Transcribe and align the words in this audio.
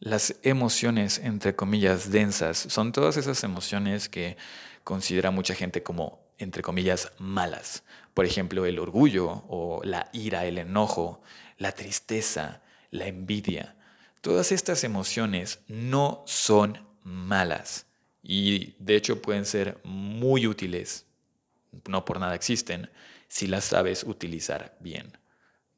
Las 0.00 0.36
emociones, 0.42 1.18
entre 1.18 1.54
comillas, 1.54 2.10
densas, 2.10 2.56
son 2.56 2.90
todas 2.90 3.18
esas 3.18 3.44
emociones 3.44 4.08
que 4.08 4.38
considera 4.82 5.30
mucha 5.30 5.54
gente 5.54 5.82
como, 5.82 6.20
entre 6.38 6.62
comillas, 6.62 7.12
malas. 7.18 7.82
Por 8.14 8.24
ejemplo, 8.24 8.64
el 8.64 8.78
orgullo 8.78 9.44
o 9.48 9.82
la 9.84 10.08
ira, 10.14 10.46
el 10.46 10.56
enojo, 10.56 11.20
la 11.58 11.72
tristeza, 11.72 12.62
la 12.90 13.08
envidia. 13.08 13.76
Todas 14.22 14.52
estas 14.52 14.84
emociones 14.84 15.58
no 15.68 16.22
son 16.26 16.78
malas 17.02 17.84
y 18.22 18.74
de 18.78 18.96
hecho 18.96 19.20
pueden 19.20 19.44
ser 19.44 19.80
muy 19.84 20.46
útiles, 20.46 21.04
no 21.86 22.06
por 22.06 22.20
nada 22.20 22.34
existen, 22.34 22.88
si 23.28 23.46
las 23.46 23.66
sabes 23.66 24.04
utilizar 24.04 24.78
bien. 24.80 25.12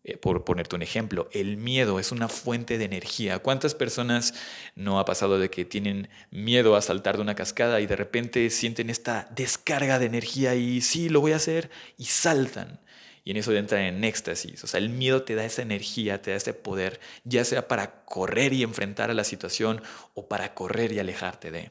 Eh, 0.05 0.17
por 0.17 0.45
ponerte 0.45 0.75
un 0.75 0.83
ejemplo, 0.83 1.29
el 1.33 1.57
miedo 1.57 2.01
es 2.01 2.11
una 2.11 2.29
fuente 2.29 2.77
de 2.77 2.85
energía. 2.85 3.39
¿Cuántas 3.39 3.75
personas 3.75 4.35
no 4.75 4.99
ha 4.99 5.05
pasado 5.05 5.39
de 5.39 5.49
que 5.49 5.65
tienen 5.65 6.09
miedo 6.31 6.75
a 6.75 6.83
saltar 6.83 7.17
de 7.17 7.23
una 7.23 7.37
cascada 7.37 7.81
y 7.81 7.87
de 7.87 7.95
repente 7.95 8.51
sienten 8.51 8.91
esta 8.91 9.29
descarga 9.35 10.01
de 10.01 10.07
energía 10.07 10.57
y 10.57 10.81
sí, 10.81 11.09
lo 11.09 11.21
voy 11.21 11.33
a 11.33 11.37
hacer 11.37 11.71
y 11.99 12.07
saltan? 12.07 12.81
Y 13.25 13.31
en 13.31 13.37
eso 13.37 13.53
entran 13.55 13.83
en 13.83 14.03
éxtasis. 14.03 14.65
O 14.65 14.67
sea, 14.67 14.79
el 14.79 14.89
miedo 14.89 15.23
te 15.23 15.37
da 15.37 15.45
esa 15.45 15.63
energía, 15.63 16.21
te 16.21 16.33
da 16.33 16.37
ese 16.37 16.55
poder, 16.55 16.99
ya 17.23 17.45
sea 17.45 17.69
para 17.69 18.05
correr 18.05 18.53
y 18.53 18.65
enfrentar 18.65 19.11
a 19.11 19.15
la 19.15 19.23
situación 19.23 19.83
o 20.15 20.27
para 20.27 20.55
correr 20.55 20.93
y 20.93 20.99
alejarte 20.99 21.53
de. 21.53 21.71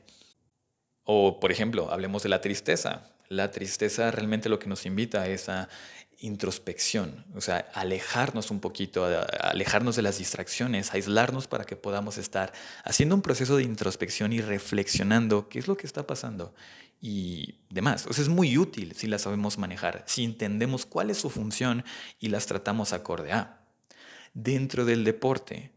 O, 1.04 1.42
por 1.42 1.52
ejemplo, 1.52 1.92
hablemos 1.92 2.24
de 2.24 2.30
la 2.30 2.40
tristeza. 2.40 3.12
La 3.28 3.52
tristeza 3.52 4.12
realmente 4.12 4.50
lo 4.50 4.60
que 4.60 4.68
nos 4.68 4.86
invita 4.86 5.28
es 5.28 5.50
a 5.50 5.68
introspección, 6.22 7.26
o 7.36 7.42
sea, 7.42 7.70
alejarnos 7.74 8.52
un 8.52 8.60
poquito, 8.60 9.06
alejarnos 9.42 9.96
de 9.96 10.04
las 10.04 10.20
distracciones, 10.20 10.94
aislarnos 10.94 11.48
para 11.48 11.66
que 11.66 11.76
podamos 11.76 12.18
estar 12.18 12.54
haciendo 12.84 13.16
un 13.16 13.22
proceso 13.22 13.58
de 13.58 13.64
introspección 13.64 14.32
y 14.32 14.40
reflexionando 14.40 15.50
qué 15.50 15.60
es 15.60 15.68
lo 15.68 15.76
que 15.76 15.88
está 15.88 16.08
pasando 16.08 16.54
y 17.02 17.56
demás. 17.70 18.06
O 18.08 18.14
sea, 18.14 18.22
es 18.22 18.30
muy 18.30 18.58
útil 18.58 18.94
si 18.96 19.08
la 19.08 19.18
sabemos 19.18 19.58
manejar, 19.58 20.04
si 20.06 20.24
entendemos 20.24 20.86
cuál 20.86 21.10
es 21.10 21.18
su 21.18 21.30
función 21.30 21.84
y 22.20 22.30
las 22.30 22.46
tratamos 22.46 22.94
acorde 22.94 23.34
a. 23.34 23.60
Dentro 24.34 24.86
del 24.86 25.04
deporte, 25.04 25.72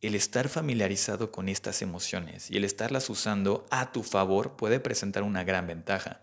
el 0.00 0.14
estar 0.14 0.48
familiarizado 0.48 1.30
con 1.30 1.48
estas 1.48 1.82
emociones 1.82 2.50
y 2.50 2.56
el 2.56 2.64
estarlas 2.64 3.08
usando 3.10 3.66
a 3.70 3.92
tu 3.92 4.02
favor 4.02 4.56
puede 4.56 4.80
presentar 4.80 5.22
una 5.22 5.44
gran 5.44 5.66
ventaja. 5.66 6.20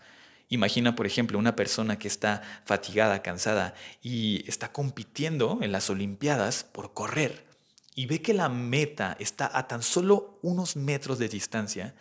Imagina, 0.50 0.95
por 0.95 1.05
ejemplo, 1.05 1.38
una 1.38 1.55
persona 1.55 2.00
que 2.00 2.08
está 2.08 2.42
fatigada, 2.66 3.22
cansada 3.22 3.75
y 4.02 4.44
está 4.47 4.72
compitiendo 4.72 5.59
en 5.61 5.72
las 5.72 5.92
Olimpiadas 5.92 6.64
por 6.64 6.94
correr 6.94 7.45
y 7.94 8.08
ve 8.08 8.22
que 8.22 8.33
la 8.33 8.50
meta 8.50 9.16
está 9.20 9.52
a 9.53 9.67
tan 9.67 9.83
solo 9.83 10.39
unos 10.42 10.75
metros 10.75 11.20
de 11.20 11.30
distancia. 11.30 11.94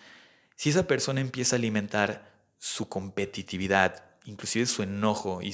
Si 0.57 0.71
esa 0.71 0.87
persona 0.87 1.21
empieza 1.21 1.57
a 1.57 1.59
alimentar 1.59 2.33
su 2.59 2.89
competitividad, 2.89 4.05
inclusive 4.25 4.65
su 4.67 4.83
enojo 4.83 5.41
y, 5.43 5.53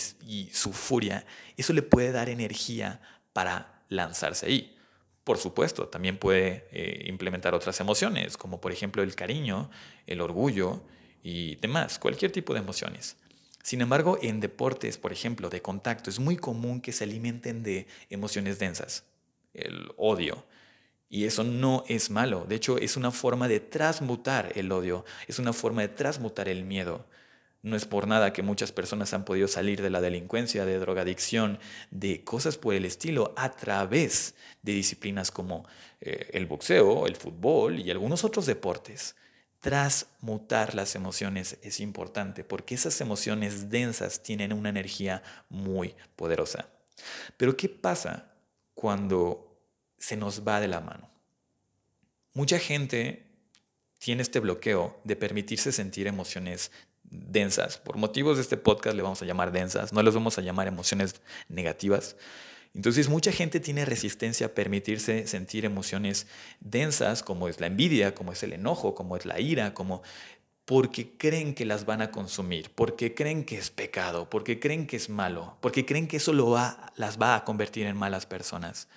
su 0.53 0.73
furia, 0.73 1.27
eso 1.57 1.73
le 1.73 1.83
puede 1.83 2.13
dar 2.13 2.29
energía 2.29 3.01
para 3.33 3.83
lanzarse 3.89 4.47
ahí. 4.47 4.77
Por 5.25 5.39
supuesto, 5.39 5.89
también 5.89 6.19
puede 6.19 6.69
eh, 6.71 7.05
implementar 7.09 7.55
otras 7.55 7.81
emociones, 7.81 8.37
como 8.37 8.61
por 8.61 8.71
ejemplo 8.71 9.03
el 9.03 9.15
cariño, 9.15 9.71
el 10.07 10.21
orgullo, 10.21 10.83
y 11.25 11.57
demás, 11.57 11.99
cualquier 11.99 12.31
tipo 12.31 12.53
de 12.53 12.61
emociones. 12.61 13.17
Sin 13.63 13.81
embargo, 13.81 14.19
en 14.21 14.41
deportes, 14.41 14.99
por 14.99 15.11
ejemplo, 15.11 15.49
de 15.49 15.63
contacto, 15.63 16.11
es 16.11 16.21
muy 16.21 16.37
común 16.37 16.83
que 16.83 16.93
se 16.93 17.05
alimenten 17.05 17.63
de 17.63 17.87
emociones 18.11 18.59
densas, 18.59 19.05
el 19.55 19.91
odio. 19.97 20.45
Y 21.09 21.25
eso 21.25 21.43
no 21.43 21.83
es 21.89 22.11
malo, 22.11 22.45
de 22.47 22.57
hecho 22.57 22.77
es 22.77 22.99
una 22.99 23.11
forma 23.11 23.49
de 23.49 23.61
transmutar 23.61 24.53
el 24.55 24.71
odio, 24.71 25.07
es 25.27 25.39
una 25.39 25.55
forma 25.55 25.81
de 25.81 25.89
transmutar 25.89 26.49
el 26.49 26.65
miedo. 26.65 27.07
No 27.63 27.75
es 27.75 27.87
por 27.87 28.07
nada 28.07 28.35
que 28.35 28.43
muchas 28.43 28.73
personas 28.73 29.15
han 29.15 29.25
podido 29.25 29.49
salir 29.49 29.81
de 29.81 29.89
la 29.89 30.03
delincuencia, 30.03 30.67
de 30.67 30.79
drogadicción, 30.79 31.59
de 31.91 32.23
cosas 32.23 32.59
por 32.59 32.75
el 32.75 32.85
estilo 32.85 33.33
a 33.39 33.51
través 33.53 34.35
de 34.61 34.73
disciplinas 34.73 35.31
como 35.31 35.67
eh, 36.03 36.29
el 36.35 36.45
boxeo, 36.45 37.07
el 37.07 37.17
fútbol 37.17 37.79
y 37.81 37.91
algunos 37.91 38.25
otros 38.25 38.45
deportes 38.45 39.17
transmutar 39.65 40.75
las 40.75 40.95
emociones 40.95 41.57
es 41.63 41.81
importante 41.81 42.45
porque 42.45 42.75
esas 42.75 43.01
emociones 43.01 43.71
densas 43.71 44.23
tienen 44.23 44.53
una 44.53 44.69
energía 44.69 45.23
muy 45.49 45.95
poderosa. 46.17 46.69
Pero 47.39 47.57
¿qué 47.57 47.71
pasa 47.71 48.31
cuando 48.75 49.59
se 49.97 50.19
nos 50.19 50.47
va 50.47 50.61
de 50.61 50.69
la 50.69 50.83
mano? 50.83 51.09
Mucha 52.35 52.59
gente 52.59 53.25
tiene 53.99 54.21
este 54.21 54.39
bloqueo 54.39 55.01
de 55.03 55.17
permitirse 55.17 55.73
sentir 55.73 56.09
emociones 56.09 56.71
densas. 57.03 57.79
Por 57.79 57.97
motivos 57.97 58.37
de 58.37 58.43
este 58.43 58.59
podcast 58.59 58.95
le 58.95 59.03
vamos 59.03 59.23
a 59.23 59.25
llamar 59.25 59.51
densas, 59.51 59.95
no 59.95 60.03
les 60.03 60.13
vamos 60.13 60.37
a 60.37 60.43
llamar 60.43 60.69
emociones 60.69 61.23
negativas, 61.49 62.17
entonces 62.75 63.09
mucha 63.09 63.31
gente 63.31 63.61
tiene 63.61 63.85
resistencia 63.85 64.47
a 64.47 64.51
permitirse 64.51 65.27
sentir 65.27 65.65
emociones 65.65 66.27
densas 66.61 67.23
como 67.23 67.49
es 67.49 67.61
la 67.61 67.69
envidia, 67.69 68.15
como 68.15 68.33
es 68.33 68.43
el 68.43 68.53
enojo, 68.53 68.95
como 68.95 69.17
es 69.17 69.25
la 69.25 69.41
ira, 69.41 69.75
como 69.75 70.03
porque 70.65 71.17
creen 71.17 71.55
que 71.55 71.67
las 71.67 71.85
van 71.85 72.03
a 72.03 72.11
consumir, 72.11 72.71
porque 72.75 73.15
creen 73.15 73.45
que 73.45 73.59
es 73.59 73.71
pecado, 73.71 74.29
porque 74.31 74.59
creen 74.59 74.87
que 74.87 74.97
es 74.97 75.09
malo, 75.09 75.57
porque 75.61 75.85
creen 75.85 76.09
que 76.09 76.17
eso 76.17 76.33
las 76.97 77.21
va 77.21 77.37
a 77.37 77.45
convertir 77.45 77.87
en 77.87 77.97
malas 77.97 78.27
personas. 78.27 78.89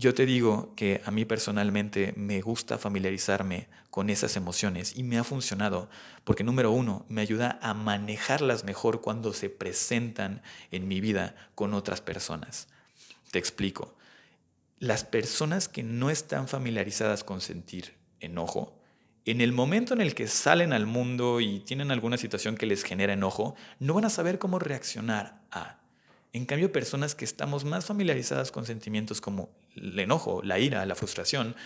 Yo 0.00 0.14
te 0.14 0.24
digo 0.24 0.72
que 0.76 1.02
a 1.04 1.10
mí 1.10 1.26
personalmente 1.26 2.14
me 2.16 2.40
gusta 2.40 2.78
familiarizarme 2.78 3.68
con 3.90 4.08
esas 4.08 4.34
emociones 4.34 4.96
y 4.96 5.02
me 5.02 5.18
ha 5.18 5.24
funcionado 5.24 5.90
porque 6.24 6.42
número 6.42 6.70
uno, 6.70 7.04
me 7.10 7.20
ayuda 7.20 7.58
a 7.60 7.74
manejarlas 7.74 8.64
mejor 8.64 9.02
cuando 9.02 9.34
se 9.34 9.50
presentan 9.50 10.40
en 10.70 10.88
mi 10.88 11.02
vida 11.02 11.36
con 11.54 11.74
otras 11.74 12.00
personas. 12.00 12.68
Te 13.30 13.38
explico. 13.38 13.94
Las 14.78 15.04
personas 15.04 15.68
que 15.68 15.82
no 15.82 16.08
están 16.08 16.48
familiarizadas 16.48 17.22
con 17.22 17.42
sentir 17.42 17.92
enojo, 18.20 18.80
en 19.26 19.42
el 19.42 19.52
momento 19.52 19.92
en 19.92 20.00
el 20.00 20.14
que 20.14 20.28
salen 20.28 20.72
al 20.72 20.86
mundo 20.86 21.42
y 21.42 21.60
tienen 21.60 21.90
alguna 21.90 22.16
situación 22.16 22.56
que 22.56 22.64
les 22.64 22.84
genera 22.84 23.12
enojo, 23.12 23.54
no 23.78 23.92
van 23.92 24.06
a 24.06 24.10
saber 24.10 24.38
cómo 24.38 24.58
reaccionar 24.58 25.42
a. 25.50 25.79
En 26.32 26.46
cambio, 26.46 26.70
personas 26.70 27.14
que 27.14 27.24
estamos 27.24 27.64
más 27.64 27.86
familiarizadas 27.86 28.52
con 28.52 28.64
sentimientos 28.64 29.20
como 29.20 29.50
el 29.74 29.98
enojo, 29.98 30.42
la 30.44 30.58
ira, 30.58 30.86
la 30.86 30.94
frustración, 30.94 31.56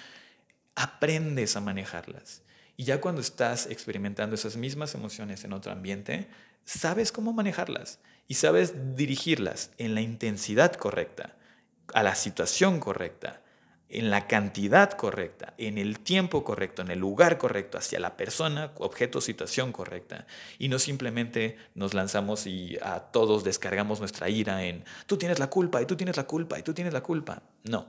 aprendes 0.75 1.57
a 1.57 1.61
manejarlas. 1.61 2.43
Y 2.77 2.85
ya 2.85 3.01
cuando 3.01 3.21
estás 3.21 3.67
experimentando 3.67 4.35
esas 4.35 4.57
mismas 4.57 4.95
emociones 4.95 5.45
en 5.45 5.53
otro 5.53 5.71
ambiente, 5.71 6.29
sabes 6.65 7.13
cómo 7.13 7.33
manejarlas 7.33 8.01
y 8.27 8.35
sabes 8.35 8.97
dirigirlas 8.97 9.71
en 9.79 9.95
la 9.95 10.01
intensidad 10.01 10.73
correcta, 10.73 11.37
a 11.93 12.03
la 12.03 12.15
situación 12.15 12.81
correcta, 12.81 13.43
en 13.95 14.11
la 14.11 14.27
cantidad 14.27 14.91
correcta, 14.93 15.55
en 15.57 15.79
el 15.79 16.01
tiempo 16.01 16.43
correcto, 16.43 16.83
en 16.83 16.91
el 16.91 16.99
lugar 16.99 17.39
correcto, 17.39 17.79
hacia 17.79 18.01
la 18.01 18.17
persona, 18.17 18.73
objeto, 18.79 19.21
situación 19.21 19.71
correcta. 19.71 20.27
Y 20.59 20.69
no 20.69 20.81
simplemente 20.81 21.57
nos 21.75 21.95
lanzamos 21.95 22.47
y 22.47 22.77
a 22.83 22.99
todos 22.99 23.45
descargamos 23.45 24.01
nuestra 24.01 24.29
ira 24.29 24.65
en 24.65 24.85
tú 25.07 25.17
tienes 25.17 25.39
la 25.39 25.49
culpa 25.49 25.81
y 25.81 25.87
tú 25.87 25.97
tienes 25.97 26.17
la 26.17 26.27
culpa 26.27 26.59
y 26.59 26.63
tú 26.63 26.75
tienes 26.75 26.93
la 26.93 27.03
culpa. 27.03 27.43
No. 27.63 27.87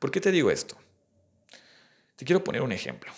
¿Por 0.00 0.10
qué 0.10 0.20
te 0.20 0.32
digo 0.32 0.50
esto? 0.50 0.76
Te 2.16 2.24
quiero 2.24 2.42
poner 2.42 2.62
un 2.62 2.72
ejemplo. 2.72 3.12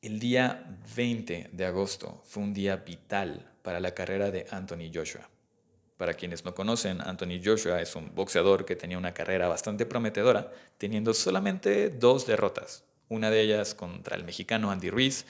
El 0.00 0.18
día 0.18 0.66
20 0.96 1.50
de 1.52 1.66
agosto 1.66 2.22
fue 2.24 2.42
un 2.42 2.54
día 2.54 2.76
vital 2.76 3.52
para 3.62 3.80
la 3.80 3.92
carrera 3.92 4.30
de 4.30 4.46
Anthony 4.50 4.90
Joshua. 4.92 5.28
Para 6.00 6.14
quienes 6.14 6.46
no 6.46 6.54
conocen, 6.54 7.02
Anthony 7.02 7.42
Joshua 7.44 7.82
es 7.82 7.94
un 7.94 8.14
boxeador 8.14 8.64
que 8.64 8.74
tenía 8.74 8.96
una 8.96 9.12
carrera 9.12 9.48
bastante 9.48 9.84
prometedora, 9.84 10.50
teniendo 10.78 11.12
solamente 11.12 11.90
dos 11.90 12.26
derrotas. 12.26 12.84
Una 13.10 13.28
de 13.28 13.42
ellas 13.42 13.74
contra 13.74 14.16
el 14.16 14.24
mexicano 14.24 14.70
Andy 14.70 14.88
Ruiz 14.88 15.26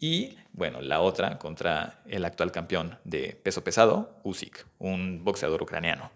y, 0.00 0.38
bueno, 0.54 0.80
la 0.80 1.02
otra 1.02 1.38
contra 1.38 2.00
el 2.08 2.24
actual 2.24 2.52
campeón 2.52 2.98
de 3.04 3.38
peso 3.42 3.62
pesado, 3.62 4.18
Usyk, 4.24 4.64
un 4.78 5.22
boxeador 5.22 5.62
ucraniano. 5.62 6.10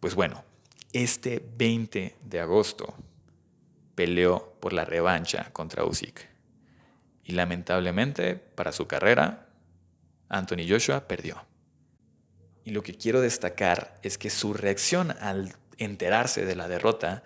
Pues 0.00 0.14
bueno, 0.14 0.44
este 0.92 1.42
20 1.56 2.14
de 2.22 2.40
agosto 2.40 2.94
peleó 3.94 4.52
por 4.60 4.74
la 4.74 4.84
revancha 4.84 5.50
contra 5.54 5.82
Usyk. 5.86 6.28
Y 7.24 7.32
lamentablemente, 7.32 8.36
para 8.36 8.72
su 8.72 8.86
carrera, 8.86 9.48
Anthony 10.28 10.68
Joshua 10.68 11.08
perdió. 11.08 11.42
Y 12.66 12.72
lo 12.72 12.82
que 12.82 12.96
quiero 12.96 13.20
destacar 13.20 13.94
es 14.02 14.18
que 14.18 14.28
su 14.28 14.52
reacción 14.52 15.12
al 15.20 15.54
enterarse 15.78 16.44
de 16.44 16.56
la 16.56 16.66
derrota 16.66 17.22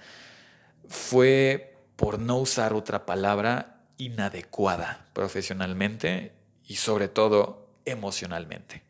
fue, 0.87 1.79
por 1.97 2.19
no 2.19 2.37
usar 2.37 2.75
otra 2.75 3.07
palabra, 3.07 3.81
inadecuada 3.97 5.07
profesionalmente 5.15 6.33
y 6.69 6.77
sobre 6.77 7.09
todo 7.09 7.71
emocionalmente. 7.87 8.83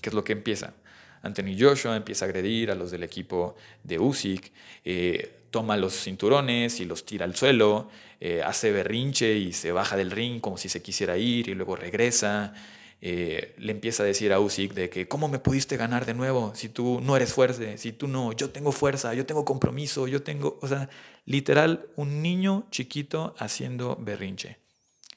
¿Qué 0.00 0.08
es 0.08 0.14
lo 0.14 0.24
que 0.24 0.32
empieza? 0.32 0.72
Anthony 1.20 1.54
Joshua 1.58 1.96
empieza 1.96 2.24
a 2.24 2.28
agredir 2.28 2.70
a 2.70 2.74
los 2.74 2.90
del 2.90 3.02
equipo 3.02 3.56
de 3.84 3.98
Usyk, 3.98 4.52
eh, 4.86 5.40
toma 5.50 5.76
los 5.76 5.92
cinturones 5.92 6.80
y 6.80 6.86
los 6.86 7.04
tira 7.04 7.26
al 7.26 7.36
suelo, 7.36 7.90
eh, 8.20 8.42
hace 8.42 8.72
berrinche 8.72 9.34
y 9.34 9.52
se 9.52 9.70
baja 9.70 9.98
del 9.98 10.12
ring 10.12 10.40
como 10.40 10.56
si 10.56 10.70
se 10.70 10.80
quisiera 10.80 11.18
ir 11.18 11.48
y 11.50 11.54
luego 11.54 11.76
regresa. 11.76 12.54
Eh, 13.02 13.54
le 13.56 13.72
empieza 13.72 14.02
a 14.02 14.06
decir 14.06 14.30
a 14.32 14.40
Usyk 14.40 14.74
de 14.74 14.90
que 14.90 15.08
cómo 15.08 15.26
me 15.28 15.38
pudiste 15.38 15.78
ganar 15.78 16.04
de 16.04 16.12
nuevo 16.12 16.52
si 16.54 16.68
tú 16.68 17.00
no 17.00 17.16
eres 17.16 17.32
fuerte, 17.32 17.78
si 17.78 17.92
tú 17.92 18.08
no, 18.08 18.32
yo 18.32 18.50
tengo 18.50 18.72
fuerza, 18.72 19.14
yo 19.14 19.24
tengo 19.24 19.46
compromiso, 19.46 20.06
yo 20.06 20.22
tengo, 20.22 20.58
o 20.60 20.68
sea, 20.68 20.90
literal 21.24 21.88
un 21.96 22.20
niño 22.20 22.66
chiquito 22.70 23.34
haciendo 23.38 23.96
berrinche. 23.96 24.58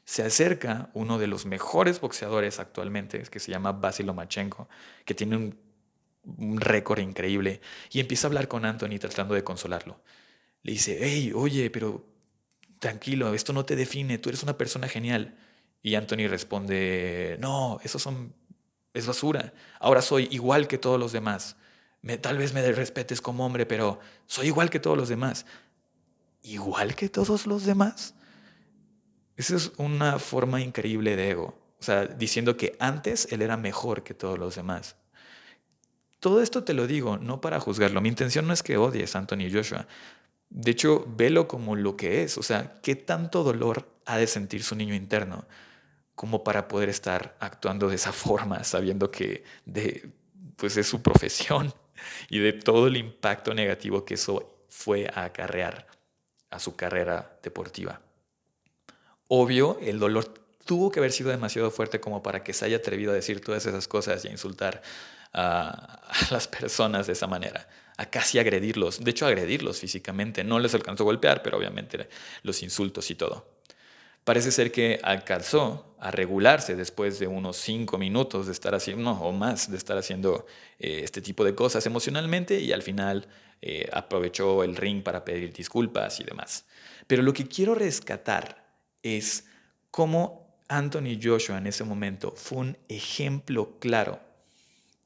Se 0.06 0.24
acerca 0.24 0.92
uno 0.94 1.20
de 1.20 1.28
los 1.28 1.46
mejores 1.46 2.00
boxeadores 2.00 2.60
actualmente, 2.60 3.22
que 3.24 3.40
se 3.40 3.52
llama 3.52 3.74
Basil 3.74 4.06
Lomachenko, 4.06 4.70
que 5.06 5.14
tiene 5.14 5.36
un, 5.38 5.58
un 6.38 6.62
récord 6.62 7.00
increíble, 7.00 7.62
y 7.92 8.00
empieza 8.00 8.28
a 8.28 8.30
hablar 8.30 8.48
con 8.48 8.66
Anthony 8.66 8.98
tratando 9.00 9.34
de 9.34 9.44
consolarlo. 9.44 10.02
Le 10.62 10.74
dice, 10.74 11.00
hey, 11.02 11.32
oye, 11.36 11.70
pero 11.70 12.06
tranquilo, 12.80 13.34
esto 13.34 13.54
no 13.54 13.66
te 13.66 13.76
define, 13.76 14.18
tú 14.18 14.30
eres 14.30 14.44
una 14.44 14.58
persona 14.58 14.88
genial. 14.88 15.38
Y 15.84 15.96
Anthony 15.96 16.28
responde, 16.30 17.38
no, 17.42 17.78
eso 17.84 18.00
son, 18.00 18.34
es 18.94 19.06
basura. 19.06 19.54
Ahora 19.80 20.02
soy 20.02 20.30
igual 20.32 20.68
que 20.68 20.78
todos 20.78 20.98
los 20.98 21.12
demás. 21.12 21.58
Me, 22.02 22.18
tal 22.18 22.38
vez 22.38 22.54
me 22.54 22.72
respetes 22.72 23.20
como 23.20 23.46
hombre, 23.46 23.66
pero 23.66 24.00
soy 24.26 24.48
igual 24.48 24.70
que 24.70 24.80
todos 24.80 24.98
los 24.98 25.10
demás. 25.10 25.46
¿Igual 26.42 26.96
que 26.96 27.10
todos 27.10 27.46
los 27.46 27.66
demás? 27.66 28.16
Esa 29.36 29.58
es 29.58 29.74
una 29.78 30.20
forma 30.20 30.62
increíble 30.62 31.18
de 31.18 31.32
ego. 31.32 31.60
O 31.80 31.84
sea, 31.84 32.06
diciendo 32.06 32.56
que 32.56 32.78
antes 32.80 33.28
él 33.32 33.42
era 33.42 33.58
mejor 33.58 34.04
que 34.04 34.14
todos 34.14 34.40
los 34.40 34.56
demás. 34.56 34.96
Todo 36.22 36.42
esto 36.42 36.64
te 36.64 36.74
lo 36.74 36.88
digo 36.88 37.18
no 37.18 37.42
para 37.42 37.60
juzgarlo. 37.60 38.00
Mi 38.00 38.08
intención 38.08 38.48
no 38.48 38.54
es 38.54 38.64
que 38.64 38.78
odies 38.78 39.16
a 39.16 39.20
Anthony 39.20 39.52
Joshua. 39.52 39.86
De 40.50 40.72
hecho, 40.72 41.06
velo 41.18 41.50
como 41.50 41.76
lo 41.76 41.98
que 41.98 42.24
es. 42.24 42.38
O 42.38 42.44
sea, 42.44 42.80
¿qué 42.82 42.96
tanto 42.96 43.44
dolor 43.44 43.90
ha 44.06 44.18
de 44.18 44.28
sentir 44.28 44.64
su 44.64 44.76
niño 44.76 44.96
interno? 44.96 45.46
Como 46.16 46.44
para 46.44 46.68
poder 46.68 46.90
estar 46.90 47.36
actuando 47.40 47.90
de 47.90 47.96
esa 47.96 48.12
forma, 48.12 48.64
sabiendo 48.64 49.10
que 49.10 49.44
pues 50.56 50.78
es 50.78 50.88
su 50.88 51.02
profesión 51.02 51.74
y 52.30 52.40
de 52.40 52.54
todo 52.54 52.88
el 52.88 52.98
impacto 52.98 53.54
negativo 53.54 54.06
que 54.06 54.16
eso 54.16 54.66
fue 54.70 55.10
a 55.14 55.26
acarrear 55.26 55.88
a 56.50 56.60
su 56.60 56.76
carrera 56.76 57.40
deportiva. 57.42 58.02
Obvio, 59.28 59.80
el 59.82 60.00
dolor 60.00 60.34
tuvo 60.66 60.92
que 60.92 61.00
haber 61.00 61.12
sido 61.12 61.32
demasiado 61.32 61.72
fuerte 61.72 62.00
como 62.00 62.22
para 62.22 62.44
que 62.44 62.54
se 62.54 62.66
haya 62.66 62.78
atrevido 62.78 63.12
a 63.12 63.16
decir 63.16 63.42
todas 63.42 63.66
esas 63.66 63.88
cosas 63.88 64.24
y 64.24 64.28
a 64.28 64.32
insultar 64.32 64.82
a, 65.34 66.02
a 66.08 66.34
las 66.34 66.48
personas 66.48 67.08
de 67.08 67.14
esa 67.14 67.28
manera, 67.28 67.68
a 67.98 68.06
casi 68.06 68.38
agredirlos, 68.40 69.04
de 69.04 69.12
hecho 69.12 69.26
agredirlos 69.26 69.80
físicamente, 69.80 70.44
no 70.44 70.60
les 70.60 70.74
alcanzó 70.76 71.04
a 71.04 71.06
golpear, 71.06 71.42
pero 71.42 71.58
obviamente 71.58 72.08
los 72.44 72.62
insultos 72.62 73.10
y 73.10 73.16
todo. 73.16 73.63
Parece 74.24 74.52
ser 74.52 74.72
que 74.72 75.00
alcanzó 75.04 75.96
a 76.00 76.12
regularse 76.12 76.76
después 76.76 77.20
de 77.20 77.28
unos 77.28 77.58
cinco 77.58 77.98
minutos 77.98 78.46
de 78.46 78.52
estar 78.52 78.76
haciendo, 78.76 79.04
no, 79.04 79.22
o 79.22 79.32
más, 79.32 79.70
de 79.72 79.78
estar 79.78 79.98
haciendo 79.98 80.46
eh, 80.80 81.02
este 81.04 81.22
tipo 81.22 81.44
de 81.44 81.56
cosas 81.56 81.86
emocionalmente 81.86 82.60
y 82.60 82.72
al 82.72 82.82
final 82.82 83.28
eh, 83.62 83.90
aprovechó 83.94 84.64
el 84.64 84.76
ring 84.76 85.04
para 85.04 85.24
pedir 85.24 85.54
disculpas 85.54 86.20
y 86.20 86.24
demás. 86.24 86.66
Pero 87.08 87.22
lo 87.22 87.34
que 87.34 87.48
quiero 87.48 87.76
rescatar 87.76 88.66
es 89.02 89.46
cómo 89.92 90.58
Anthony 90.68 91.20
Joshua 91.22 91.58
en 91.58 91.68
ese 91.68 91.84
momento 91.84 92.34
fue 92.36 92.58
un 92.60 92.78
ejemplo 92.90 93.78
claro 93.80 94.20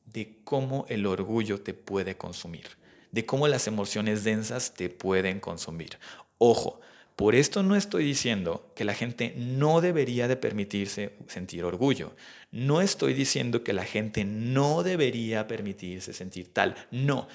de 0.06 0.40
cómo 0.44 0.86
el 0.90 1.06
orgullo 1.06 1.62
te 1.62 1.74
puede 1.74 2.18
consumir, 2.18 2.68
de 3.12 3.26
cómo 3.26 3.48
las 3.48 3.68
emociones 3.68 4.24
densas 4.24 4.74
te 4.74 4.90
pueden 4.90 5.40
consumir. 5.40 6.00
Ojo, 6.38 6.80
por 7.18 7.34
esto 7.34 7.64
no 7.64 7.76
estoy 7.76 8.06
diciendo 8.06 8.72
que 8.76 8.86
la 8.86 8.94
gente 8.94 9.34
no 9.36 9.82
debería 9.82 10.28
de 10.28 10.36
permitirse 10.36 11.16
sentir 11.28 11.64
orgullo. 11.64 12.16
No 12.52 12.80
estoy 12.80 13.16
diciendo 13.16 13.64
que 13.64 13.74
la 13.74 13.86
gente 13.86 14.24
no 14.24 14.84
debería 14.84 15.48
permitirse 15.48 16.14
sentir 16.14 16.54
tal. 16.54 16.76
No. 16.92 17.28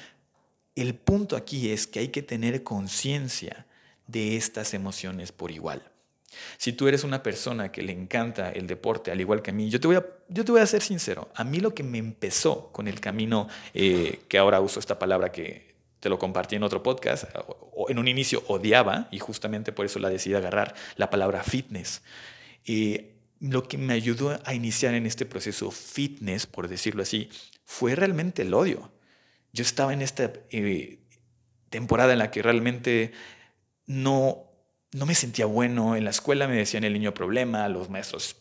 El 0.76 0.94
punto 0.94 1.34
aquí 1.34 1.70
es 1.70 1.88
que 1.88 1.98
hay 1.98 2.08
que 2.08 2.22
tener 2.22 2.62
conciencia 2.62 3.66
de 4.06 4.36
estas 4.36 4.72
emociones 4.72 5.32
por 5.32 5.50
igual. 5.50 5.90
Si 6.58 6.72
tú 6.72 6.86
eres 6.86 7.02
una 7.02 7.24
persona 7.24 7.72
que 7.72 7.82
le 7.82 7.92
encanta 7.92 8.52
el 8.52 8.68
deporte, 8.68 9.10
al 9.10 9.20
igual 9.20 9.42
que 9.42 9.50
a 9.50 9.54
mí, 9.54 9.68
yo 9.68 9.80
te 9.80 9.88
voy 9.88 9.96
a, 9.96 10.06
yo 10.28 10.44
te 10.44 10.52
voy 10.52 10.60
a 10.60 10.66
ser 10.66 10.82
sincero. 10.82 11.32
A 11.34 11.42
mí 11.42 11.58
lo 11.58 11.74
que 11.74 11.82
me 11.82 11.98
empezó 11.98 12.70
con 12.70 12.86
el 12.86 13.00
camino, 13.00 13.48
eh, 13.74 14.20
que 14.28 14.38
ahora 14.38 14.60
uso 14.60 14.78
esta 14.78 15.00
palabra 15.00 15.32
que 15.32 15.71
te 16.02 16.08
lo 16.08 16.18
compartí 16.18 16.56
en 16.56 16.64
otro 16.64 16.82
podcast, 16.82 17.26
en 17.88 17.96
un 18.00 18.08
inicio 18.08 18.42
odiaba, 18.48 19.06
y 19.12 19.20
justamente 19.20 19.70
por 19.70 19.86
eso 19.86 20.00
la 20.00 20.10
decidí 20.10 20.34
agarrar, 20.34 20.74
la 20.96 21.10
palabra 21.10 21.44
fitness. 21.44 22.02
Y 22.64 23.02
lo 23.38 23.68
que 23.68 23.78
me 23.78 23.92
ayudó 23.92 24.36
a 24.44 24.52
iniciar 24.52 24.94
en 24.94 25.06
este 25.06 25.26
proceso 25.26 25.70
fitness, 25.70 26.46
por 26.46 26.66
decirlo 26.66 27.04
así, 27.04 27.30
fue 27.64 27.94
realmente 27.94 28.42
el 28.42 28.52
odio. 28.52 28.90
Yo 29.52 29.62
estaba 29.62 29.92
en 29.92 30.02
esta 30.02 30.32
eh, 30.50 30.98
temporada 31.70 32.14
en 32.14 32.18
la 32.18 32.32
que 32.32 32.42
realmente 32.42 33.12
no, 33.86 34.50
no 34.90 35.06
me 35.06 35.14
sentía 35.14 35.46
bueno. 35.46 35.94
En 35.94 36.02
la 36.02 36.10
escuela 36.10 36.48
me 36.48 36.56
decían 36.56 36.82
el 36.82 36.94
niño 36.94 37.14
problema, 37.14 37.68
los 37.68 37.90
maestros 37.90 38.34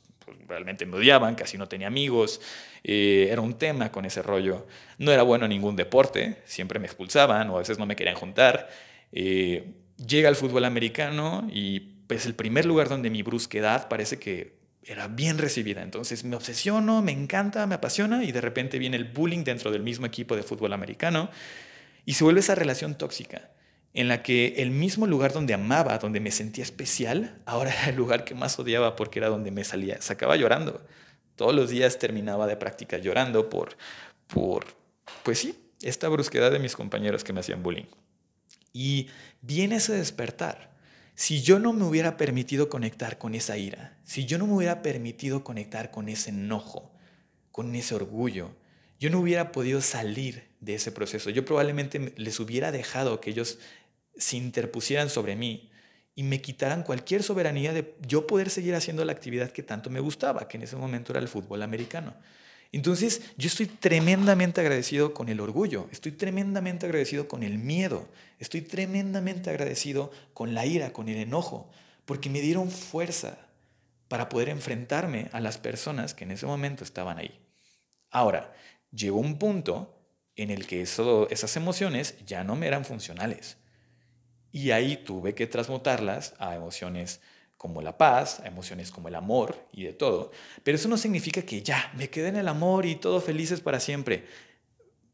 realmente 0.47 0.87
me 0.87 0.97
odiaban, 0.97 1.35
casi 1.35 1.59
no 1.59 1.67
tenía 1.67 1.85
amigos, 1.85 2.41
eh, 2.83 3.29
era 3.31 3.41
un 3.41 3.53
tema 3.55 3.91
con 3.91 4.05
ese 4.05 4.21
rollo. 4.21 4.67
No 4.97 5.11
era 5.11 5.23
bueno 5.23 5.45
en 5.45 5.49
ningún 5.49 5.75
deporte, 5.75 6.37
siempre 6.45 6.79
me 6.79 6.87
expulsaban 6.87 7.49
o 7.49 7.55
a 7.55 7.59
veces 7.59 7.77
no 7.77 7.85
me 7.85 7.95
querían 7.95 8.15
juntar. 8.15 8.69
Eh, 9.11 9.73
llega 10.05 10.29
al 10.29 10.35
fútbol 10.35 10.65
americano 10.65 11.47
y 11.51 11.79
pues 12.07 12.25
el 12.25 12.35
primer 12.35 12.65
lugar 12.65 12.89
donde 12.89 13.09
mi 13.09 13.23
brusquedad 13.23 13.87
parece 13.87 14.19
que 14.19 14.59
era 14.83 15.07
bien 15.07 15.37
recibida. 15.37 15.83
Entonces 15.83 16.23
me 16.23 16.35
obsesiono, 16.35 17.01
me 17.01 17.11
encanta, 17.11 17.67
me 17.67 17.75
apasiona 17.75 18.23
y 18.23 18.31
de 18.31 18.41
repente 18.41 18.79
viene 18.79 18.97
el 18.97 19.05
bullying 19.05 19.43
dentro 19.43 19.71
del 19.71 19.83
mismo 19.83 20.05
equipo 20.05 20.35
de 20.35 20.43
fútbol 20.43 20.73
americano 20.73 21.29
y 22.05 22.13
se 22.13 22.23
vuelve 22.23 22.39
esa 22.39 22.55
relación 22.55 22.97
tóxica 22.97 23.51
en 23.93 24.07
la 24.07 24.23
que 24.23 24.55
el 24.57 24.71
mismo 24.71 25.05
lugar 25.05 25.33
donde 25.33 25.53
amaba, 25.53 25.97
donde 25.97 26.19
me 26.19 26.31
sentía 26.31 26.63
especial, 26.63 27.37
ahora 27.45 27.71
era 27.71 27.89
el 27.89 27.95
lugar 27.95 28.23
que 28.23 28.35
más 28.35 28.57
odiaba 28.57 28.95
porque 28.95 29.19
era 29.19 29.27
donde 29.27 29.51
me 29.51 29.63
salía, 29.63 30.01
sacaba 30.01 30.35
llorando. 30.37 30.85
Todos 31.41 31.55
los 31.55 31.71
días 31.71 31.97
terminaba 31.97 32.45
de 32.45 32.55
práctica 32.55 32.99
llorando 32.99 33.49
por, 33.49 33.75
por, 34.27 34.63
pues 35.23 35.39
sí, 35.39 35.55
esta 35.81 36.07
brusquedad 36.07 36.51
de 36.51 36.59
mis 36.59 36.75
compañeros 36.75 37.23
que 37.23 37.33
me 37.33 37.39
hacían 37.39 37.63
bullying. 37.63 37.87
Y 38.73 39.07
viene 39.41 39.77
ese 39.77 39.93
despertar. 39.93 40.77
Si 41.15 41.41
yo 41.41 41.57
no 41.57 41.73
me 41.73 41.85
hubiera 41.85 42.15
permitido 42.15 42.69
conectar 42.69 43.17
con 43.17 43.33
esa 43.33 43.57
ira, 43.57 43.97
si 44.03 44.27
yo 44.27 44.37
no 44.37 44.45
me 44.45 44.53
hubiera 44.53 44.83
permitido 44.83 45.43
conectar 45.43 45.89
con 45.89 46.09
ese 46.09 46.29
enojo, 46.29 46.93
con 47.51 47.73
ese 47.73 47.95
orgullo, 47.95 48.51
yo 48.99 49.09
no 49.09 49.19
hubiera 49.19 49.51
podido 49.51 49.81
salir 49.81 50.47
de 50.59 50.75
ese 50.75 50.91
proceso. 50.91 51.31
Yo 51.31 51.43
probablemente 51.43 52.13
les 52.17 52.39
hubiera 52.39 52.71
dejado 52.71 53.19
que 53.19 53.31
ellos 53.31 53.57
se 54.15 54.37
interpusieran 54.37 55.09
sobre 55.09 55.35
mí 55.35 55.70
y 56.15 56.23
me 56.23 56.41
quitaran 56.41 56.83
cualquier 56.83 57.23
soberanía 57.23 57.73
de 57.73 57.95
yo 58.05 58.27
poder 58.27 58.49
seguir 58.49 58.75
haciendo 58.75 59.05
la 59.05 59.13
actividad 59.13 59.51
que 59.51 59.63
tanto 59.63 59.89
me 59.89 59.99
gustaba, 59.99 60.47
que 60.47 60.57
en 60.57 60.63
ese 60.63 60.75
momento 60.75 61.13
era 61.13 61.21
el 61.21 61.27
fútbol 61.27 61.61
americano. 61.63 62.13
Entonces, 62.73 63.21
yo 63.37 63.47
estoy 63.47 63.65
tremendamente 63.65 64.61
agradecido 64.61 65.13
con 65.13 65.27
el 65.27 65.41
orgullo, 65.41 65.87
estoy 65.91 66.13
tremendamente 66.13 66.85
agradecido 66.85 67.27
con 67.27 67.43
el 67.43 67.57
miedo, 67.57 68.07
estoy 68.39 68.61
tremendamente 68.61 69.49
agradecido 69.49 70.11
con 70.33 70.53
la 70.53 70.65
ira, 70.65 70.93
con 70.93 71.09
el 71.09 71.17
enojo, 71.17 71.69
porque 72.05 72.29
me 72.29 72.39
dieron 72.39 72.71
fuerza 72.71 73.37
para 74.07 74.29
poder 74.29 74.49
enfrentarme 74.49 75.29
a 75.33 75.41
las 75.41 75.57
personas 75.57 76.13
que 76.13 76.23
en 76.23 76.31
ese 76.31 76.45
momento 76.45 76.83
estaban 76.83 77.17
ahí. 77.17 77.39
Ahora, 78.09 78.53
llegó 78.91 79.19
un 79.19 79.37
punto 79.37 79.97
en 80.35 80.49
el 80.49 80.65
que 80.65 80.81
eso, 80.81 81.29
esas 81.29 81.55
emociones 81.57 82.15
ya 82.25 82.43
no 82.43 82.55
me 82.55 82.67
eran 82.67 82.85
funcionales. 82.85 83.57
Y 84.51 84.71
ahí 84.71 84.97
tuve 84.97 85.33
que 85.33 85.47
transmutarlas 85.47 86.33
a 86.39 86.55
emociones 86.55 87.21
como 87.61 87.83
la 87.83 87.95
paz, 87.95 88.39
a 88.39 88.47
emociones 88.47 88.89
como 88.89 89.07
el 89.07 89.13
amor 89.13 89.67
y 89.71 89.83
de 89.83 89.93
todo. 89.93 90.31
Pero 90.63 90.77
eso 90.77 90.89
no 90.89 90.97
significa 90.97 91.43
que 91.43 91.61
ya, 91.61 91.91
me 91.95 92.09
quedé 92.09 92.29
en 92.29 92.37
el 92.37 92.47
amor 92.47 92.87
y 92.87 92.95
todo 92.95 93.21
felices 93.21 93.61
para 93.61 93.79
siempre. 93.79 94.25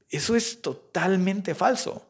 Eso 0.10 0.34
es 0.34 0.62
totalmente 0.62 1.56
falso, 1.56 2.08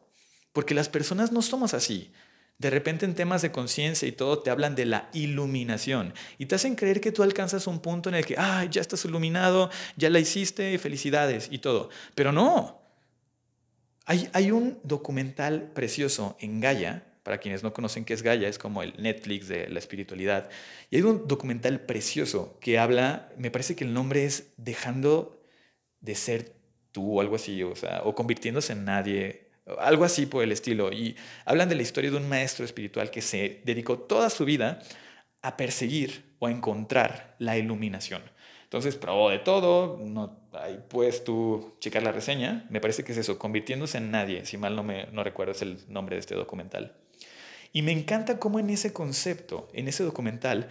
porque 0.52 0.74
las 0.74 0.88
personas 0.88 1.32
no 1.32 1.42
somos 1.42 1.74
así. 1.74 2.12
De 2.56 2.70
repente 2.70 3.04
en 3.04 3.16
temas 3.16 3.42
de 3.42 3.50
conciencia 3.50 4.06
y 4.06 4.12
todo 4.12 4.38
te 4.38 4.50
hablan 4.50 4.76
de 4.76 4.84
la 4.84 5.10
iluminación 5.12 6.14
y 6.38 6.46
te 6.46 6.54
hacen 6.54 6.76
creer 6.76 7.00
que 7.00 7.10
tú 7.10 7.24
alcanzas 7.24 7.66
un 7.66 7.80
punto 7.80 8.08
en 8.08 8.14
el 8.14 8.24
que, 8.24 8.36
ah, 8.38 8.64
ya 8.70 8.80
estás 8.80 9.04
iluminado, 9.06 9.70
ya 9.96 10.08
la 10.08 10.20
hiciste, 10.20 10.78
felicidades 10.78 11.48
y 11.50 11.58
todo. 11.58 11.90
Pero 12.14 12.30
no. 12.30 12.80
Hay, 14.04 14.30
hay 14.32 14.52
un 14.52 14.78
documental 14.84 15.72
precioso 15.74 16.36
en 16.38 16.60
Gaia 16.60 17.07
para 17.28 17.40
quienes 17.40 17.62
no 17.62 17.74
conocen 17.74 18.06
qué 18.06 18.14
es 18.14 18.22
Gaia, 18.22 18.48
es 18.48 18.58
como 18.58 18.82
el 18.82 18.94
Netflix 18.96 19.48
de 19.48 19.68
la 19.68 19.78
espiritualidad. 19.78 20.48
Y 20.88 20.96
hay 20.96 21.02
un 21.02 21.28
documental 21.28 21.78
precioso 21.80 22.56
que 22.58 22.78
habla, 22.78 23.28
me 23.36 23.50
parece 23.50 23.76
que 23.76 23.84
el 23.84 23.92
nombre 23.92 24.24
es 24.24 24.54
Dejando 24.56 25.38
de 26.00 26.14
ser 26.14 26.54
tú 26.90 27.18
o 27.18 27.20
algo 27.20 27.36
así, 27.36 27.62
o 27.62 27.76
sea, 27.76 28.00
o 28.04 28.14
convirtiéndose 28.14 28.72
en 28.72 28.86
nadie, 28.86 29.50
algo 29.78 30.04
así 30.04 30.24
por 30.24 30.42
el 30.42 30.52
estilo. 30.52 30.90
Y 30.90 31.16
hablan 31.44 31.68
de 31.68 31.74
la 31.74 31.82
historia 31.82 32.10
de 32.10 32.16
un 32.16 32.30
maestro 32.30 32.64
espiritual 32.64 33.10
que 33.10 33.20
se 33.20 33.60
dedicó 33.62 33.98
toda 33.98 34.30
su 34.30 34.46
vida 34.46 34.80
a 35.42 35.58
perseguir 35.58 36.34
o 36.38 36.46
a 36.46 36.50
encontrar 36.50 37.36
la 37.38 37.58
iluminación. 37.58 38.22
Entonces 38.64 38.96
probó 38.96 39.28
de 39.28 39.38
todo, 39.38 39.98
no, 40.02 40.48
ahí 40.54 40.82
puedes 40.88 41.24
tú 41.24 41.74
checar 41.78 42.02
la 42.02 42.12
reseña, 42.12 42.64
me 42.70 42.80
parece 42.80 43.04
que 43.04 43.12
es 43.12 43.18
eso, 43.18 43.38
convirtiéndose 43.38 43.98
en 43.98 44.10
nadie, 44.10 44.46
si 44.46 44.56
mal 44.56 44.74
no, 44.74 44.82
me, 44.82 45.08
no 45.12 45.22
recuerdo 45.22 45.52
es 45.52 45.60
el 45.60 45.78
nombre 45.88 46.16
de 46.16 46.20
este 46.20 46.34
documental. 46.34 46.94
Y 47.72 47.82
me 47.82 47.92
encanta 47.92 48.38
cómo 48.38 48.58
en 48.58 48.70
ese 48.70 48.92
concepto, 48.92 49.68
en 49.72 49.88
ese 49.88 50.04
documental, 50.04 50.68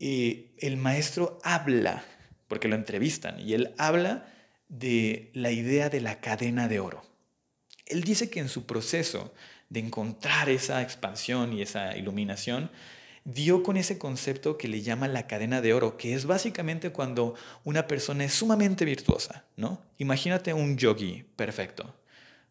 eh, 0.00 0.50
el 0.58 0.76
maestro 0.76 1.38
habla, 1.42 2.04
porque 2.48 2.68
lo 2.68 2.76
entrevistan, 2.76 3.38
y 3.40 3.54
él 3.54 3.74
habla 3.78 4.32
de 4.68 5.30
la 5.34 5.50
idea 5.50 5.88
de 5.88 6.00
la 6.00 6.20
cadena 6.20 6.68
de 6.68 6.80
oro. 6.80 7.02
Él 7.86 8.04
dice 8.04 8.30
que 8.30 8.40
en 8.40 8.48
su 8.48 8.66
proceso 8.66 9.32
de 9.68 9.80
encontrar 9.80 10.48
esa 10.48 10.82
expansión 10.82 11.52
y 11.52 11.62
esa 11.62 11.96
iluminación, 11.96 12.70
dio 13.24 13.62
con 13.62 13.76
ese 13.76 13.98
concepto 13.98 14.56
que 14.56 14.68
le 14.68 14.80
llama 14.80 15.08
la 15.08 15.26
cadena 15.26 15.60
de 15.60 15.74
oro, 15.74 15.98
que 15.98 16.14
es 16.14 16.24
básicamente 16.24 16.90
cuando 16.90 17.34
una 17.64 17.86
persona 17.86 18.24
es 18.24 18.32
sumamente 18.32 18.84
virtuosa, 18.86 19.44
¿no? 19.56 19.82
Imagínate 19.98 20.54
un 20.54 20.78
yogi 20.78 21.24
perfecto, 21.36 21.94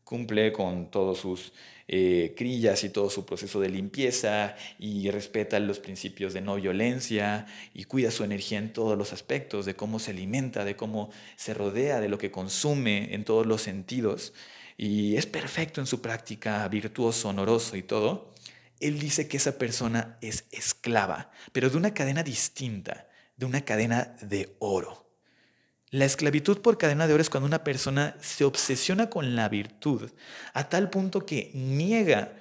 cumple 0.04 0.54
con 0.54 0.92
todos 0.92 1.20
sus 1.20 1.54
eh, 1.88 2.34
crillas 2.36 2.84
y 2.84 2.89
todo 2.89 3.10
su 3.10 3.25
proceso 3.25 3.60
de 3.60 3.70
limpieza 3.70 4.56
y 4.77 5.10
respeta 5.10 5.60
los 5.60 5.79
principios 5.79 6.34
de 6.34 6.41
no 6.41 6.56
violencia 6.56 7.46
y 7.74 7.86
cuida 7.86 8.12
su 8.12 8.24
energía 8.24 8.58
en 8.58 8.74
todos 8.74 8.98
los 8.98 9.13
aspectos, 9.13 9.65
de 9.65 9.75
cómo 9.75 10.00
se 10.00 10.12
alimenta, 10.12 10.65
de 10.65 10.75
cómo 10.75 11.10
se 11.36 11.53
rodea, 11.53 12.00
de 12.00 12.10
lo 12.10 12.17
que 12.17 12.32
consume 12.32 13.13
en 13.13 13.24
todos 13.24 13.46
los 13.46 13.62
sentidos 13.62 14.34
y 14.77 15.15
es 15.15 15.25
perfecto 15.25 15.82
en 15.82 15.88
su 15.88 16.01
práctica, 16.01 16.67
virtuoso, 16.67 17.29
honoroso 17.29 17.77
y 17.77 17.84
todo 17.84 18.34
él 18.79 19.00
dice 19.00 19.27
que 19.27 19.38
esa 19.38 19.58
persona 19.58 20.17
es 20.22 20.46
esclava, 20.51 21.32
pero 21.51 21.70
de 21.70 21.77
una 21.77 21.94
cadena 21.94 22.24
distinta, 22.24 23.08
de 23.36 23.46
una 23.46 23.62
cadena 23.62 24.15
de 24.22 24.56
oro. 24.60 25.07
La 25.89 26.03
esclavitud 26.03 26.62
por 26.62 26.77
cadena 26.77 27.08
de 27.08 27.13
oro 27.13 27.22
es 27.22 27.29
cuando 27.29 27.48
una 27.48 27.63
persona 27.63 28.17
se 28.20 28.44
obsesiona 28.44 29.10
con 29.10 29.36
la 29.36 29.48
virtud 29.48 30.12
a 30.53 30.67
tal 30.67 30.89
punto 30.89 31.25
que 31.25 31.51
niega 31.53 32.34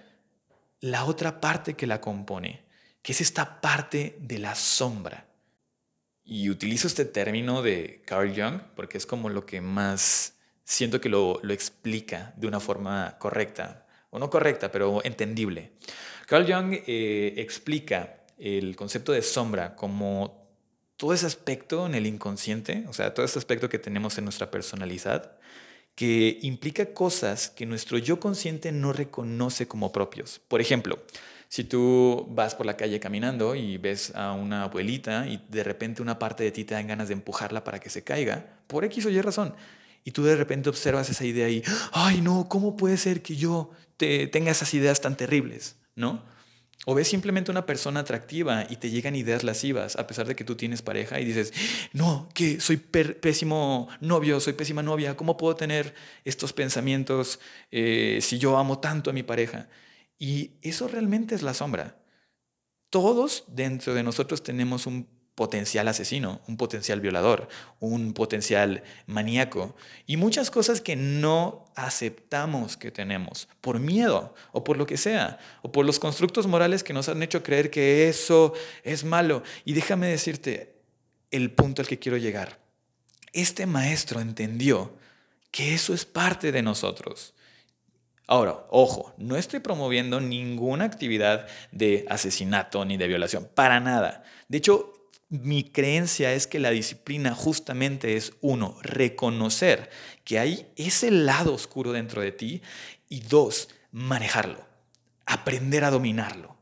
la 0.81 1.05
otra 1.05 1.41
parte 1.41 1.75
que 1.75 1.87
la 1.87 2.01
compone, 2.01 2.65
que 3.03 3.13
es 3.13 3.21
esta 3.21 3.61
parte 3.61 4.17
de 4.21 4.39
la 4.41 4.57
sombra. 4.57 5.29
Y 6.25 6.51
utilizo 6.51 6.89
este 6.89 7.05
término 7.05 7.63
de 7.63 8.03
Carl 8.05 8.35
Jung 8.35 8.61
porque 8.75 8.99
es 8.99 9.07
como 9.07 9.29
lo 9.29 9.47
que 9.47 9.61
más 9.61 10.35
siento 10.65 11.01
que 11.01 11.09
lo, 11.09 11.39
lo 11.43 11.53
explica 11.53 12.35
de 12.37 12.49
una 12.49 12.59
forma 12.59 13.17
correcta, 13.21 13.87
o 14.11 14.19
no 14.19 14.29
correcta, 14.29 14.73
pero 14.73 15.05
entendible. 15.05 15.73
Carl 16.27 16.53
Jung 16.53 16.73
eh, 16.73 17.35
explica 17.37 18.25
el 18.39 18.75
concepto 18.75 19.13
de 19.13 19.23
sombra 19.23 19.77
como 19.77 20.46
todo 20.97 21.13
ese 21.13 21.27
aspecto 21.27 21.87
en 21.87 21.95
el 21.95 22.07
inconsciente, 22.07 22.85
o 22.89 22.93
sea, 22.93 23.15
todo 23.15 23.25
ese 23.27 23.39
aspecto 23.39 23.69
que 23.69 23.79
tenemos 23.79 24.17
en 24.19 24.25
nuestra 24.25 24.51
personalidad, 24.51 25.33
que 25.95 26.39
implica 26.43 26.93
cosas 26.93 27.49
que 27.49 27.67
nuestro 27.67 27.99
yo 27.99 28.21
consciente 28.21 28.71
no 28.73 28.93
reconoce 28.93 29.67
como 29.67 29.93
propios. 29.93 30.41
Por 30.49 30.61
ejemplo, 30.61 30.99
si 31.49 31.65
tú 31.65 32.27
vas 32.31 32.55
por 32.55 32.67
la 32.67 32.77
calle 32.77 33.01
caminando 33.01 33.55
y 33.55 33.79
ves 33.79 34.15
a 34.15 34.33
una 34.33 34.65
abuelita 34.65 35.27
y 35.27 35.43
de 35.49 35.65
repente 35.65 36.03
una 36.03 36.19
parte 36.19 36.45
de 36.45 36.53
ti 36.53 36.65
te 36.65 36.75
dan 36.75 36.87
ganas 36.87 37.09
de 37.09 37.15
empujarla 37.15 37.65
para 37.65 37.79
que 37.79 37.89
se 37.89 38.05
caiga, 38.05 38.59
por 38.67 38.85
X 38.85 39.07
o 39.07 39.11
Y 39.11 39.21
razón, 39.21 39.55
y 40.05 40.11
tú 40.11 40.23
de 40.23 40.37
repente 40.37 40.69
observas 40.69 41.09
esa 41.09 41.25
idea 41.25 41.49
y, 41.49 41.63
ay 41.93 42.21
no, 42.21 42.49
¿cómo 42.49 42.77
puede 42.77 42.97
ser 42.97 43.23
que 43.23 43.37
yo 43.37 43.71
te 43.97 44.27
tenga 44.27 44.51
esas 44.51 44.73
ideas 44.75 45.01
tan 45.01 45.17
terribles? 45.17 45.77
¿no? 45.97 46.23
O 46.89 46.95
ves 46.95 47.09
simplemente 47.09 47.51
una 47.51 47.67
persona 47.67 47.99
atractiva 47.99 48.65
y 48.71 48.77
te 48.77 48.91
llegan 48.91 49.17
ideas 49.17 49.43
lascivas 49.43 49.97
a 49.97 50.07
pesar 50.07 50.29
de 50.29 50.37
que 50.37 50.45
tú 50.45 50.55
tienes 50.55 50.83
pareja 50.83 51.19
y 51.19 51.25
dices, 51.25 51.53
no, 51.93 52.29
que 52.33 52.61
soy 52.61 52.77
pésimo 52.77 53.89
novio, 54.01 54.39
soy 54.39 54.53
pésima 54.53 54.85
novia, 54.85 55.17
¿cómo 55.17 55.37
puedo 55.37 55.57
tener 55.57 55.97
estos 56.25 56.53
pensamientos 56.53 57.41
eh, 57.73 58.21
si 58.23 58.39
yo 58.39 58.57
amo 58.57 58.79
tanto 58.79 59.11
a 59.11 59.13
mi 59.13 59.25
pareja? 59.25 59.69
Y 60.17 60.53
eso 60.63 60.87
realmente 60.87 61.35
es 61.35 61.43
la 61.43 61.55
sombra. 61.55 61.99
Todos 62.89 63.43
dentro 63.49 63.93
de 63.93 64.05
nosotros 64.05 64.45
tenemos 64.45 64.87
un 64.87 65.09
potencial 65.37 65.87
asesino, 65.87 66.41
un 66.49 66.57
potencial 66.57 67.01
violador, 67.01 67.47
un 67.79 68.15
potencial 68.15 68.83
maníaco 69.07 69.77
y 70.07 70.17
muchas 70.17 70.51
cosas 70.51 70.81
que 70.81 70.97
no 70.97 71.67
aceptamos 71.77 72.79
que 72.79 72.91
tenemos 72.91 73.47
por 73.61 73.79
miedo 73.79 74.35
o 74.53 74.65
por 74.65 74.79
lo 74.79 74.87
que 74.87 74.97
sea, 74.97 75.39
o 75.61 75.71
por 75.71 75.85
los 75.85 76.01
constructos 76.01 76.47
morales 76.47 76.83
que 76.83 76.95
nos 76.95 77.11
han 77.11 77.23
hecho 77.23 77.43
creer 77.43 77.71
que 77.71 78.09
eso 78.09 78.55
es 78.83 79.05
malo. 79.05 79.43
Y 79.67 79.75
déjame 79.75 80.09
decirte 80.09 80.81
el 81.31 81.53
punto 81.53 81.83
al 81.83 81.89
que 81.89 81.99
quiero 81.99 82.17
llegar. 82.17 82.59
Este 83.35 83.67
maestro 83.67 84.21
entendió 84.21 84.95
que 85.51 85.75
eso 85.75 85.93
es 85.93 86.07
parte 86.07 86.51
de 86.51 86.63
nosotros. 86.63 87.35
Ahora, 88.27 88.65
ojo, 88.71 89.13
no 89.19 89.37
estoy 89.37 89.61
promoviendo 89.61 90.19
ninguna 90.19 90.87
actividad 90.87 91.47
de 91.73 92.07
asesinato 92.09 92.87
ni 92.87 92.97
de 92.97 93.07
violación, 93.07 93.49
para 93.55 93.81
nada. 93.81 94.25
De 94.49 94.59
hecho, 94.59 94.96
mi 95.29 95.65
creencia 95.65 96.33
es 96.33 96.47
que 96.47 96.61
la 96.61 96.71
disciplina 96.71 97.35
justamente 97.35 98.17
es 98.17 98.33
uno, 98.41 98.79
reconocer 98.83 99.91
que 100.25 100.39
hay 100.39 100.71
ese 100.77 101.11
lado 101.11 101.53
oscuro 101.53 101.93
dentro 101.93 102.23
de 102.23 102.33
ti 102.33 102.63
y 103.09 103.21
dos, 103.21 103.69
manejarlo, 103.91 104.67
aprender 105.25 105.85
a 105.85 105.91
dominarlo. 105.91 106.57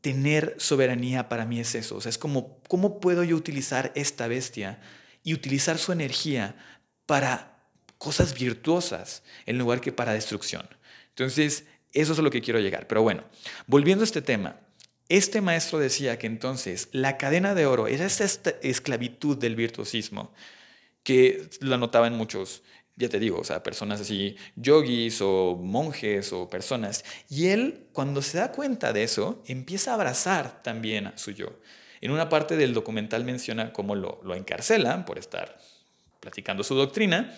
Tener 0.00 0.54
soberanía 0.58 1.28
para 1.28 1.46
mí 1.46 1.60
es 1.60 1.74
eso, 1.74 1.96
o 1.96 2.00
sea, 2.00 2.10
es 2.10 2.18
como, 2.18 2.60
¿cómo 2.68 3.00
puedo 3.00 3.24
yo 3.24 3.36
utilizar 3.36 3.92
esta 3.94 4.28
bestia 4.28 4.80
y 5.22 5.34
utilizar 5.34 5.78
su 5.78 5.92
energía 5.92 6.56
para 7.06 7.58
cosas 7.98 8.34
virtuosas 8.34 9.22
en 9.46 9.58
lugar 9.58 9.80
que 9.80 9.92
para 9.92 10.12
destrucción? 10.12 10.68
Entonces, 11.10 11.64
eso 11.92 12.12
es 12.12 12.18
a 12.18 12.22
lo 12.22 12.30
que 12.30 12.42
quiero 12.42 12.60
llegar. 12.60 12.86
Pero 12.86 13.02
bueno, 13.02 13.24
volviendo 13.66 14.02
a 14.02 14.06
este 14.06 14.22
tema, 14.22 14.60
este 15.08 15.40
maestro 15.40 15.78
decía 15.78 16.18
que 16.18 16.26
entonces 16.26 16.88
la 16.92 17.16
cadena 17.16 17.54
de 17.54 17.66
oro 17.66 17.86
era 17.86 18.06
esta 18.06 18.24
esclavitud 18.62 19.36
del 19.36 19.56
virtuosismo, 19.56 20.32
que 21.02 21.48
la 21.60 21.76
notaban 21.76 22.14
muchos, 22.14 22.62
ya 22.96 23.08
te 23.08 23.20
digo, 23.20 23.38
o 23.38 23.44
sea, 23.44 23.62
personas 23.62 24.00
así, 24.00 24.36
yogis 24.56 25.20
o 25.20 25.56
monjes 25.62 26.32
o 26.32 26.48
personas. 26.48 27.04
Y 27.28 27.48
él, 27.48 27.86
cuando 27.92 28.22
se 28.22 28.38
da 28.38 28.50
cuenta 28.50 28.92
de 28.92 29.04
eso, 29.04 29.42
empieza 29.46 29.92
a 29.92 29.94
abrazar 29.94 30.62
también 30.62 31.06
a 31.06 31.18
su 31.18 31.30
yo. 31.30 31.60
En 32.00 32.10
una 32.10 32.28
parte 32.28 32.56
del 32.56 32.74
documental 32.74 33.24
menciona 33.24 33.72
cómo 33.72 33.94
lo, 33.94 34.20
lo 34.24 34.34
encarcelan 34.34 35.04
por 35.04 35.18
estar 35.18 35.58
platicando 36.20 36.64
su 36.64 36.74
doctrina 36.74 37.36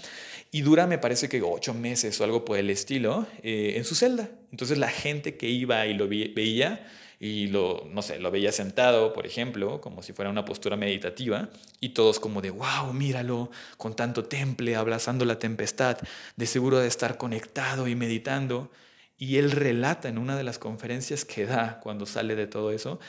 y 0.51 0.63
dura, 0.63 0.87
me 0.87 0.99
parece 0.99 1.29
que 1.29 1.43
ocho 1.43 1.75
meses 1.75 2.19
o 2.21 2.25
algo 2.25 2.45
por 2.45 2.57
el 2.57 2.71
estilo, 2.71 3.27
eh, 3.43 3.75
en 3.77 3.85
su 3.85 3.95
celda. 3.95 4.31
Entonces 4.51 4.79
la 4.79 4.89
gente 4.89 5.37
que 5.37 5.49
iba 5.49 5.87
y 5.87 5.95
lo 5.95 6.09
veía 6.09 6.87
y 7.21 7.49
lo, 7.49 7.85
no 7.93 8.03
sé, 8.03 8.21
lo 8.21 8.31
veía 8.31 8.53
sentado, 8.53 9.13
por 9.13 9.27
ejemplo, 9.27 9.81
como 9.81 10.03
si 10.03 10.13
fuera 10.13 10.31
una 10.31 10.45
postura 10.45 10.77
meditativa, 10.77 11.49
y 11.81 11.91
todos 11.91 12.21
como 12.21 12.41
de, 12.41 12.51
wow, 12.51 12.93
míralo, 12.93 13.51
con 13.77 13.97
tanto 13.97 14.25
temple, 14.25 14.77
abrazando 14.77 15.25
la 15.25 15.39
tempestad, 15.39 15.99
de 16.37 16.47
seguro 16.47 16.79
de 16.79 16.87
estar 16.87 17.19
conectado 17.19 17.89
y 17.89 17.97
meditando. 17.97 18.71
Y 19.17 19.37
él 19.37 19.51
relata 19.51 20.09
en 20.09 20.19
una 20.19 20.37
de 20.37 20.45
las 20.45 20.61
conferencias 20.61 21.25
que 21.25 21.45
da 21.45 21.81
cuando 21.81 22.07
sale 22.07 22.37
de 22.37 22.47
todo 22.47 22.71
eso, 22.71 23.01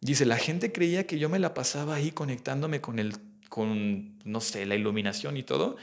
dice, 0.00 0.26
la 0.26 0.36
gente 0.36 0.70
creía 0.70 1.06
que 1.06 1.18
yo 1.18 1.30
me 1.30 1.38
la 1.38 1.54
pasaba 1.54 1.94
ahí 1.94 2.10
conectándome 2.10 2.82
con 2.82 2.98
el, 2.98 3.14
con, 3.48 4.18
no 4.24 4.42
sé, 4.42 4.66
la 4.66 4.74
iluminación 4.74 5.38
y 5.38 5.42
todo, 5.42 5.76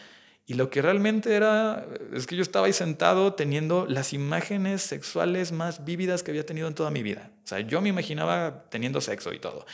y 0.45 0.55
lo 0.55 0.69
que 0.69 0.81
realmente 0.81 1.35
era, 1.35 1.85
es 2.13 2.27
que 2.27 2.35
yo 2.35 2.41
estaba 2.41 2.65
ahí 2.65 2.73
sentado 2.73 3.33
teniendo 3.33 3.85
las 3.85 4.11
imágenes 4.11 4.81
sexuales 4.81 5.51
más 5.51 5.85
vívidas 5.85 6.23
que 6.23 6.31
había 6.31 6.45
tenido 6.45 6.67
en 6.67 6.75
toda 6.75 6.91
mi 6.91 7.03
vida. 7.03 7.31
O 7.43 7.47
sea, 7.47 7.59
yo 7.61 7.79
me 7.81 7.89
imaginaba 7.89 8.65
teniendo 8.69 9.01
sexo 9.01 9.33
y 9.33 9.39
todo. 9.39 9.65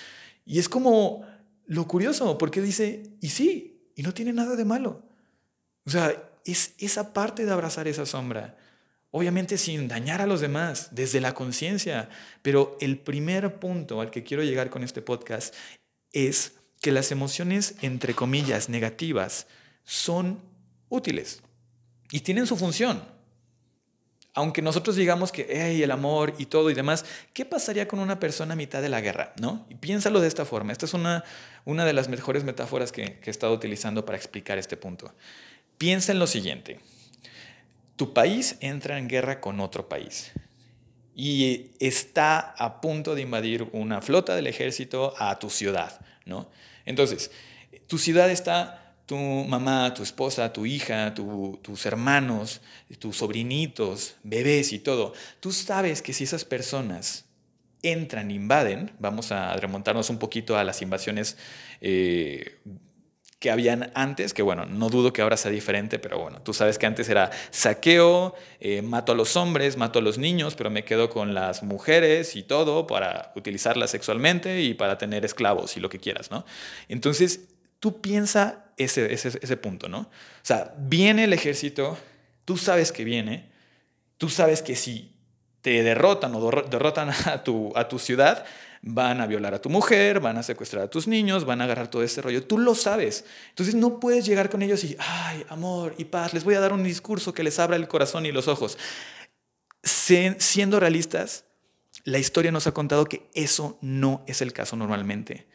Y 0.46 0.60
es 0.60 0.70
como 0.70 1.26
lo 1.66 1.88
curioso, 1.88 2.38
porque 2.38 2.62
dice, 2.62 3.04
y 3.22 3.30
sí, 3.30 3.92
y 3.96 4.04
no 4.04 4.14
tiene 4.14 4.34
nada 4.34 4.56
de 4.56 4.66
malo. 4.66 5.04
O 5.86 5.90
sea, 5.90 6.32
es 6.46 6.76
esa 6.78 7.14
parte 7.14 7.46
de 7.46 7.52
abrazar 7.52 7.88
esa 7.88 8.06
sombra. 8.06 8.58
Obviamente 9.10 9.58
sin 9.58 9.88
dañar 9.88 10.22
a 10.22 10.28
los 10.28 10.42
demás, 10.42 10.90
desde 10.92 11.22
la 11.22 11.34
conciencia. 11.34 12.10
Pero 12.42 12.78
el 12.82 13.00
primer 13.00 13.60
punto 13.60 14.02
al 14.02 14.12
que 14.12 14.24
quiero 14.24 14.44
llegar 14.44 14.70
con 14.70 14.84
este 14.84 15.02
podcast 15.02 15.56
es 16.12 16.54
que 16.82 16.92
las 16.92 17.12
emociones, 17.12 17.76
entre 17.82 18.14
comillas, 18.14 18.70
negativas, 18.70 19.48
son 19.84 20.40
útiles 20.90 21.42
y 22.12 22.22
tienen 22.22 22.48
su 22.48 22.58
función. 22.58 23.04
Aunque 24.34 24.62
nosotros 24.62 24.96
digamos 24.96 25.32
que 25.32 25.48
hey, 25.50 25.82
el 25.82 25.90
amor 25.90 26.36
y 26.38 26.46
todo 26.46 26.70
y 26.70 26.76
demás, 26.76 27.06
¿qué 27.34 27.44
pasaría 27.44 27.88
con 27.88 28.00
una 28.00 28.20
persona 28.20 28.54
a 28.54 28.56
mitad 28.56 28.84
de 28.84 28.90
la 28.90 29.02
guerra? 29.02 29.34
¿no? 29.42 29.66
Y 29.70 29.76
piénsalo 29.76 30.20
de 30.22 30.28
esta 30.28 30.46
forma. 30.46 30.72
Esta 30.72 30.86
es 30.86 30.94
una, 30.94 31.24
una 31.66 31.86
de 31.86 31.94
las 31.94 32.08
mejores 32.08 32.44
metáforas 32.44 32.92
que, 32.92 33.20
que 33.20 33.30
he 33.30 33.32
estado 33.32 33.54
utilizando 33.54 34.06
para 34.06 34.18
explicar 34.18 34.60
este 34.60 34.78
punto. 34.78 35.12
Piensa 35.80 36.12
en 36.12 36.20
lo 36.20 36.28
siguiente. 36.28 36.80
tu 37.96 38.14
país 38.14 38.58
entra 38.62 39.00
en 39.00 39.08
guerra 39.08 39.42
con 39.42 39.60
otro 39.60 39.90
país 39.90 40.32
y 41.16 41.72
está 41.80 42.40
a 42.40 42.80
punto 42.80 43.16
de 43.16 43.24
invadir 43.24 43.68
una 43.72 44.02
flota 44.02 44.36
del 44.36 44.46
ejército 44.46 45.16
a 45.18 45.40
tu 45.40 45.50
ciudad, 45.50 46.00
¿no? 46.26 46.48
Entonces, 46.86 47.32
tu 47.88 47.98
ciudad 47.98 48.30
está 48.30 48.87
tu 49.08 49.16
mamá, 49.16 49.94
tu 49.94 50.04
esposa, 50.04 50.52
tu 50.52 50.66
hija, 50.66 51.14
tus 51.14 51.86
hermanos, 51.86 52.62
tus 53.00 53.16
sobrinitos, 53.18 54.18
bebés 54.22 54.74
y 54.74 54.80
todo. 54.80 55.14
Tú 55.40 55.54
sabes 55.54 56.02
que 56.02 56.12
si 56.12 56.26
esas 56.26 56.44
personas 56.44 57.26
entran, 57.82 58.32
invaden, 58.32 58.92
vamos 59.00 59.32
a 59.32 59.56
remontarnos 59.56 60.10
un 60.10 60.20
poquito 60.20 60.58
a 60.58 60.66
las 60.66 60.82
invasiones 60.82 61.38
eh, 61.80 62.60
que 63.40 63.50
habían 63.50 63.92
antes, 63.96 64.34
que 64.34 64.42
bueno, 64.42 64.66
no 64.66 64.90
dudo 64.90 65.14
que 65.14 65.22
ahora 65.22 65.38
sea 65.38 65.52
diferente, 65.52 66.00
pero 66.00 66.20
bueno, 66.20 66.42
tú 66.42 66.54
sabes 66.54 66.78
que 66.78 66.86
antes 66.86 67.08
era 67.08 67.32
saqueo, 67.52 68.36
eh, 68.60 68.82
mato 68.82 69.14
a 69.14 69.16
los 69.16 69.38
hombres, 69.38 69.78
mato 69.78 70.00
a 70.00 70.02
los 70.02 70.18
niños, 70.18 70.56
pero 70.56 70.70
me 70.70 70.84
quedo 70.84 71.10
con 71.10 71.34
las 71.34 71.64
mujeres 71.64 72.36
y 72.36 72.44
todo 72.44 72.88
para 72.88 73.32
utilizarlas 73.38 73.92
sexualmente 73.92 74.64
y 74.64 74.74
para 74.74 74.98
tener 74.98 75.24
esclavos 75.24 75.78
y 75.78 75.80
lo 75.80 75.88
que 75.88 76.00
quieras, 76.00 76.30
¿no? 76.30 76.46
Entonces, 76.90 77.48
tú 77.80 78.02
piensa 78.02 78.67
ese, 78.78 79.14
ese, 79.14 79.40
ese 79.42 79.58
punto, 79.58 79.90
¿no? 79.90 80.00
O 80.00 80.10
sea, 80.44 80.74
viene 80.78 81.26
el 81.26 81.34
ejército, 81.34 81.98
tú 82.46 82.58
sabes 82.58 82.92
que 82.92 83.04
viene, 83.04 83.50
tú 84.18 84.30
sabes 84.30 84.62
que 84.62 84.76
si 84.76 85.14
te 85.62 85.84
derrotan 85.84 86.34
o 86.36 86.52
derrotan 86.70 87.10
a 87.26 87.44
tu, 87.44 87.74
a 87.76 87.88
tu 87.88 88.00
ciudad, 88.00 88.46
van 88.82 89.22
a 89.22 89.28
violar 89.28 89.54
a 89.54 89.62
tu 89.62 89.70
mujer, 89.70 90.20
van 90.20 90.38
a 90.38 90.44
secuestrar 90.44 90.84
a 90.84 90.90
tus 90.90 91.08
niños, 91.08 91.46
van 91.46 91.62
a 91.62 91.66
agarrar 91.66 91.90
todo 91.90 92.04
ese 92.04 92.22
rollo. 92.22 92.44
Tú 92.44 92.58
lo 92.58 92.76
sabes. 92.76 93.26
Entonces 93.50 93.76
no 93.76 94.00
puedes 94.00 94.26
llegar 94.26 94.50
con 94.50 94.62
ellos 94.62 94.84
y, 94.84 94.96
ay, 95.00 95.46
amor 95.50 95.96
y 95.98 96.06
paz, 96.06 96.34
les 96.34 96.44
voy 96.44 96.56
a 96.56 96.60
dar 96.60 96.74
un 96.74 96.84
discurso 96.84 97.34
que 97.34 97.44
les 97.44 97.60
abra 97.60 97.76
el 97.76 97.88
corazón 97.88 98.26
y 98.26 98.32
los 98.32 98.48
ojos. 98.48 98.78
siendo 99.84 100.80
realistas, 100.80 101.46
la 102.04 102.20
historia 102.20 102.52
nos 102.52 102.68
ha 102.68 102.74
contado 102.74 103.06
que 103.06 103.30
eso 103.34 103.78
no 103.82 104.24
es 104.28 104.42
el 104.42 104.54
caso 104.54 104.76
normalmente. 104.76 105.48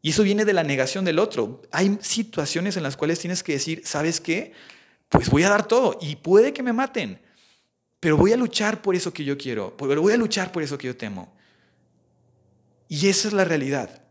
Y 0.00 0.10
eso 0.10 0.22
viene 0.22 0.44
de 0.44 0.52
la 0.52 0.62
negación 0.62 1.04
del 1.04 1.18
otro. 1.18 1.62
Hay 1.72 1.98
situaciones 2.00 2.76
en 2.76 2.82
las 2.82 2.96
cuales 2.96 3.18
tienes 3.18 3.42
que 3.42 3.52
decir, 3.52 3.82
¿sabes 3.84 4.20
qué? 4.20 4.52
Pues 5.08 5.28
voy 5.30 5.42
a 5.42 5.50
dar 5.50 5.66
todo 5.66 5.98
y 6.00 6.16
puede 6.16 6.52
que 6.52 6.62
me 6.62 6.72
maten, 6.72 7.20
pero 8.00 8.16
voy 8.16 8.32
a 8.32 8.36
luchar 8.36 8.82
por 8.82 8.94
eso 8.94 9.12
que 9.12 9.24
yo 9.24 9.36
quiero, 9.36 9.76
pero 9.76 10.00
voy 10.00 10.12
a 10.12 10.16
luchar 10.16 10.52
por 10.52 10.62
eso 10.62 10.78
que 10.78 10.86
yo 10.86 10.96
temo. 10.96 11.34
Y 12.88 13.08
esa 13.08 13.28
es 13.28 13.34
la 13.34 13.44
realidad. 13.44 14.02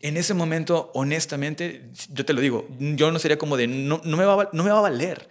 En 0.00 0.16
ese 0.16 0.34
momento, 0.34 0.90
honestamente, 0.94 1.90
yo 2.10 2.24
te 2.24 2.32
lo 2.32 2.40
digo, 2.40 2.68
yo 2.78 3.10
no 3.10 3.18
sería 3.18 3.38
como 3.38 3.56
de, 3.56 3.66
no, 3.66 4.00
no, 4.04 4.16
me, 4.16 4.24
va, 4.24 4.50
no 4.52 4.64
me 4.64 4.70
va 4.70 4.78
a 4.78 4.82
valer. 4.82 5.28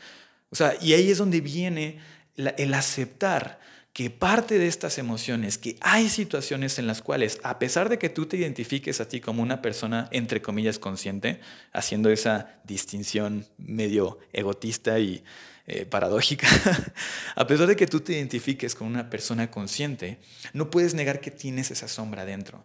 O 0.50 0.56
sea, 0.56 0.76
y 0.82 0.94
ahí 0.94 1.12
es 1.12 1.18
donde 1.18 1.42
viene 1.42 2.00
el 2.36 2.74
aceptar 2.74 3.60
que 3.98 4.12
parte 4.12 4.60
de 4.60 4.68
estas 4.68 5.00
emociones, 5.00 5.58
que 5.58 5.76
hay 5.82 6.08
situaciones 6.08 6.78
en 6.78 6.86
las 6.86 7.02
cuales, 7.02 7.40
a 7.42 7.58
pesar 7.58 7.90
de 7.90 7.98
que 7.98 8.10
tú 8.10 8.28
te 8.28 8.38
identifiques 8.38 9.02
a 9.02 9.10
ti 9.10 9.20
como 9.20 9.42
una 9.42 9.60
persona, 9.60 10.08
entre 10.12 10.40
comillas, 10.40 10.78
consciente, 10.78 11.40
haciendo 11.74 12.12
esa 12.12 12.60
distinción 12.64 13.48
medio 13.58 14.20
egotista 14.34 15.00
y 15.00 15.24
eh, 15.66 15.88
paradójica, 15.88 16.48
a 17.36 17.48
pesar 17.48 17.66
de 17.66 17.76
que 17.76 17.88
tú 17.88 18.02
te 18.02 18.14
identifiques 18.14 18.76
con 18.76 18.86
una 18.86 19.10
persona 19.10 19.50
consciente, 19.50 20.20
no 20.54 20.70
puedes 20.70 20.94
negar 20.94 21.20
que 21.20 21.32
tienes 21.32 21.72
esa 21.72 21.88
sombra 21.88 22.24
dentro. 22.24 22.64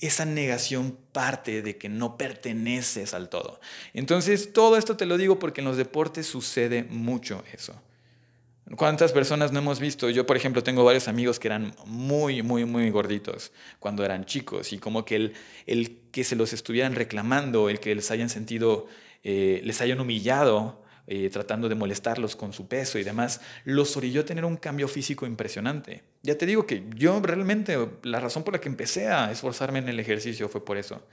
Esa 0.00 0.24
negación 0.24 0.96
parte 1.12 1.60
de 1.60 1.76
que 1.76 1.90
no 1.90 2.16
perteneces 2.16 3.12
al 3.12 3.28
todo. 3.28 3.60
Entonces, 3.92 4.54
todo 4.54 4.78
esto 4.78 4.96
te 4.96 5.04
lo 5.04 5.18
digo 5.18 5.38
porque 5.38 5.60
en 5.60 5.66
los 5.66 5.76
deportes 5.76 6.26
sucede 6.26 6.84
mucho 6.84 7.44
eso. 7.52 7.78
¿Cuántas 8.76 9.12
personas 9.12 9.52
no 9.52 9.58
hemos 9.58 9.78
visto? 9.78 10.08
Yo, 10.08 10.24
por 10.24 10.36
ejemplo, 10.36 10.62
tengo 10.62 10.84
varios 10.84 11.06
amigos 11.06 11.38
que 11.38 11.48
eran 11.48 11.74
muy, 11.84 12.42
muy, 12.42 12.64
muy 12.64 12.88
gorditos 12.90 13.52
cuando 13.78 14.04
eran 14.04 14.24
chicos 14.24 14.72
y 14.72 14.78
como 14.78 15.04
que 15.04 15.16
el, 15.16 15.34
el 15.66 15.98
que 16.10 16.24
se 16.24 16.34
los 16.34 16.54
estuvieran 16.54 16.94
reclamando, 16.94 17.68
el 17.68 17.78
que 17.78 17.94
les 17.94 18.10
hayan 18.10 18.30
sentido, 18.30 18.86
eh, 19.22 19.60
les 19.64 19.82
hayan 19.82 20.00
humillado 20.00 20.82
eh, 21.06 21.28
tratando 21.28 21.68
de 21.68 21.74
molestarlos 21.74 22.34
con 22.34 22.54
su 22.54 22.66
peso 22.66 22.98
y 22.98 23.04
demás, 23.04 23.42
los 23.64 23.94
orilló 23.98 24.22
a 24.22 24.24
tener 24.24 24.46
un 24.46 24.56
cambio 24.56 24.88
físico 24.88 25.26
impresionante. 25.26 26.02
Ya 26.22 26.38
te 26.38 26.46
digo 26.46 26.66
que 26.66 26.84
yo 26.96 27.20
realmente, 27.20 27.76
la 28.04 28.20
razón 28.20 28.42
por 28.42 28.54
la 28.54 28.60
que 28.60 28.70
empecé 28.70 29.08
a 29.08 29.30
esforzarme 29.30 29.80
en 29.80 29.90
el 29.90 30.00
ejercicio 30.00 30.48
fue 30.48 30.64
por 30.64 30.78
eso. 30.78 31.06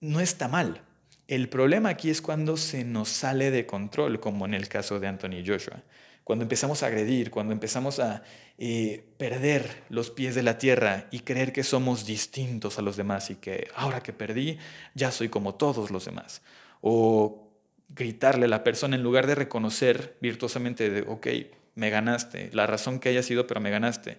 No 0.00 0.20
está 0.20 0.48
mal. 0.48 0.82
El 1.26 1.48
problema 1.48 1.88
aquí 1.88 2.10
es 2.10 2.20
cuando 2.20 2.58
se 2.58 2.84
nos 2.84 3.08
sale 3.08 3.50
de 3.50 3.64
control, 3.64 4.20
como 4.20 4.44
en 4.44 4.52
el 4.52 4.68
caso 4.68 5.00
de 5.00 5.06
Anthony 5.06 5.42
Joshua. 5.44 5.82
Cuando 6.26 6.42
empezamos 6.42 6.82
a 6.82 6.86
agredir, 6.88 7.30
cuando 7.30 7.52
empezamos 7.52 8.00
a 8.00 8.24
eh, 8.58 9.04
perder 9.16 9.84
los 9.90 10.10
pies 10.10 10.34
de 10.34 10.42
la 10.42 10.58
tierra 10.58 11.06
y 11.12 11.20
creer 11.20 11.52
que 11.52 11.62
somos 11.62 12.04
distintos 12.04 12.80
a 12.80 12.82
los 12.82 12.96
demás 12.96 13.30
y 13.30 13.36
que 13.36 13.68
ahora 13.76 14.02
que 14.02 14.12
perdí 14.12 14.58
ya 14.96 15.12
soy 15.12 15.28
como 15.28 15.54
todos 15.54 15.92
los 15.92 16.04
demás. 16.04 16.42
O 16.80 17.52
gritarle 17.90 18.46
a 18.46 18.48
la 18.48 18.64
persona 18.64 18.96
en 18.96 19.04
lugar 19.04 19.28
de 19.28 19.36
reconocer 19.36 20.16
virtuosamente 20.20 20.90
de, 20.90 21.02
ok, 21.02 21.28
me 21.76 21.90
ganaste, 21.90 22.50
la 22.52 22.66
razón 22.66 22.98
que 22.98 23.10
haya 23.10 23.22
sido, 23.22 23.46
pero 23.46 23.60
me 23.60 23.70
ganaste. 23.70 24.18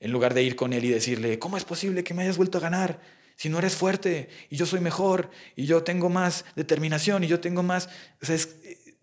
En 0.00 0.12
lugar 0.12 0.32
de 0.32 0.44
ir 0.44 0.56
con 0.56 0.72
él 0.72 0.86
y 0.86 0.88
decirle, 0.88 1.38
¿cómo 1.38 1.58
es 1.58 1.66
posible 1.66 2.04
que 2.04 2.14
me 2.14 2.22
hayas 2.22 2.38
vuelto 2.38 2.56
a 2.56 2.62
ganar? 2.62 3.00
Si 3.36 3.50
no 3.50 3.58
eres 3.58 3.76
fuerte 3.76 4.30
y 4.48 4.56
yo 4.56 4.64
soy 4.64 4.80
mejor 4.80 5.28
y 5.56 5.66
yo 5.66 5.82
tengo 5.82 6.08
más 6.08 6.46
determinación 6.56 7.22
y 7.22 7.26
yo 7.26 7.40
tengo 7.40 7.62
más... 7.62 7.90
Sea, 8.22 8.38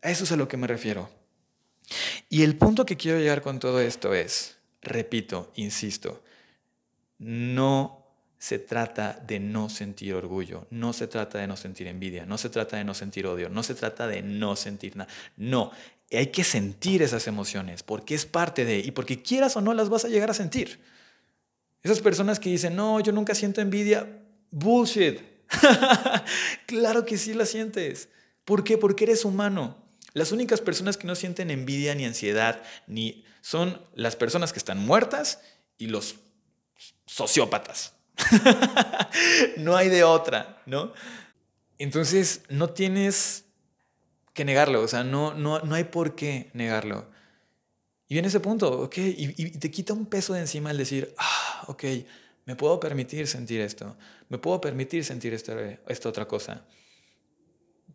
a 0.02 0.10
eso 0.10 0.24
es 0.24 0.32
a 0.32 0.38
lo 0.38 0.48
que 0.48 0.58
me 0.58 0.66
refiero. 0.66 1.21
Y 2.30 2.44
el 2.44 2.56
punto 2.56 2.86
que 2.86 2.98
quiero 2.98 3.20
llegar 3.20 3.42
con 3.42 3.60
todo 3.60 3.80
esto 3.80 4.14
es, 4.14 4.58
repito, 4.82 5.52
insisto, 5.56 6.24
no 7.20 8.02
se 8.38 8.58
trata 8.58 9.22
de 9.28 9.40
no 9.40 9.70
sentir 9.70 10.16
orgullo, 10.16 10.66
no 10.72 10.94
se 10.94 11.08
trata 11.08 11.38
de 11.38 11.46
no 11.46 11.56
sentir 11.56 11.88
envidia, 11.88 12.26
no 12.26 12.40
se 12.40 12.50
trata 12.50 12.78
de 12.78 12.84
no 12.84 12.96
sentir 12.96 13.28
odio, 13.28 13.50
no 13.50 13.62
se 13.62 13.76
trata 13.76 14.08
de 14.08 14.24
no 14.24 14.56
sentir 14.56 14.98
nada. 14.98 15.12
No, 15.38 15.72
hay 16.12 16.28
que 16.28 16.44
sentir 16.44 17.04
esas 17.04 17.28
emociones 17.28 17.84
porque 17.84 18.16
es 18.16 18.26
parte 18.26 18.66
de, 18.66 18.80
y 18.80 18.92
porque 18.92 19.22
quieras 19.22 19.56
o 19.58 19.62
no 19.62 19.74
las 19.74 19.90
vas 19.90 20.06
a 20.06 20.10
llegar 20.10 20.32
a 20.32 20.34
sentir. 20.34 20.80
Esas 21.84 22.00
personas 22.00 22.40
que 22.40 22.50
dicen, 22.50 22.76
no, 22.76 23.00
yo 23.00 23.12
nunca 23.12 23.36
siento 23.36 23.62
envidia, 23.62 24.08
bullshit. 24.50 25.20
claro 26.66 27.06
que 27.06 27.18
sí 27.18 27.34
la 27.34 27.46
sientes. 27.46 28.10
¿Por 28.46 28.64
qué? 28.64 28.78
Porque 28.78 29.04
eres 29.04 29.26
humano. 29.26 29.81
Las 30.14 30.32
únicas 30.32 30.62
personas 30.62 30.98
que 30.98 31.08
no 31.08 31.16
sienten 31.16 31.52
envidia 31.52 31.96
ni 31.96 32.06
ansiedad 32.06 32.62
ni 32.88 33.24
son 33.42 33.82
las 33.96 34.16
personas 34.16 34.52
que 34.52 34.60
están 34.60 34.80
muertas 34.80 35.42
y 35.78 35.88
los 35.88 36.16
sociópatas. 37.06 37.94
no 39.58 39.76
hay 39.76 39.90
de 39.90 40.04
otra, 40.04 40.62
¿no? 40.66 40.94
Entonces, 41.78 42.44
no 42.50 42.70
tienes 42.70 43.46
que 44.34 44.46
negarlo, 44.46 44.82
o 44.82 44.88
sea, 44.88 45.04
no, 45.04 45.34
no, 45.34 45.60
no 45.62 45.76
hay 45.76 45.86
por 45.86 46.16
qué 46.16 46.52
negarlo. 46.54 47.10
Y 48.08 48.16
viene 48.16 48.28
ese 48.28 48.40
punto, 48.40 48.82
ok, 48.82 48.98
y, 48.98 49.52
te 49.58 49.72
quita 49.72 49.94
un 49.94 50.06
peso 50.06 50.34
de 50.34 50.42
encima 50.42 50.72
el 50.72 50.78
decir, 50.78 51.16
ah, 51.18 51.64
ok, 51.68 51.84
me 52.46 52.56
puedo 52.56 52.80
permitir 52.80 53.28
sentir 53.28 53.62
esto, 53.62 53.98
me 54.30 54.38
puedo 54.38 54.60
permitir 54.62 55.04
sentir 55.06 55.34
esta 55.34 56.10
otra 56.10 56.28
cosa 56.28 56.66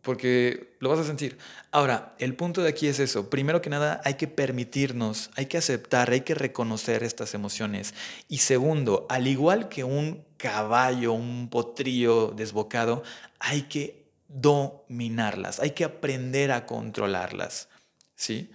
porque 0.01 0.75
lo 0.79 0.89
vas 0.89 0.99
a 0.99 1.03
sentir. 1.03 1.37
Ahora, 1.71 2.15
el 2.19 2.35
punto 2.35 2.61
de 2.61 2.69
aquí 2.69 2.87
es 2.87 2.99
eso. 2.99 3.29
Primero 3.29 3.61
que 3.61 3.69
nada, 3.69 4.01
hay 4.05 4.15
que 4.15 4.27
permitirnos, 4.27 5.29
hay 5.35 5.47
que 5.47 5.57
aceptar, 5.57 6.09
hay 6.09 6.21
que 6.21 6.35
reconocer 6.35 7.03
estas 7.03 7.33
emociones. 7.33 7.93
Y 8.27 8.39
segundo, 8.39 9.05
al 9.09 9.27
igual 9.27 9.69
que 9.69 9.83
un 9.83 10.23
caballo, 10.37 11.13
un 11.13 11.49
potrillo 11.49 12.33
desbocado, 12.35 13.03
hay 13.39 13.63
que 13.63 14.07
dominarlas, 14.27 15.59
hay 15.59 15.71
que 15.71 15.83
aprender 15.83 16.51
a 16.51 16.65
controlarlas. 16.65 17.69
¿Sí? 18.15 18.49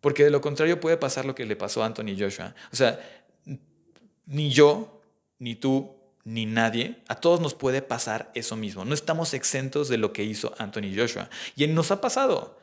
Porque 0.00 0.24
de 0.24 0.30
lo 0.30 0.40
contrario 0.40 0.80
puede 0.80 0.96
pasar 0.96 1.24
lo 1.24 1.34
que 1.34 1.46
le 1.46 1.56
pasó 1.56 1.82
a 1.82 1.86
Anthony 1.86 2.16
Joshua. 2.18 2.54
O 2.72 2.76
sea, 2.76 2.98
ni 4.26 4.50
yo, 4.50 5.02
ni 5.38 5.54
tú, 5.56 5.99
ni 6.24 6.46
nadie, 6.46 6.96
a 7.08 7.16
todos 7.16 7.40
nos 7.40 7.54
puede 7.54 7.82
pasar 7.82 8.30
eso 8.34 8.56
mismo. 8.56 8.84
No 8.84 8.94
estamos 8.94 9.34
exentos 9.34 9.88
de 9.88 9.98
lo 9.98 10.12
que 10.12 10.24
hizo 10.24 10.54
Anthony 10.58 10.94
Joshua. 10.94 11.30
Y 11.56 11.66
nos 11.66 11.90
ha 11.90 12.00
pasado, 12.00 12.58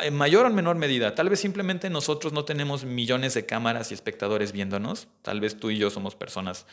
en 0.00 0.14
mayor 0.14 0.46
o 0.46 0.50
menor 0.50 0.76
medida. 0.76 1.14
Tal 1.14 1.28
vez 1.28 1.40
simplemente 1.40 1.90
nosotros 1.90 2.32
no 2.32 2.44
tenemos 2.44 2.84
millones 2.84 3.34
de 3.34 3.46
cámaras 3.46 3.90
y 3.90 3.94
espectadores 3.94 4.52
viéndonos. 4.52 5.08
Tal 5.22 5.40
vez 5.40 5.58
tú 5.58 5.70
y 5.70 5.78
yo 5.78 5.90
somos 5.90 6.14
personas 6.14 6.66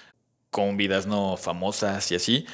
con 0.49 0.77
vidas 0.77 1.05
no 1.05 1.38
famosas 1.38 2.12
y 2.12 2.15
así. 2.15 2.45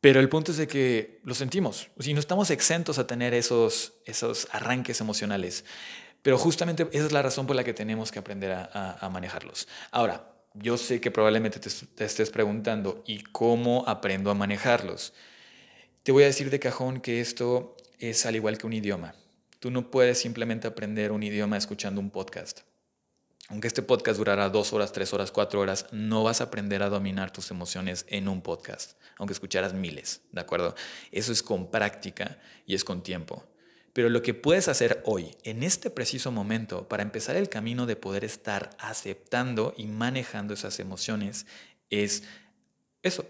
Pero 0.00 0.20
el 0.20 0.28
punto 0.28 0.52
es 0.52 0.58
de 0.58 0.68
que 0.68 1.20
lo 1.24 1.34
sentimos. 1.34 1.88
Si 1.98 2.14
no 2.14 2.20
estamos 2.20 2.50
exentos 2.50 2.98
a 2.98 3.06
tener 3.06 3.34
esos, 3.34 3.94
esos 4.04 4.46
arranques 4.52 5.00
emocionales. 5.00 5.64
Pero 6.22 6.38
justamente 6.38 6.88
esa 6.92 7.06
es 7.06 7.12
la 7.12 7.22
razón 7.22 7.46
por 7.46 7.56
la 7.56 7.64
que 7.64 7.74
tenemos 7.74 8.12
que 8.12 8.20
aprender 8.20 8.52
a 8.52 9.08
manejarlos. 9.10 9.66
Ahora, 9.90 10.37
yo 10.54 10.76
sé 10.76 11.00
que 11.00 11.10
probablemente 11.10 11.60
te, 11.60 12.04
estés 12.04 12.30
preguntando, 12.30 13.02
¿y 13.06 13.22
cómo 13.22 13.84
aprendo 13.86 14.30
a 14.30 14.34
manejarlos? 14.34 15.12
Te 16.02 16.12
voy 16.12 16.24
a 16.24 16.26
decir 16.26 16.50
de 16.50 16.60
cajón 16.60 17.00
que 17.00 17.20
esto 17.20 17.76
es 17.98 18.26
al 18.26 18.36
igual 18.36 18.58
que 18.58 18.66
un 18.66 18.72
idioma. 18.72 19.14
Tú 19.60 19.70
no 19.70 19.90
puedes 19.90 20.18
simplemente 20.18 20.68
aprender 20.68 21.12
un 21.12 21.22
idioma 21.22 21.56
escuchando 21.56 22.00
un 22.00 22.10
podcast. 22.10 22.60
Aunque 23.48 23.66
este 23.66 23.82
podcast 23.82 24.18
durara 24.18 24.50
dos 24.50 24.72
horas, 24.72 24.92
tres 24.92 25.12
horas, 25.14 25.32
cuatro 25.32 25.60
horas, 25.60 25.86
no 25.90 26.22
vas 26.22 26.40
a 26.40 26.44
aprender 26.44 26.82
a 26.82 26.90
dominar 26.90 27.32
tus 27.32 27.50
emociones 27.50 28.04
en 28.08 28.28
un 28.28 28.42
podcast, 28.42 28.98
aunque 29.16 29.32
escucharas 29.32 29.72
miles, 29.72 30.20
¿de 30.32 30.40
acuerdo? 30.42 30.74
Eso 31.12 31.32
es 31.32 31.42
con 31.42 31.70
práctica 31.70 32.38
y 32.66 32.74
es 32.74 32.84
con 32.84 33.02
tiempo. 33.02 33.48
Pero 33.98 34.10
lo 34.10 34.22
que 34.22 34.32
puedes 34.32 34.68
hacer 34.68 35.02
hoy, 35.06 35.34
en 35.42 35.64
este 35.64 35.90
preciso 35.90 36.30
momento, 36.30 36.86
para 36.86 37.02
empezar 37.02 37.34
el 37.34 37.48
camino 37.48 37.84
de 37.84 37.96
poder 37.96 38.22
estar 38.22 38.70
aceptando 38.78 39.74
y 39.76 39.86
manejando 39.88 40.54
esas 40.54 40.78
emociones, 40.78 41.46
es 41.90 42.22
eso, 43.02 43.26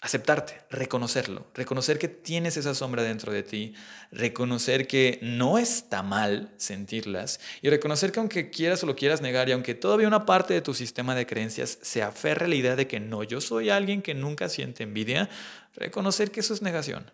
aceptarte, 0.00 0.62
reconocerlo, 0.70 1.46
reconocer 1.52 1.98
que 1.98 2.08
tienes 2.08 2.56
esa 2.56 2.74
sombra 2.74 3.02
dentro 3.02 3.34
de 3.34 3.42
ti, 3.42 3.74
reconocer 4.10 4.86
que 4.86 5.18
no 5.20 5.58
está 5.58 6.02
mal 6.02 6.54
sentirlas 6.56 7.38
y 7.60 7.68
reconocer 7.68 8.12
que 8.12 8.20
aunque 8.20 8.48
quieras 8.48 8.82
o 8.82 8.86
lo 8.86 8.96
quieras 8.96 9.20
negar 9.20 9.50
y 9.50 9.52
aunque 9.52 9.74
todavía 9.74 10.08
una 10.08 10.24
parte 10.24 10.54
de 10.54 10.62
tu 10.62 10.72
sistema 10.72 11.14
de 11.14 11.26
creencias 11.26 11.78
se 11.82 12.02
aferre 12.02 12.46
a 12.46 12.48
la 12.48 12.54
idea 12.54 12.76
de 12.76 12.86
que 12.86 12.98
no, 12.98 13.24
yo 13.24 13.42
soy 13.42 13.68
alguien 13.68 14.00
que 14.00 14.14
nunca 14.14 14.48
siente 14.48 14.84
envidia, 14.84 15.28
reconocer 15.74 16.30
que 16.30 16.40
eso 16.40 16.54
es 16.54 16.62
negación. 16.62 17.12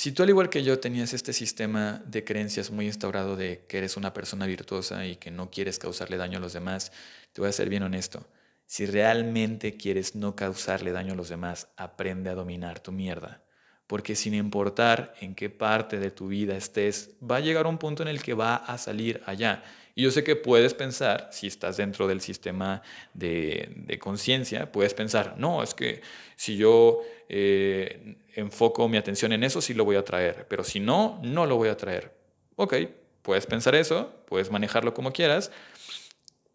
Si 0.00 0.12
tú 0.12 0.22
al 0.22 0.30
igual 0.30 0.48
que 0.48 0.62
yo 0.62 0.80
tenías 0.80 1.12
este 1.12 1.34
sistema 1.34 2.02
de 2.06 2.24
creencias 2.24 2.70
muy 2.70 2.86
instaurado 2.86 3.36
de 3.36 3.66
que 3.68 3.76
eres 3.76 3.98
una 3.98 4.14
persona 4.14 4.46
virtuosa 4.46 5.04
y 5.04 5.16
que 5.16 5.30
no 5.30 5.50
quieres 5.50 5.78
causarle 5.78 6.16
daño 6.16 6.38
a 6.38 6.40
los 6.40 6.54
demás, 6.54 6.90
te 7.34 7.42
voy 7.42 7.50
a 7.50 7.52
ser 7.52 7.68
bien 7.68 7.82
honesto 7.82 8.26
si 8.70 8.86
realmente 8.86 9.76
quieres 9.76 10.14
no 10.14 10.36
causarle 10.36 10.92
daño 10.92 11.14
a 11.14 11.16
los 11.16 11.28
demás, 11.28 11.66
aprende 11.76 12.30
a 12.30 12.36
dominar 12.36 12.78
tu 12.78 12.92
mierda. 12.92 13.42
Porque 13.88 14.14
sin 14.14 14.32
importar 14.32 15.12
en 15.20 15.34
qué 15.34 15.50
parte 15.50 15.98
de 15.98 16.12
tu 16.12 16.28
vida 16.28 16.56
estés, 16.56 17.10
va 17.20 17.38
a 17.38 17.40
llegar 17.40 17.66
un 17.66 17.78
punto 17.78 18.04
en 18.04 18.08
el 18.08 18.22
que 18.22 18.32
va 18.32 18.54
a 18.54 18.78
salir 18.78 19.22
allá. 19.26 19.64
Y 19.96 20.02
yo 20.02 20.12
sé 20.12 20.22
que 20.22 20.36
puedes 20.36 20.72
pensar, 20.72 21.30
si 21.32 21.48
estás 21.48 21.78
dentro 21.78 22.06
del 22.06 22.20
sistema 22.20 22.80
de, 23.12 23.98
conciencia, 24.00 24.70
puedes 24.70 24.94
pensar, 24.94 25.34
no, 25.36 25.64
es 25.64 25.74
que 25.74 26.00
si 26.36 26.56
yo 26.56 27.00
eh, 27.32 28.16
enfoco 28.34 28.88
mi 28.88 28.96
atención 28.96 29.32
en 29.32 29.44
eso, 29.44 29.60
sí 29.60 29.72
lo 29.72 29.84
voy 29.84 29.94
a 29.94 30.04
traer, 30.04 30.46
pero 30.48 30.64
si 30.64 30.80
no, 30.80 31.20
no 31.22 31.46
lo 31.46 31.56
voy 31.56 31.68
a 31.68 31.76
traer. 31.76 32.12
Ok, 32.56 32.74
puedes 33.22 33.46
pensar 33.46 33.76
eso, 33.76 34.12
puedes 34.26 34.50
manejarlo 34.50 34.94
como 34.94 35.12
quieras, 35.12 35.52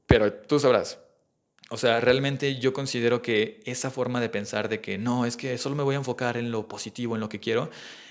pero 0.05 0.33
tú 0.33 0.59
sabrás, 0.59 0.99
o 1.69 1.77
sea, 1.77 2.01
realmente 2.01 2.59
yo 2.59 2.73
considero 2.73 3.21
que 3.21 3.63
esa 3.65 3.89
forma 3.89 4.19
de 4.19 4.27
pensar 4.27 4.67
de 4.67 4.81
que 4.81 4.97
no, 4.97 5.25
es 5.25 5.38
que 5.38 5.57
solo 5.57 5.77
me 5.77 5.83
voy 5.83 5.95
a 5.95 5.99
enfocar 5.99 6.35
en 6.35 6.51
lo 6.51 6.67
positivo, 6.67 7.15
en 7.15 7.21
lo 7.21 7.29
que 7.29 7.39
quiero, 7.39 7.69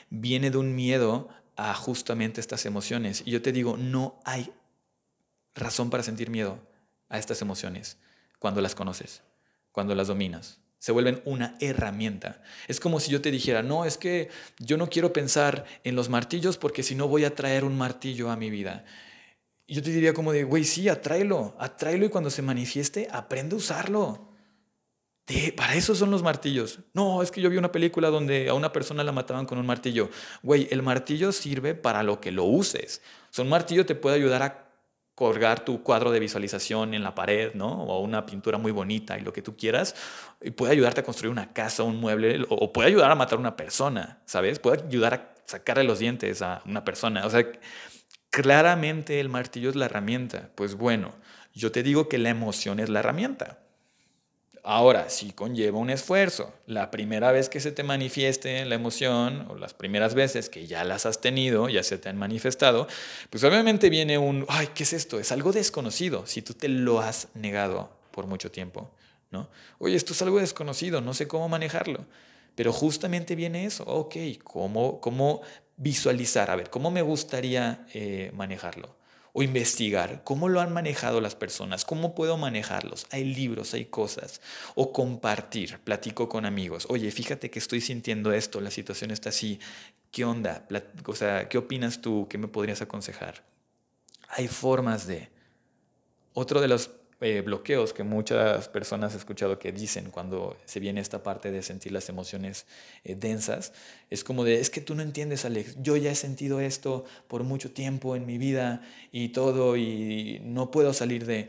viene 0.09 0.51
de 0.51 0.57
un 0.57 0.75
miedo 0.75 1.29
a 1.57 1.75
justamente 1.75 2.41
estas 2.41 2.65
emociones. 2.65 3.23
Y 3.27 3.31
yo 3.31 3.43
te 3.43 3.53
digo, 3.53 3.77
no 3.77 4.19
hay 4.25 4.51
razón 5.55 5.91
para 5.91 6.03
sentir 6.03 6.31
miedo 6.31 6.59
a 7.11 7.19
estas 7.19 7.43
emociones 7.43 7.99
cuando 8.39 8.63
las 8.63 8.75
conoces, 8.75 9.23
cuando 9.71 9.95
las 9.95 10.09
dominas. 10.09 10.64
Se 10.85 10.93
vuelven 10.93 11.23
una 11.25 11.57
herramienta. 11.61 12.43
Es 12.69 12.79
como 12.79 13.01
si 13.01 13.11
yo 13.11 13.23
te 13.23 13.31
dijera, 13.31 13.63
no, 13.63 13.87
es 13.87 13.97
que 13.97 14.29
yo 14.59 14.77
no 14.77 14.91
quiero 14.91 15.15
pensar 15.15 15.65
en 15.83 15.97
los 15.97 16.11
martillos 16.11 16.59
porque 16.59 16.83
si 16.83 16.95
no 16.95 17.09
voy 17.09 17.25
a 17.25 17.35
traer 17.35 17.65
un 17.65 17.75
martillo 17.75 18.31
a 18.31 18.37
mi 18.37 18.51
vida. 18.51 18.85
Y 19.67 19.77
yo 19.77 19.83
te 19.83 19.89
diría 19.89 20.13
como 20.13 20.31
de, 20.31 20.45
güey, 20.45 20.63
sí, 20.65 20.91
atráelo, 20.91 21.57
atráelo 21.59 22.05
y 22.05 22.11
cuando 22.11 22.29
se 22.29 22.43
manifieste, 22.43 23.09
aprende 23.11 23.55
a 23.55 23.57
usarlo. 23.61 24.35
para 25.57 25.75
eso 25.75 25.95
son 25.95 26.11
los 26.11 26.23
martillos. 26.23 26.81
No, 26.93 27.23
es 27.23 27.31
que 27.31 27.41
yo 27.41 27.49
vi 27.49 27.57
una 27.57 27.73
película 27.73 28.11
donde 28.11 28.51
a 28.51 28.53
una 28.53 28.71
persona 28.71 29.03
la 29.05 29.13
mataban 29.13 29.47
con 29.47 29.57
un 29.57 29.65
martillo. 29.65 30.11
Güey, 30.43 30.69
el 30.71 30.83
martillo 30.83 31.33
sirve 31.33 31.75
para 31.75 32.03
lo 32.03 32.21
que 32.21 32.31
lo 32.31 32.45
uses. 32.45 33.01
O 33.39 33.41
un 33.41 33.49
martillo 33.49 33.87
te 33.87 33.95
puede 33.95 34.17
ayudar 34.17 34.43
a 34.43 34.64
colgar 35.15 35.65
tu 35.65 35.83
cuadro 35.83 36.11
de 36.11 36.21
visualización 36.21 36.95
en 36.95 37.03
la 37.03 37.15
pared, 37.15 37.55
¿no? 37.55 37.69
O 37.85 38.01
una 38.01 38.27
pintura 38.27 38.59
muy 38.59 38.73
bonita 38.73 39.17
y 39.19 39.23
lo 39.23 39.33
que 39.33 39.43
tú 39.43 39.57
quieras. 39.57 39.95
Y 40.43 40.51
puede 40.51 40.73
ayudarte 40.73 41.01
a 41.01 41.05
construir 41.05 41.31
una 41.31 41.53
casa, 41.53 41.83
un 41.85 42.01
mueble, 42.01 42.45
o, 42.49 42.73
puede 42.73 42.89
ayudar 42.89 43.11
a 43.11 43.15
matar 43.15 43.37
a 43.37 43.41
una 43.41 43.57
persona, 43.57 44.21
¿sabes? 44.25 44.59
Puede 44.59 44.83
ayudar 44.83 45.15
a 45.15 45.35
sacarle 45.47 45.85
los 45.85 46.01
dientes 46.01 46.43
a 46.43 46.63
una 46.67 46.85
persona. 46.85 47.27
O 47.27 47.31
sea, 47.31 47.47
claramente 48.31 49.21
el 49.21 49.29
martillo 49.29 49.71
es 49.71 49.77
la 49.77 49.87
herramienta. 49.87 50.51
Pues 50.57 50.75
bueno, 50.75 51.15
yo 51.53 51.71
te 51.71 51.83
digo 51.83 52.09
que 52.09 52.19
la 52.19 52.31
emoción 52.31 52.81
es 52.81 52.89
la 52.89 53.01
herramienta. 53.01 53.64
Ahora, 54.67 55.11
si 55.11 55.33
conlleva 55.33 55.79
un 55.79 55.91
esfuerzo. 55.91 56.55
La 56.67 56.91
primera 56.91 57.31
vez 57.33 57.51
que 57.51 57.61
se 57.61 57.71
te 57.71 57.83
manifieste 57.83 58.65
la 58.65 58.75
emoción, 58.75 59.47
o 59.51 59.57
las 59.57 59.75
primeras 59.75 60.15
veces 60.15 60.49
que 60.49 60.67
ya 60.67 60.85
las 60.85 61.05
has 61.05 61.21
tenido, 61.21 61.69
ya 61.69 61.83
se 61.83 61.99
te 61.99 62.09
han 62.09 62.17
manifestado, 62.17 62.89
pues 63.29 63.45
obviamente 63.45 63.91
viene 63.91 64.17
un, 64.17 64.47
ay, 64.49 64.71
¿qué 64.75 64.85
es 64.85 64.95
esto? 64.95 65.21
Es 65.21 65.33
algo 65.33 65.53
desconocido, 65.53 66.27
si 66.27 66.41
tú 66.41 66.55
te 66.55 66.69
lo 66.69 67.01
has 67.01 67.29
negado 67.35 67.91
por 68.11 68.27
mucho 68.27 68.51
tiempo, 68.51 68.91
¿no? 69.31 69.51
Oye, 69.79 69.97
esto 69.97 70.15
es 70.15 70.23
algo 70.23 70.39
desconocido, 70.41 71.03
no 71.03 71.13
sé 71.13 71.29
cómo 71.29 71.47
manejarlo. 71.51 72.07
Pero 72.55 72.73
justamente 72.73 73.35
viene 73.35 73.67
eso, 73.67 73.85
ok, 73.85 74.17
¿cómo, 74.43 74.99
cómo 74.99 75.43
visualizar, 75.77 76.51
a 76.51 76.57
ver, 76.57 76.71
¿cómo 76.71 76.91
me 76.91 77.03
gustaría 77.03 77.85
eh, 77.93 78.31
manejarlo? 78.33 78.97
O 79.37 79.43
investigar, 79.43 80.23
¿cómo 80.23 80.49
lo 80.49 80.61
han 80.61 80.73
manejado 80.73 81.21
las 81.21 81.35
personas? 81.35 81.85
¿Cómo 81.85 82.15
puedo 82.15 82.37
manejarlos? 82.37 83.07
Hay 83.11 83.25
libros, 83.25 83.75
hay 83.75 83.87
cosas. 83.87 84.41
O 84.77 84.93
compartir, 84.93 85.81
platico 85.81 86.29
con 86.29 86.47
amigos. 86.47 86.87
Oye, 86.89 87.11
fíjate 87.11 87.51
que 87.51 87.59
estoy 87.59 87.81
sintiendo 87.81 88.33
esto, 88.33 88.61
la 88.61 88.71
situación 88.71 89.11
está 89.11 89.31
así. 89.31 89.59
¿Qué 90.13 90.25
onda? 90.25 90.69
O 91.07 91.17
sea, 91.17 91.49
¿qué 91.49 91.59
opinas 91.59 92.01
tú? 92.01 92.29
¿Qué 92.31 92.39
me 92.39 92.47
podrías 92.47 92.81
aconsejar? 92.81 93.43
Hay 94.29 94.47
formas 94.47 95.09
de... 95.09 95.29
Otro 96.33 96.61
de 96.61 96.69
los 96.69 96.91
eh, 97.21 97.41
bloqueos 97.41 97.93
que 97.93 98.03
muchas 98.03 98.69
personas 98.69 99.15
he 99.15 99.17
escuchado 99.17 99.59
que 99.59 99.73
dicen 99.73 100.11
cuando 100.11 100.57
se 100.65 100.81
viene 100.81 101.01
esta 101.01 101.23
parte 101.23 101.51
de 101.51 101.63
sentir 101.63 101.93
las 101.93 102.09
emociones 102.09 102.67
eh, 103.05 103.15
densas, 103.15 103.73
es 104.11 104.25
como 104.25 104.45
de, 104.45 104.61
es 104.61 104.69
que 104.69 104.81
tú 104.81 104.95
no 104.95 105.03
entiendes, 105.03 105.45
Alex, 105.45 105.77
yo 105.81 105.97
ya 105.97 106.11
he 106.11 106.15
sentido 106.17 106.61
esto 106.61 107.05
por 107.29 107.45
mucho 107.45 107.71
tiempo 107.71 108.17
en 108.17 108.27
mi 108.27 108.37
vida 108.37 108.83
y 109.13 109.29
todo 109.29 109.77
y 109.77 110.41
no 110.45 110.71
puedo 110.71 110.93
salir 110.93 111.25
de... 111.25 111.49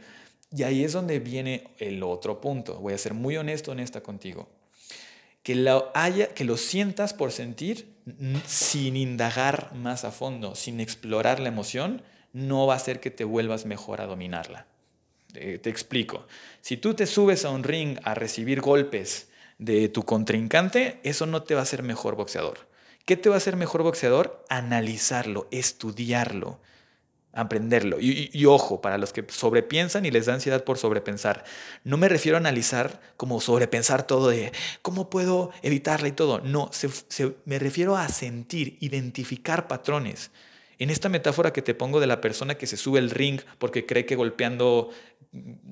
Y 0.56 0.64
ahí 0.64 0.84
es 0.84 0.94
donde 0.94 1.20
viene 1.20 1.68
el 1.80 2.04
otro 2.04 2.40
punto, 2.40 2.80
voy 2.80 2.94
a 2.94 2.98
ser 2.98 3.14
muy 3.14 3.36
honesto, 3.36 3.72
honesta 3.72 4.02
contigo. 4.02 4.48
Que 5.44 5.56
lo, 5.56 5.92
haya, 5.94 6.34
que 6.34 6.46
lo 6.46 6.58
sientas 6.58 7.14
por 7.14 7.32
sentir 7.32 7.96
sin 8.48 8.96
indagar 8.96 9.74
más 9.76 10.06
a 10.06 10.12
fondo, 10.12 10.56
sin 10.56 10.80
explorar 10.80 11.40
la 11.40 11.50
emoción, 11.50 12.04
no 12.34 12.68
va 12.68 12.74
a 12.74 12.78
hacer 12.78 13.00
que 13.00 13.12
te 13.12 13.24
vuelvas 13.24 13.66
mejor 13.66 14.02
a 14.02 14.06
dominarla. 14.06 14.68
Eh, 15.36 15.60
te 15.62 15.70
explico. 15.70 16.28
Si 16.62 16.78
tú 16.78 16.94
te 16.94 17.06
subes 17.06 17.46
a 17.46 17.50
un 17.50 17.64
ring 17.64 18.00
a 18.04 18.14
recibir 18.14 18.62
golpes 18.62 19.30
de 19.58 19.90
tu 19.90 20.04
contrincante, 20.04 21.00
eso 21.04 21.26
no 21.26 21.44
te 21.44 21.54
va 21.54 21.62
a 21.62 21.64
hacer 21.64 21.84
mejor 21.84 22.16
boxeador. 22.16 22.68
¿Qué 23.06 23.16
te 23.16 23.30
va 23.30 23.36
a 23.36 23.38
hacer 23.38 23.56
mejor 23.56 23.84
boxeador? 23.84 24.44
Analizarlo, 24.50 25.48
estudiarlo, 25.52 26.60
aprenderlo. 27.34 27.98
Y, 28.00 28.46
ojo, 28.46 28.82
para 28.82 28.98
los 28.98 29.14
que 29.14 29.24
sobrepiensan 29.28 30.06
y 30.06 30.12
les 30.12 30.26
da 30.26 30.34
ansiedad 30.34 30.64
por 30.64 30.80
sobrepensar, 30.80 31.44
no 31.84 31.98
me 31.98 32.10
refiero 32.10 32.38
a 32.38 32.40
analizar 32.40 33.00
como 33.16 33.40
sobrepensar 33.42 34.08
todo 34.08 34.30
de 34.30 34.52
cómo 34.82 35.12
puedo 35.12 35.52
evitarla 35.62 36.08
y 36.08 36.14
todo. 36.14 36.40
No, 36.40 36.72
me 37.46 37.60
refiero 37.60 37.96
a 37.96 38.10
sentir, 38.10 38.78
identificar 38.80 39.68
patrones. 39.68 40.32
En 40.78 40.90
esta 40.90 41.08
metáfora 41.08 41.54
que 41.54 41.62
te 41.62 41.74
pongo 41.74 42.00
de 42.00 42.08
la 42.08 42.20
persona 42.20 42.56
que 42.56 42.68
se 42.68 42.76
sube 42.76 43.00
al 43.00 43.10
ring 43.10 43.40
porque 43.60 43.86
cree 43.86 44.06
que 44.06 44.16
golpeando 44.16 44.90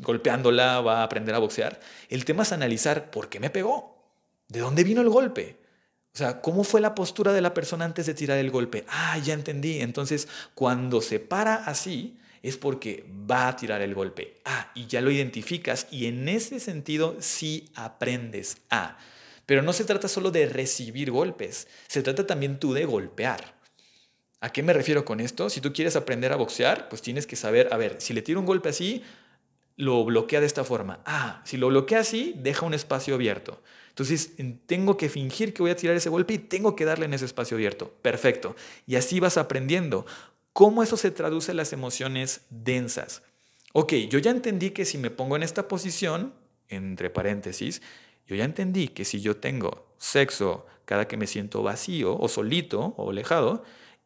golpeándola, 0.04 0.82
va 0.82 1.02
a 1.02 1.04
aprender 1.04 1.36
a 1.36 1.40
boxear. 1.40 1.80
El 2.10 2.26
tema 2.26 2.44
es 2.44 2.52
analizar 2.52 3.12
por 3.12 3.30
qué 3.30 3.40
me 3.40 3.50
pegó, 3.50 3.98
de 4.48 4.60
dónde 4.60 4.84
vino 4.84 5.02
el 5.02 5.10
golpe. 5.10 5.58
O 6.14 6.18
sea, 6.18 6.42
¿cómo 6.42 6.64
fue 6.64 6.80
la 6.80 6.94
postura 6.94 7.34
de 7.34 7.42
la 7.42 7.54
persona 7.54 7.86
antes 7.86 8.06
de 8.06 8.14
tirar 8.14 8.38
el 8.38 8.52
golpe? 8.52 8.86
Ah, 8.88 9.18
ya 9.18 9.34
entendí. 9.34 9.82
Entonces, 9.82 10.28
cuando 10.54 11.02
se 11.02 11.20
para 11.20 11.56
así, 11.56 12.18
es 12.44 12.58
porque 12.58 13.06
va 13.10 13.48
a 13.48 13.56
tirar 13.56 13.82
el 13.82 13.96
golpe. 13.96 14.42
Ah, 14.46 14.72
y 14.76 14.86
ya 14.86 15.02
lo 15.02 15.10
identificas 15.10 15.88
y 15.90 16.06
en 16.06 16.28
ese 16.30 16.60
sentido 16.60 17.16
sí 17.20 17.70
aprendes 17.74 18.58
a. 18.70 18.98
Pero 19.46 19.62
no 19.62 19.74
se 19.74 19.86
trata 19.86 20.08
solo 20.08 20.30
de 20.30 20.46
recibir 20.46 21.10
golpes, 21.10 21.68
se 21.88 22.04
trata 22.04 22.28
también 22.28 22.60
tú 22.60 22.74
de 22.74 22.86
golpear. 22.86 23.56
¿A 24.40 24.52
qué 24.52 24.62
me 24.62 24.74
refiero 24.74 25.06
con 25.06 25.22
esto? 25.22 25.50
Si 25.50 25.62
tú 25.62 25.72
quieres 25.72 25.96
aprender 25.96 26.34
a 26.34 26.36
boxear, 26.36 26.90
pues 26.90 27.02
tienes 27.02 27.26
que 27.26 27.38
saber, 27.38 27.70
a 27.74 27.78
ver, 27.78 27.96
si 28.00 28.14
le 28.14 28.22
tiro 28.22 28.42
un 28.42 28.46
golpe 28.46 28.70
así, 28.70 29.02
lo 29.76 30.04
bloquea 30.06 30.40
de 30.40 30.46
esta 30.46 30.64
forma. 30.64 31.00
Ah, 31.06 31.42
si 31.46 31.58
lo 31.58 31.68
bloquea 31.68 32.00
así, 32.00 32.34
deja 32.38 32.66
un 32.66 32.74
espacio 32.74 33.16
abierto. 33.16 33.62
Entonces, 33.90 34.34
tengo 34.66 34.98
que 34.98 35.10
fingir 35.10 35.54
que 35.54 35.62
voy 35.62 35.72
a 35.72 35.76
tirar 35.76 35.96
ese 35.96 36.10
golpe 36.10 36.34
y 36.34 36.40
tengo 36.40 36.76
que 36.76 36.86
darle 36.86 37.06
en 37.06 37.14
ese 37.14 37.26
espacio 37.26 37.56
abierto. 37.56 37.94
Perfecto. 38.02 38.56
Y 38.88 38.96
así 38.96 39.20
vas 39.20 39.38
aprendiendo. 39.38 40.06
¿Cómo 40.52 40.84
eso 40.84 40.98
se 40.98 41.12
traduce 41.12 41.52
en 41.52 41.58
las 41.58 41.74
emociones 41.74 42.42
densas? 42.50 43.22
Ok, 43.74 43.94
yo 44.10 44.20
ya 44.20 44.32
entendí 44.32 44.72
que 44.72 44.86
si 44.86 44.98
me 44.98 45.10
pongo 45.10 45.36
en 45.36 45.44
esta 45.44 45.68
posición, 45.68 46.34
entre 46.70 47.10
paréntesis, 47.10 47.82
yo 48.28 48.36
ya 48.36 48.46
entendí 48.46 48.88
que 48.88 49.06
si 49.06 49.22
yo 49.22 49.38
tengo 49.38 49.88
sexo 49.98 50.66
cada 50.86 51.08
que 51.08 51.18
me 51.18 51.28
siento 51.28 51.64
vacío 51.64 52.18
o 52.18 52.28
solito 52.28 52.94
o 52.98 53.12
alejado, 53.12 53.64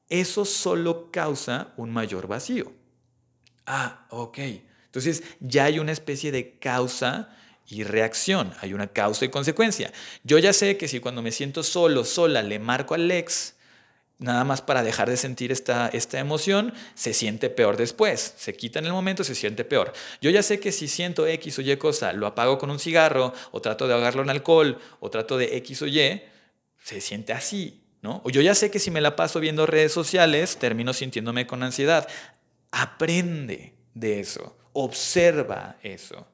eso 0.09 0.45
solo 0.45 1.11
causa 1.11 1.73
un 1.77 1.91
mayor 1.91 2.27
vacío. 2.27 2.71
Ah, 3.65 4.07
ok. 4.09 4.39
Entonces 4.97 5.23
ya 5.39 5.65
hay 5.65 5.77
una 5.77 5.91
especie 5.91 6.31
de 6.31 6.57
causa 6.57 7.29
y 7.69 7.83
reacción, 7.83 8.51
hay 8.61 8.73
una 8.73 8.87
causa 8.87 9.25
y 9.25 9.29
consecuencia. 9.29 9.91
Yo 10.23 10.39
ya 10.39 10.53
sé 10.53 10.75
que 10.77 10.87
si 10.87 10.99
cuando 10.99 11.21
me 11.21 11.31
siento 11.31 11.61
solo, 11.61 12.03
sola, 12.03 12.41
le 12.41 12.57
marco 12.57 12.95
al 12.95 13.11
ex, 13.11 13.53
nada 14.17 14.43
más 14.43 14.63
para 14.63 14.81
dejar 14.81 15.07
de 15.07 15.17
sentir 15.17 15.51
esta, 15.51 15.87
esta 15.89 16.17
emoción, 16.17 16.73
se 16.95 17.13
siente 17.13 17.51
peor 17.51 17.77
después. 17.77 18.33
Se 18.37 18.55
quita 18.55 18.79
en 18.79 18.85
el 18.85 18.91
momento, 18.91 19.23
se 19.23 19.35
siente 19.35 19.65
peor. 19.65 19.93
Yo 20.19 20.31
ya 20.31 20.41
sé 20.41 20.59
que 20.59 20.71
si 20.71 20.87
siento 20.87 21.27
X 21.27 21.59
o 21.59 21.61
Y 21.61 21.77
cosa, 21.77 22.11
lo 22.13 22.25
apago 22.25 22.57
con 22.57 22.71
un 22.71 22.79
cigarro, 22.79 23.33
o 23.51 23.61
trato 23.61 23.87
de 23.87 23.93
ahogarlo 23.93 24.23
en 24.23 24.31
alcohol, 24.31 24.79
o 24.99 25.11
trato 25.11 25.37
de 25.37 25.57
X 25.57 25.83
o 25.83 25.85
Y, 25.85 26.23
se 26.81 27.01
siente 27.01 27.33
así. 27.33 27.83
¿no? 28.01 28.21
O 28.23 28.31
yo 28.31 28.41
ya 28.41 28.55
sé 28.55 28.71
que 28.71 28.79
si 28.79 28.89
me 28.89 29.01
la 29.01 29.15
paso 29.15 29.39
viendo 29.39 29.67
redes 29.67 29.91
sociales, 29.91 30.57
termino 30.57 30.93
sintiéndome 30.93 31.45
con 31.45 31.61
ansiedad. 31.61 32.07
Aprende 32.71 33.73
de 33.93 34.19
eso, 34.19 34.56
observa 34.83 35.77
eso. 35.81 36.27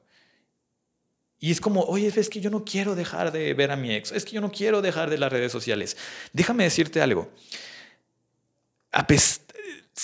Y 1.38 1.50
es 1.50 1.60
como, 1.60 1.82
oye, 1.82 2.12
es 2.14 2.28
que 2.28 2.40
yo 2.40 2.50
no 2.50 2.64
quiero 2.64 2.94
dejar 2.94 3.32
de 3.32 3.52
ver 3.54 3.70
a 3.70 3.76
mi 3.76 3.94
ex, 3.94 4.12
es 4.12 4.24
que 4.24 4.32
yo 4.32 4.40
no 4.40 4.50
quiero 4.50 4.80
dejar 4.80 5.10
de 5.10 5.18
las 5.18 5.32
redes 5.32 5.52
sociales. 5.52 5.96
Déjame 6.32 6.64
decirte 6.64 7.02
algo. 7.02 7.30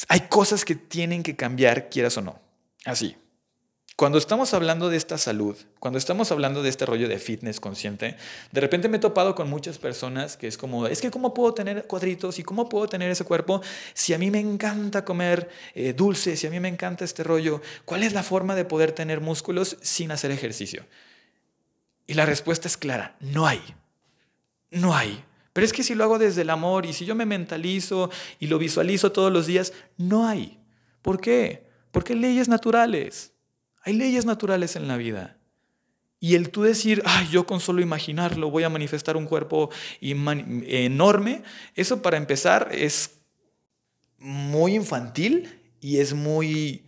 Hay 0.09 0.21
cosas 0.29 0.65
que 0.65 0.75
tienen 0.75 1.23
que 1.23 1.37
cambiar, 1.37 1.89
quieras 1.89 2.17
o 2.19 2.23
no. 2.23 2.41
Así. 2.85 3.17
Cuando 4.01 4.17
estamos 4.17 4.55
hablando 4.55 4.89
de 4.89 4.97
esta 4.97 5.19
salud, 5.19 5.59
cuando 5.79 5.99
estamos 5.99 6.33
hablando 6.33 6.63
de 6.63 6.71
este 6.71 6.87
rollo 6.87 7.07
de 7.07 7.19
fitness 7.19 7.61
consciente, 7.61 8.17
de 8.51 8.61
repente 8.63 8.89
me 8.89 8.97
he 8.97 8.99
topado 9.01 9.35
con 9.35 9.51
muchas 9.51 9.77
personas 9.77 10.39
que 10.39 10.47
es 10.47 10.57
como, 10.57 10.87
es 10.87 11.03
que 11.03 11.11
cómo 11.11 11.35
puedo 11.35 11.53
tener 11.53 11.87
cuadritos 11.87 12.39
y 12.39 12.43
cómo 12.43 12.67
puedo 12.67 12.89
tener 12.89 13.11
ese 13.11 13.25
cuerpo 13.25 13.61
si 13.93 14.15
a 14.15 14.19
mí 14.19 14.31
me 14.31 14.41
encanta 14.41 15.05
comer 15.05 15.51
eh, 15.75 15.93
dulce, 15.93 16.39
si 16.39 16.47
a 16.47 16.51
mí 16.51 16.59
me 16.61 16.69
encanta 16.69 17.05
este 17.05 17.23
rollo, 17.23 17.61
¿cuál 17.85 18.03
es 18.03 18.15
la 18.15 18.23
forma 18.23 18.55
de 18.55 18.65
poder 18.65 18.93
tener 18.93 19.21
músculos 19.21 19.77
sin 19.83 20.13
hacer 20.13 20.31
ejercicio? 20.31 20.87
Y 22.07 22.15
la 22.15 22.25
respuesta 22.25 22.69
es 22.69 22.79
clara, 22.79 23.19
no 23.21 23.47
hay. 23.47 23.61
No 24.71 24.97
hay. 24.97 25.23
Pero 25.53 25.67
es 25.67 25.75
que 25.75 25.83
si 25.83 25.95
lo 25.95 26.05
hago 26.05 26.19
desde 26.19 26.41
el 26.41 26.49
amor 26.49 26.87
y 26.87 26.95
si 26.95 27.05
yo 27.05 27.15
me 27.15 27.27
mentalizo 27.27 28.09
y 28.39 28.47
lo 28.47 28.57
visualizo 28.57 29.13
todos 29.13 29.31
los 29.31 29.47
días, 29.47 29.75
no 29.99 30.27
hay. 30.27 30.59
¿Por 31.03 31.21
qué? 31.21 31.67
Porque 31.91 32.15
leyes 32.15 32.49
naturales. 32.49 33.35
Hay 33.83 33.95
leyes 33.95 34.25
naturales 34.25 34.77
en 34.77 34.89
la 34.89 34.97
vida. 34.97 35.37
Y 36.19 36.35
el 36.35 36.51
tú 36.51 36.63
decir, 36.63 37.03
ay, 37.07 37.29
yo 37.31 37.47
con 37.47 37.61
solo 37.61 37.81
imaginarlo 37.81 38.51
voy 38.51 38.63
a 38.63 38.69
manifestar 38.69 39.17
un 39.17 39.27
cuerpo 39.27 39.71
enorme, 40.01 41.43
eso 41.75 42.03
para 42.03 42.19
empezar 42.19 42.69
es 42.73 43.13
muy 44.19 44.75
infantil 44.75 45.49
y 45.81 45.97
es 45.97 46.13
muy 46.13 46.85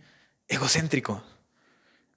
egocéntrico. 0.47 1.23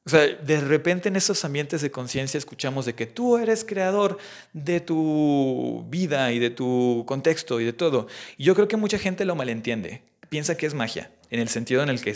O 0.05 0.09
sea, 0.09 0.27
de 0.27 0.61
repente 0.61 1.09
en 1.09 1.17
esos 1.17 1.45
ambientes 1.45 1.81
de 1.81 1.91
conciencia 1.91 2.39
escuchamos 2.39 2.87
de 2.87 2.95
que 2.95 3.07
tú 3.07 3.39
eres 3.39 3.65
creador 3.65 4.19
de 4.53 4.81
tu 4.81 5.85
vida 5.89 6.31
y 6.33 6.39
de 6.39 6.51
tu 6.51 7.03
contexto 7.09 7.61
y 7.61 7.65
de 7.65 7.73
todo. 7.73 8.07
Y 8.37 8.45
yo 8.45 8.55
creo 8.55 8.69
que 8.69 8.77
mucha 8.77 8.99
gente 8.99 9.25
lo 9.25 9.35
malentiende. 9.35 10.03
Piensa 10.29 10.57
que 10.57 10.67
es 10.67 10.75
magia, 10.75 11.11
en 11.31 11.41
el 11.41 11.49
sentido 11.49 11.83
en 11.83 11.89
el 11.89 12.01
que 12.01 12.15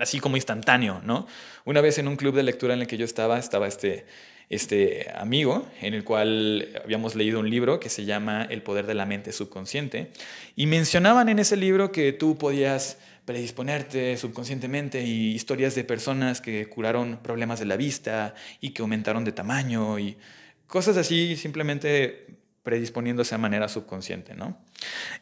así 0.00 0.20
como 0.20 0.36
instantáneo, 0.36 1.00
¿no? 1.04 1.26
Una 1.64 1.80
vez 1.80 1.98
en 1.98 2.08
un 2.08 2.16
club 2.16 2.34
de 2.34 2.42
lectura 2.42 2.74
en 2.74 2.80
el 2.80 2.86
que 2.86 2.96
yo 2.96 3.04
estaba, 3.04 3.38
estaba 3.38 3.66
este, 3.68 4.06
este 4.48 5.10
amigo 5.14 5.66
en 5.80 5.94
el 5.94 6.04
cual 6.04 6.68
habíamos 6.84 7.14
leído 7.14 7.40
un 7.40 7.50
libro 7.50 7.80
que 7.80 7.88
se 7.88 8.04
llama 8.04 8.46
El 8.48 8.62
poder 8.62 8.86
de 8.86 8.94
la 8.94 9.06
mente 9.06 9.32
subconsciente 9.32 10.10
y 10.54 10.66
mencionaban 10.66 11.28
en 11.28 11.38
ese 11.38 11.56
libro 11.56 11.92
que 11.92 12.12
tú 12.12 12.38
podías 12.38 12.98
predisponerte 13.24 14.16
subconscientemente 14.16 15.02
y 15.02 15.34
historias 15.34 15.74
de 15.74 15.82
personas 15.82 16.40
que 16.40 16.68
curaron 16.68 17.18
problemas 17.22 17.58
de 17.58 17.66
la 17.66 17.76
vista 17.76 18.34
y 18.60 18.70
que 18.70 18.82
aumentaron 18.82 19.24
de 19.24 19.32
tamaño 19.32 19.98
y 19.98 20.16
cosas 20.68 20.96
así 20.96 21.36
simplemente 21.36 22.26
predisponiéndose 22.66 23.32
a 23.32 23.38
manera 23.38 23.68
subconsciente, 23.68 24.34
¿no? 24.34 24.58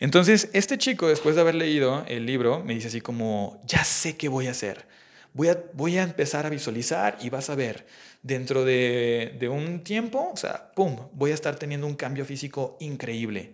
Entonces, 0.00 0.48
este 0.54 0.78
chico, 0.78 1.08
después 1.08 1.34
de 1.34 1.42
haber 1.42 1.54
leído 1.54 2.02
el 2.08 2.24
libro, 2.24 2.64
me 2.64 2.72
dice 2.72 2.88
así 2.88 3.02
como, 3.02 3.60
ya 3.66 3.84
sé 3.84 4.16
qué 4.16 4.30
voy 4.30 4.46
a 4.46 4.52
hacer. 4.52 4.86
Voy 5.34 5.48
a, 5.48 5.62
voy 5.74 5.98
a 5.98 6.04
empezar 6.04 6.46
a 6.46 6.48
visualizar 6.48 7.18
y 7.20 7.28
vas 7.28 7.50
a 7.50 7.54
ver, 7.54 7.84
dentro 8.22 8.64
de, 8.64 9.36
de 9.38 9.50
un 9.50 9.84
tiempo, 9.84 10.30
o 10.32 10.36
sea, 10.38 10.72
¡pum!, 10.72 10.96
voy 11.12 11.32
a 11.32 11.34
estar 11.34 11.56
teniendo 11.56 11.86
un 11.86 11.96
cambio 11.96 12.24
físico 12.24 12.78
increíble. 12.80 13.52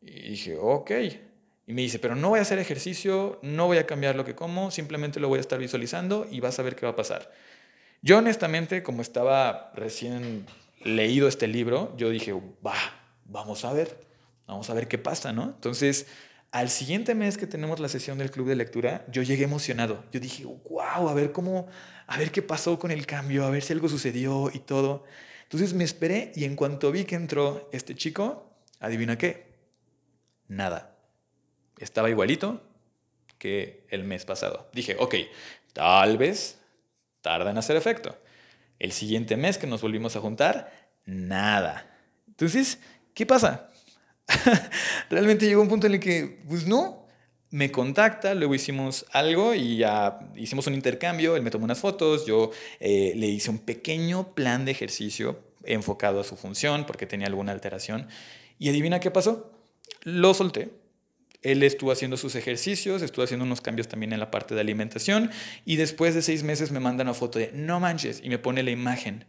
Y 0.00 0.30
dije, 0.30 0.56
ok, 0.60 0.90
y 1.68 1.74
me 1.74 1.82
dice, 1.82 2.00
pero 2.00 2.16
no 2.16 2.30
voy 2.30 2.40
a 2.40 2.42
hacer 2.42 2.58
ejercicio, 2.58 3.38
no 3.42 3.68
voy 3.68 3.78
a 3.78 3.86
cambiar 3.86 4.16
lo 4.16 4.24
que 4.24 4.34
como, 4.34 4.72
simplemente 4.72 5.20
lo 5.20 5.28
voy 5.28 5.38
a 5.38 5.42
estar 5.42 5.60
visualizando 5.60 6.26
y 6.28 6.40
vas 6.40 6.58
a 6.58 6.62
ver 6.62 6.74
qué 6.74 6.86
va 6.86 6.92
a 6.92 6.96
pasar. 6.96 7.30
Yo 8.02 8.18
honestamente, 8.18 8.82
como 8.82 9.00
estaba 9.00 9.70
recién 9.76 10.44
leído 10.82 11.28
este 11.28 11.46
libro, 11.46 11.94
yo 11.96 12.10
dije, 12.10 12.32
va, 12.66 13.01
vamos 13.32 13.64
a 13.64 13.72
ver, 13.72 14.06
vamos 14.46 14.70
a 14.70 14.74
ver 14.74 14.88
qué 14.88 14.98
pasa, 14.98 15.32
¿no? 15.32 15.44
Entonces, 15.44 16.06
al 16.50 16.68
siguiente 16.68 17.14
mes 17.14 17.38
que 17.38 17.46
tenemos 17.46 17.80
la 17.80 17.88
sesión 17.88 18.18
del 18.18 18.30
club 18.30 18.48
de 18.48 18.56
lectura, 18.56 19.04
yo 19.10 19.22
llegué 19.22 19.44
emocionado. 19.44 20.04
Yo 20.12 20.20
dije, 20.20 20.44
wow, 20.44 21.08
a 21.08 21.14
ver 21.14 21.32
cómo, 21.32 21.66
a 22.06 22.18
ver 22.18 22.30
qué 22.30 22.42
pasó 22.42 22.78
con 22.78 22.90
el 22.90 23.06
cambio, 23.06 23.44
a 23.44 23.50
ver 23.50 23.62
si 23.62 23.72
algo 23.72 23.88
sucedió 23.88 24.50
y 24.52 24.60
todo. 24.60 25.04
Entonces 25.44 25.74
me 25.74 25.84
esperé 25.84 26.32
y 26.36 26.44
en 26.44 26.56
cuanto 26.56 26.92
vi 26.92 27.04
que 27.04 27.14
entró 27.14 27.68
este 27.72 27.94
chico, 27.94 28.54
adivina 28.80 29.18
qué, 29.18 29.52
nada 30.48 30.92
estaba 31.82 32.10
igualito 32.10 32.62
que 33.38 33.84
el 33.90 34.04
mes 34.04 34.24
pasado. 34.24 34.70
Dije, 34.72 34.96
ok, 34.98 35.14
tal 35.72 36.16
vez 36.16 36.60
tarda 37.20 37.50
en 37.50 37.58
hacer 37.58 37.76
efecto. 37.76 38.16
El 38.78 38.92
siguiente 38.92 39.36
mes 39.36 39.58
que 39.58 39.66
nos 39.66 39.82
volvimos 39.82 40.14
a 40.16 40.20
juntar, 40.20 40.72
nada. 41.04 41.90
Entonces, 42.28 42.78
¿qué 43.14 43.26
pasa? 43.26 43.70
Realmente 45.10 45.46
llegó 45.46 45.62
un 45.62 45.68
punto 45.68 45.86
en 45.86 45.94
el 45.94 46.00
que, 46.00 46.42
pues 46.48 46.66
no, 46.66 47.02
me 47.52 47.70
contacta, 47.70 48.34
luego 48.34 48.54
hicimos 48.54 49.04
algo 49.12 49.54
y 49.54 49.76
ya 49.76 50.20
hicimos 50.36 50.66
un 50.66 50.74
intercambio, 50.74 51.36
él 51.36 51.42
me 51.42 51.50
tomó 51.50 51.66
unas 51.66 51.78
fotos, 51.78 52.24
yo 52.24 52.50
eh, 52.80 53.12
le 53.14 53.26
hice 53.26 53.50
un 53.50 53.58
pequeño 53.58 54.34
plan 54.34 54.64
de 54.64 54.72
ejercicio 54.72 55.38
enfocado 55.64 56.20
a 56.20 56.24
su 56.24 56.36
función 56.36 56.86
porque 56.86 57.06
tenía 57.06 57.26
alguna 57.26 57.52
alteración. 57.52 58.08
Y 58.58 58.70
adivina 58.70 59.00
qué 59.00 59.10
pasó, 59.10 59.52
lo 60.02 60.32
solté. 60.32 60.70
Él 61.42 61.62
estuvo 61.62 61.92
haciendo 61.92 62.16
sus 62.16 62.36
ejercicios, 62.36 63.02
estuvo 63.02 63.24
haciendo 63.24 63.44
unos 63.44 63.60
cambios 63.60 63.88
también 63.88 64.12
en 64.12 64.20
la 64.20 64.30
parte 64.30 64.54
de 64.54 64.60
alimentación 64.60 65.30
y 65.64 65.76
después 65.76 66.14
de 66.14 66.22
seis 66.22 66.44
meses 66.44 66.70
me 66.70 66.80
manda 66.80 67.02
una 67.02 67.14
foto 67.14 67.38
de 67.38 67.50
no 67.52 67.80
manches 67.80 68.20
y 68.22 68.30
me 68.30 68.38
pone 68.38 68.62
la 68.62 68.70
imagen. 68.70 69.26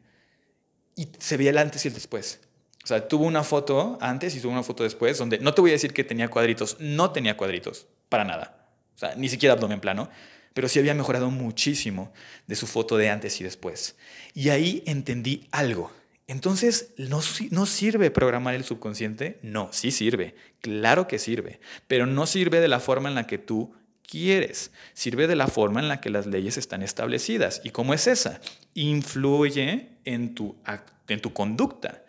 Y 0.96 1.10
se 1.18 1.36
veía 1.36 1.50
el 1.50 1.58
antes 1.58 1.84
y 1.84 1.88
el 1.90 1.94
después. 1.94 2.40
O 2.84 2.88
sea, 2.88 3.08
tuvo 3.08 3.26
una 3.26 3.44
foto 3.44 3.98
antes 4.02 4.36
y 4.36 4.42
tuvo 4.42 4.52
una 4.52 4.64
foto 4.64 4.84
después 4.84 5.18
donde 5.18 5.40
no 5.40 5.54
te 5.54 5.62
voy 5.62 5.72
a 5.72 5.74
decir 5.74 5.94
que 5.94 6.04
tenía 6.04 6.28
cuadritos, 6.28 6.78
no 6.80 7.12
tenía 7.12 7.38
cuadritos, 7.38 7.88
para 8.10 8.26
nada. 8.26 8.68
O 8.96 9.00
sea, 9.00 9.16
ni 9.16 9.30
siquiera 9.30 9.54
abdomen 9.54 9.80
plano, 9.80 10.10
pero 10.54 10.68
sí 10.68 10.80
había 10.80 10.94
mejorado 10.94 11.32
muchísimo 11.32 12.12
de 12.46 12.56
su 12.56 12.68
foto 12.68 12.98
de 12.98 13.10
antes 13.10 13.40
y 13.40 13.44
después. 13.44 13.96
Y 14.34 14.50
ahí 14.50 14.84
entendí 14.86 15.48
algo 15.52 15.92
entonces, 16.28 16.94
¿no, 16.98 17.20
¿no 17.52 17.66
sirve 17.66 18.10
programar 18.10 18.56
el 18.56 18.64
subconsciente? 18.64 19.40
No, 19.42 19.70
sí 19.72 19.92
sirve, 19.92 20.36
claro 20.62 21.08
que 21.08 21.20
sirve, 21.20 21.60
pero 21.88 22.06
no 22.06 22.26
sirve 22.26 22.62
de 22.62 22.70
la 22.70 22.80
forma 22.80 23.10
en 23.10 23.16
la 23.16 23.28
que 23.28 23.38
tú 23.38 23.74
quieres, 24.10 24.72
sirve 24.94 25.28
de 25.28 25.36
la 25.36 25.48
forma 25.48 25.82
en 25.82 25.90
la 25.90 26.00
que 26.00 26.10
las 26.10 26.26
leyes 26.26 26.58
están 26.58 26.82
establecidas. 26.82 27.62
¿Y 27.64 27.72
cómo 27.72 27.94
es 27.94 28.08
esa? 28.08 28.40
Influye 28.74 29.90
en 30.06 30.34
tu, 30.34 30.56
en 31.08 31.22
tu 31.22 31.34
conducta. 31.34 32.03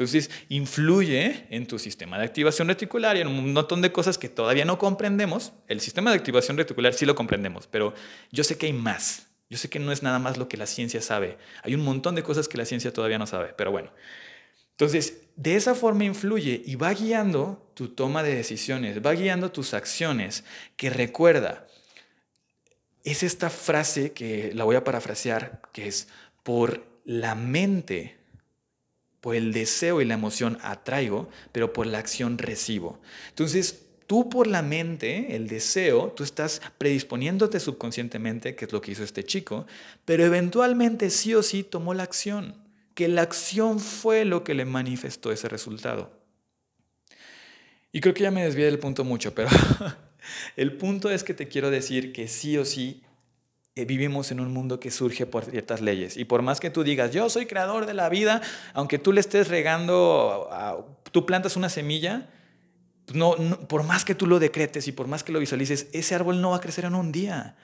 Entonces, 0.00 0.30
influye 0.48 1.44
en 1.50 1.66
tu 1.66 1.78
sistema 1.78 2.16
de 2.16 2.24
activación 2.24 2.68
reticular 2.68 3.18
y 3.18 3.20
en 3.20 3.26
un 3.26 3.52
montón 3.52 3.82
de 3.82 3.92
cosas 3.92 4.16
que 4.16 4.30
todavía 4.30 4.64
no 4.64 4.78
comprendemos. 4.78 5.52
El 5.68 5.82
sistema 5.82 6.10
de 6.10 6.16
activación 6.16 6.56
reticular 6.56 6.94
sí 6.94 7.04
lo 7.04 7.14
comprendemos, 7.14 7.66
pero 7.66 7.92
yo 8.32 8.42
sé 8.42 8.56
que 8.56 8.64
hay 8.64 8.72
más. 8.72 9.26
Yo 9.50 9.58
sé 9.58 9.68
que 9.68 9.78
no 9.78 9.92
es 9.92 10.02
nada 10.02 10.18
más 10.18 10.38
lo 10.38 10.48
que 10.48 10.56
la 10.56 10.64
ciencia 10.64 11.02
sabe. 11.02 11.36
Hay 11.64 11.74
un 11.74 11.84
montón 11.84 12.14
de 12.14 12.22
cosas 12.22 12.48
que 12.48 12.56
la 12.56 12.64
ciencia 12.64 12.94
todavía 12.94 13.18
no 13.18 13.26
sabe, 13.26 13.52
pero 13.54 13.72
bueno. 13.72 13.92
Entonces, 14.70 15.18
de 15.36 15.56
esa 15.56 15.74
forma 15.74 16.04
influye 16.04 16.62
y 16.64 16.76
va 16.76 16.94
guiando 16.94 17.70
tu 17.74 17.88
toma 17.88 18.22
de 18.22 18.34
decisiones, 18.34 19.04
va 19.04 19.12
guiando 19.12 19.52
tus 19.52 19.74
acciones, 19.74 20.44
que 20.78 20.88
recuerda, 20.88 21.66
es 23.04 23.22
esta 23.22 23.50
frase 23.50 24.12
que 24.12 24.52
la 24.54 24.64
voy 24.64 24.76
a 24.76 24.84
parafrasear, 24.84 25.60
que 25.74 25.88
es, 25.88 26.08
por 26.42 26.86
la 27.04 27.34
mente, 27.34 28.19
por 29.20 29.34
el 29.34 29.52
deseo 29.52 30.00
y 30.00 30.04
la 30.04 30.14
emoción 30.14 30.58
atraigo, 30.62 31.28
pero 31.52 31.72
por 31.72 31.86
la 31.86 31.98
acción 31.98 32.38
recibo. 32.38 33.00
Entonces, 33.28 33.86
tú 34.06 34.28
por 34.28 34.46
la 34.46 34.62
mente, 34.62 35.36
el 35.36 35.46
deseo, 35.46 36.12
tú 36.16 36.24
estás 36.24 36.60
predisponiéndote 36.78 37.60
subconscientemente, 37.60 38.54
que 38.56 38.64
es 38.64 38.72
lo 38.72 38.80
que 38.80 38.92
hizo 38.92 39.04
este 39.04 39.24
chico, 39.24 39.66
pero 40.04 40.24
eventualmente 40.24 41.10
sí 41.10 41.34
o 41.34 41.42
sí 41.42 41.62
tomó 41.62 41.94
la 41.94 42.02
acción, 42.02 42.56
que 42.94 43.08
la 43.08 43.22
acción 43.22 43.78
fue 43.78 44.24
lo 44.24 44.42
que 44.42 44.54
le 44.54 44.64
manifestó 44.64 45.32
ese 45.32 45.48
resultado. 45.48 46.10
Y 47.92 48.00
creo 48.00 48.14
que 48.14 48.22
ya 48.22 48.30
me 48.30 48.44
desvié 48.44 48.64
del 48.66 48.78
punto 48.78 49.04
mucho, 49.04 49.34
pero 49.34 49.48
el 50.56 50.76
punto 50.76 51.10
es 51.10 51.24
que 51.24 51.34
te 51.34 51.48
quiero 51.48 51.70
decir 51.70 52.12
que 52.12 52.28
sí 52.28 52.56
o 52.56 52.64
sí 52.64 53.02
eh, 53.80 53.84
vivimos 53.84 54.30
en 54.30 54.40
un 54.40 54.52
mundo 54.52 54.80
que 54.80 54.90
surge 54.90 55.26
por 55.26 55.44
ciertas 55.44 55.80
leyes. 55.80 56.16
Y 56.16 56.24
por 56.24 56.42
más 56.42 56.60
que 56.60 56.70
tú 56.70 56.84
digas, 56.84 57.12
yo 57.12 57.28
soy 57.30 57.46
creador 57.46 57.86
de 57.86 57.94
la 57.94 58.08
vida, 58.08 58.40
aunque 58.74 58.98
tú 58.98 59.12
le 59.12 59.20
estés 59.20 59.48
regando, 59.48 60.48
tú 61.12 61.26
plantas 61.26 61.56
una 61.56 61.68
semilla, 61.68 62.28
no, 63.12 63.36
por 63.68 63.82
más 63.82 64.04
que 64.04 64.14
tú 64.14 64.26
lo 64.26 64.38
decretes 64.38 64.86
y 64.88 64.92
por 64.92 65.06
más 65.06 65.24
que 65.24 65.32
lo 65.32 65.40
visualices, 65.40 65.88
ese 65.92 66.14
árbol 66.14 66.40
no 66.40 66.50
va 66.50 66.56
a 66.56 66.60
crecer 66.60 66.84
en 66.84 66.94
un 66.94 67.12
día. 67.12 67.56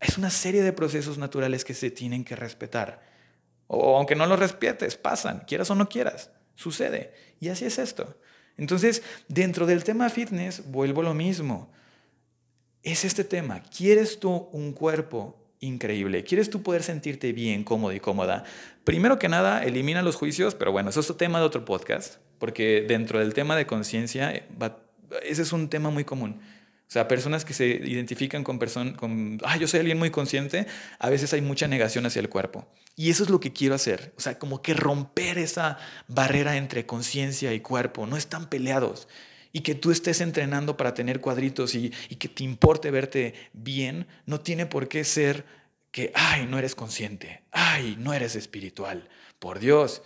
Es 0.00 0.18
una 0.18 0.30
serie 0.30 0.62
de 0.62 0.72
procesos 0.72 1.18
naturales 1.18 1.64
que 1.64 1.74
se 1.74 1.90
tienen 1.90 2.24
que 2.24 2.36
respetar. 2.36 3.02
O 3.66 3.96
aunque 3.96 4.14
no 4.14 4.26
los 4.26 4.38
respetes, 4.38 4.96
pasan, 4.96 5.40
quieras 5.46 5.70
o 5.70 5.74
no 5.74 5.88
quieras, 5.88 6.30
sucede. 6.54 7.12
Y 7.40 7.48
así 7.48 7.64
es 7.64 7.78
esto. 7.78 8.16
Entonces, 8.56 9.02
dentro 9.28 9.66
del 9.66 9.84
tema 9.84 10.08
fitness, 10.08 10.70
vuelvo 10.70 11.00
a 11.00 11.04
lo 11.04 11.14
mismo 11.14 11.70
es 12.86 13.04
este 13.04 13.24
tema. 13.24 13.62
¿Quieres 13.76 14.20
tú 14.20 14.48
un 14.52 14.72
cuerpo 14.72 15.36
increíble? 15.60 16.24
¿Quieres 16.24 16.50
tú 16.50 16.62
poder 16.62 16.82
sentirte 16.82 17.32
bien, 17.32 17.64
cómodo 17.64 17.92
y 17.92 18.00
cómoda? 18.00 18.44
Primero 18.84 19.18
que 19.18 19.28
nada, 19.28 19.64
elimina 19.64 20.02
los 20.02 20.16
juicios, 20.16 20.54
pero 20.54 20.72
bueno, 20.72 20.90
eso 20.90 21.00
es 21.00 21.10
otro 21.10 21.16
tema 21.16 21.38
de 21.38 21.44
otro 21.44 21.64
podcast, 21.64 22.16
porque 22.38 22.84
dentro 22.86 23.18
del 23.18 23.34
tema 23.34 23.56
de 23.56 23.66
conciencia, 23.66 24.32
eh, 24.32 24.44
ese 25.22 25.42
es 25.42 25.52
un 25.52 25.68
tema 25.68 25.90
muy 25.90 26.04
común. 26.04 26.40
O 26.88 26.90
sea, 26.90 27.08
personas 27.08 27.44
que 27.44 27.52
se 27.52 27.66
identifican 27.66 28.44
con 28.44 28.60
personas, 28.60 28.96
con, 28.96 29.38
ah, 29.44 29.56
yo 29.56 29.66
soy 29.66 29.80
alguien 29.80 29.98
muy 29.98 30.10
consciente, 30.10 30.66
a 31.00 31.10
veces 31.10 31.32
hay 31.32 31.40
mucha 31.40 31.66
negación 31.66 32.06
hacia 32.06 32.20
el 32.20 32.28
cuerpo. 32.28 32.64
Y 32.94 33.10
eso 33.10 33.24
es 33.24 33.30
lo 33.30 33.40
que 33.40 33.52
quiero 33.52 33.74
hacer. 33.74 34.12
O 34.16 34.20
sea, 34.20 34.38
como 34.38 34.62
que 34.62 34.72
romper 34.72 35.36
esa 35.38 35.78
barrera 36.06 36.56
entre 36.56 36.86
conciencia 36.86 37.52
y 37.52 37.60
cuerpo. 37.60 38.06
No 38.06 38.16
están 38.16 38.48
peleados 38.48 39.08
y 39.56 39.60
que 39.60 39.74
tú 39.74 39.90
estés 39.90 40.20
entrenando 40.20 40.76
para 40.76 40.92
tener 40.92 41.22
cuadritos 41.22 41.74
y, 41.74 41.88
que 41.88 42.28
te 42.28 42.44
importe 42.44 42.90
verte 42.90 43.32
bien, 43.54 44.06
no 44.26 44.40
tiene 44.40 44.66
por 44.66 44.86
qué 44.86 45.02
ser 45.02 45.46
que, 45.90 46.12
ay, 46.14 46.44
no 46.44 46.58
eres 46.58 46.74
consciente, 46.74 47.42
ay, 47.52 47.96
no 47.98 48.12
eres 48.12 48.36
espiritual, 48.36 49.08
por 49.38 49.58
Dios. 49.58 50.02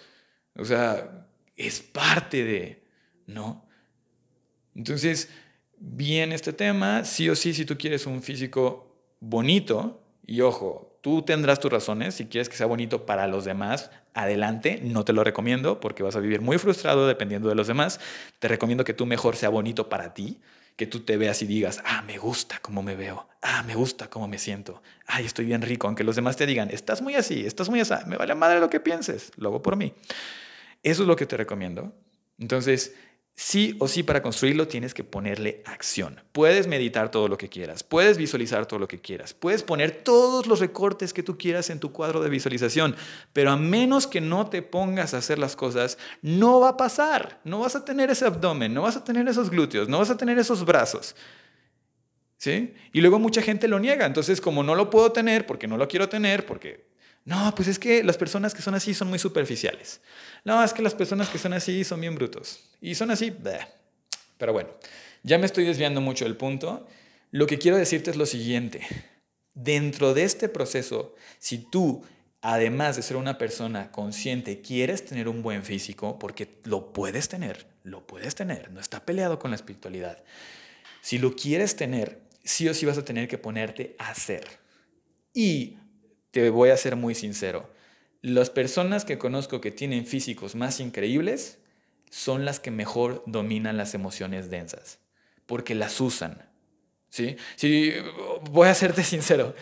O 0.54 0.64
sea, 0.64 1.26
es 1.56 1.80
parte 1.80 2.44
de, 2.44 2.84
¿no? 3.26 3.66
Entonces, 4.76 5.30
bien 5.80 6.30
este 6.30 6.52
tema, 6.52 7.04
sí 7.04 7.28
o 7.28 7.34
sí, 7.34 7.52
si 7.52 7.64
tú 7.64 7.76
quieres 7.76 8.06
un 8.06 8.22
físico 8.22 9.02
bonito, 9.18 10.00
y 10.24 10.42
ojo, 10.42 10.96
tú 11.00 11.22
tendrás 11.22 11.58
tus 11.58 11.72
razones, 11.72 12.14
si 12.14 12.26
quieres 12.26 12.48
que 12.48 12.56
sea 12.56 12.66
bonito 12.66 13.04
para 13.04 13.26
los 13.26 13.44
demás, 13.44 13.90
adelante, 14.14 14.80
no 14.82 15.04
te 15.04 15.12
lo 15.12 15.24
recomiendo 15.24 15.80
porque 15.80 16.02
vas 16.02 16.16
a 16.16 16.20
vivir 16.20 16.40
muy 16.40 16.58
frustrado 16.58 17.06
dependiendo 17.06 17.48
de 17.48 17.54
los 17.54 17.66
demás. 17.66 18.00
Te 18.38 18.48
recomiendo 18.48 18.84
que 18.84 18.94
tú 18.94 19.06
mejor 19.06 19.36
sea 19.36 19.48
bonito 19.48 19.88
para 19.88 20.14
ti, 20.14 20.38
que 20.76 20.86
tú 20.86 21.00
te 21.00 21.16
veas 21.16 21.42
y 21.42 21.46
digas, 21.46 21.82
ah, 21.84 22.02
me 22.06 22.18
gusta 22.18 22.58
cómo 22.62 22.82
me 22.82 22.96
veo, 22.96 23.28
ah, 23.42 23.62
me 23.64 23.74
gusta 23.74 24.08
cómo 24.08 24.26
me 24.28 24.38
siento, 24.38 24.82
ay, 25.06 25.26
estoy 25.26 25.44
bien 25.44 25.60
rico, 25.62 25.86
aunque 25.86 26.04
los 26.04 26.16
demás 26.16 26.36
te 26.36 26.46
digan, 26.46 26.70
estás 26.70 27.02
muy 27.02 27.16
así, 27.16 27.44
estás 27.44 27.68
muy 27.68 27.80
así, 27.80 27.94
me 28.06 28.16
vale 28.16 28.34
madre 28.34 28.60
lo 28.60 28.70
que 28.70 28.80
pienses, 28.80 29.30
lo 29.36 29.50
hago 29.50 29.62
por 29.62 29.76
mí. 29.76 29.92
Eso 30.82 31.02
es 31.02 31.08
lo 31.08 31.16
que 31.16 31.26
te 31.26 31.36
recomiendo. 31.36 31.92
Entonces, 32.38 32.94
sí 33.34 33.74
o 33.78 33.88
sí 33.88 34.02
para 34.02 34.22
construirlo 34.22 34.68
tienes 34.68 34.92
que 34.92 35.02
ponerle 35.02 35.62
acción. 35.64 36.20
Puedes 36.32 36.66
meditar 36.66 37.10
todo 37.10 37.26
lo 37.26 37.38
que 37.38 37.48
quieras, 37.48 37.82
puedes 37.82 38.18
visualizar 38.18 38.66
todo 38.66 38.78
lo 38.78 38.86
que 38.86 39.00
quieras, 39.00 39.32
puedes 39.32 39.62
poner 39.62 39.92
todos 40.02 40.46
los 40.46 40.60
recortes 40.60 41.12
que 41.12 41.22
tú 41.22 41.38
quieras 41.38 41.70
en 41.70 41.80
tu 41.80 41.90
cuadro 41.90 42.22
de 42.22 42.28
visualización, 42.28 42.94
pero 43.32 43.50
a 43.50 43.56
menos 43.56 44.06
que 44.06 44.20
no 44.20 44.50
te 44.50 44.62
pongas 44.62 45.14
a 45.14 45.18
hacer 45.18 45.38
las 45.38 45.56
cosas, 45.56 45.96
no 46.20 46.60
va 46.60 46.70
a 46.70 46.76
pasar. 46.76 47.40
No 47.44 47.60
vas 47.60 47.76
a 47.76 47.84
tener 47.84 48.10
ese 48.10 48.26
abdomen, 48.26 48.74
no 48.74 48.82
vas 48.82 48.96
a 48.96 49.04
tener 49.04 49.26
esos 49.26 49.50
glúteos, 49.50 49.88
no 49.88 49.98
vas 49.98 50.10
a 50.10 50.16
tener 50.16 50.38
esos 50.38 50.64
brazos. 50.64 51.16
¿Sí? 52.36 52.74
Y 52.92 53.00
luego 53.00 53.18
mucha 53.18 53.42
gente 53.42 53.68
lo 53.68 53.78
niega, 53.78 54.06
entonces 54.06 54.40
como 54.40 54.62
no 54.62 54.74
lo 54.74 54.88
puedo 54.88 55.12
tener 55.12 55.46
porque 55.46 55.66
no 55.66 55.76
lo 55.76 55.88
quiero 55.88 56.08
tener, 56.08 56.46
porque 56.46 56.89
no, 57.24 57.54
pues 57.54 57.68
es 57.68 57.78
que 57.78 58.02
las 58.02 58.16
personas 58.16 58.54
que 58.54 58.62
son 58.62 58.74
así 58.74 58.94
son 58.94 59.08
muy 59.08 59.18
superficiales. 59.18 60.00
No, 60.44 60.62
es 60.64 60.72
que 60.72 60.82
las 60.82 60.94
personas 60.94 61.28
que 61.28 61.38
son 61.38 61.52
así 61.52 61.84
son 61.84 62.00
bien 62.00 62.14
brutos. 62.14 62.60
Y 62.80 62.94
son 62.94 63.10
así, 63.10 63.32
pero 64.38 64.52
bueno, 64.52 64.70
ya 65.22 65.38
me 65.38 65.46
estoy 65.46 65.64
desviando 65.64 66.00
mucho 66.00 66.24
del 66.24 66.36
punto. 66.36 66.86
Lo 67.30 67.46
que 67.46 67.58
quiero 67.58 67.76
decirte 67.76 68.10
es 68.10 68.16
lo 68.16 68.26
siguiente. 68.26 68.80
Dentro 69.54 70.14
de 70.14 70.24
este 70.24 70.48
proceso, 70.48 71.14
si 71.38 71.58
tú, 71.58 72.02
además 72.40 72.96
de 72.96 73.02
ser 73.02 73.16
una 73.16 73.36
persona 73.36 73.92
consciente, 73.92 74.62
quieres 74.62 75.04
tener 75.04 75.28
un 75.28 75.42
buen 75.42 75.62
físico, 75.62 76.18
porque 76.18 76.60
lo 76.64 76.92
puedes 76.92 77.28
tener, 77.28 77.66
lo 77.84 78.06
puedes 78.06 78.34
tener, 78.34 78.70
no 78.70 78.80
está 78.80 79.04
peleado 79.04 79.38
con 79.38 79.50
la 79.50 79.56
espiritualidad. 79.56 80.22
Si 81.02 81.18
lo 81.18 81.36
quieres 81.36 81.76
tener, 81.76 82.22
sí 82.42 82.68
o 82.68 82.74
sí 82.74 82.86
vas 82.86 82.98
a 82.98 83.04
tener 83.04 83.28
que 83.28 83.38
ponerte 83.38 83.94
a 83.98 84.10
hacer. 84.10 84.46
Y 85.34 85.76
te 86.30 86.50
voy 86.50 86.70
a 86.70 86.76
ser 86.76 86.96
muy 86.96 87.14
sincero. 87.14 87.70
Las 88.22 88.50
personas 88.50 89.04
que 89.04 89.18
conozco 89.18 89.60
que 89.60 89.70
tienen 89.70 90.06
físicos 90.06 90.54
más 90.54 90.80
increíbles 90.80 91.58
son 92.10 92.44
las 92.44 92.60
que 92.60 92.70
mejor 92.70 93.22
dominan 93.26 93.76
las 93.76 93.94
emociones 93.94 94.50
densas, 94.50 94.98
porque 95.46 95.74
las 95.74 96.00
usan. 96.00 96.48
¿Sí? 97.08 97.36
Sí, 97.56 97.92
voy 98.50 98.68
a 98.68 98.74
serte 98.74 99.02
sincero. 99.02 99.54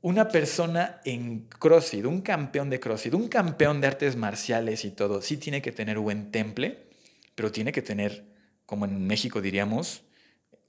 Una 0.00 0.28
persona 0.28 1.00
en 1.04 1.48
CrossFit, 1.48 2.04
un 2.04 2.20
campeón 2.22 2.70
de 2.70 2.80
CrossFit, 2.80 3.14
un 3.14 3.28
campeón 3.28 3.80
de 3.80 3.86
artes 3.86 4.16
marciales 4.16 4.84
y 4.84 4.90
todo, 4.90 5.22
sí 5.22 5.36
tiene 5.36 5.62
que 5.62 5.72
tener 5.72 5.98
buen 5.98 6.30
temple, 6.30 6.86
pero 7.34 7.50
tiene 7.52 7.72
que 7.72 7.82
tener, 7.82 8.24
como 8.66 8.84
en 8.84 9.06
México 9.06 9.40
diríamos, 9.40 10.02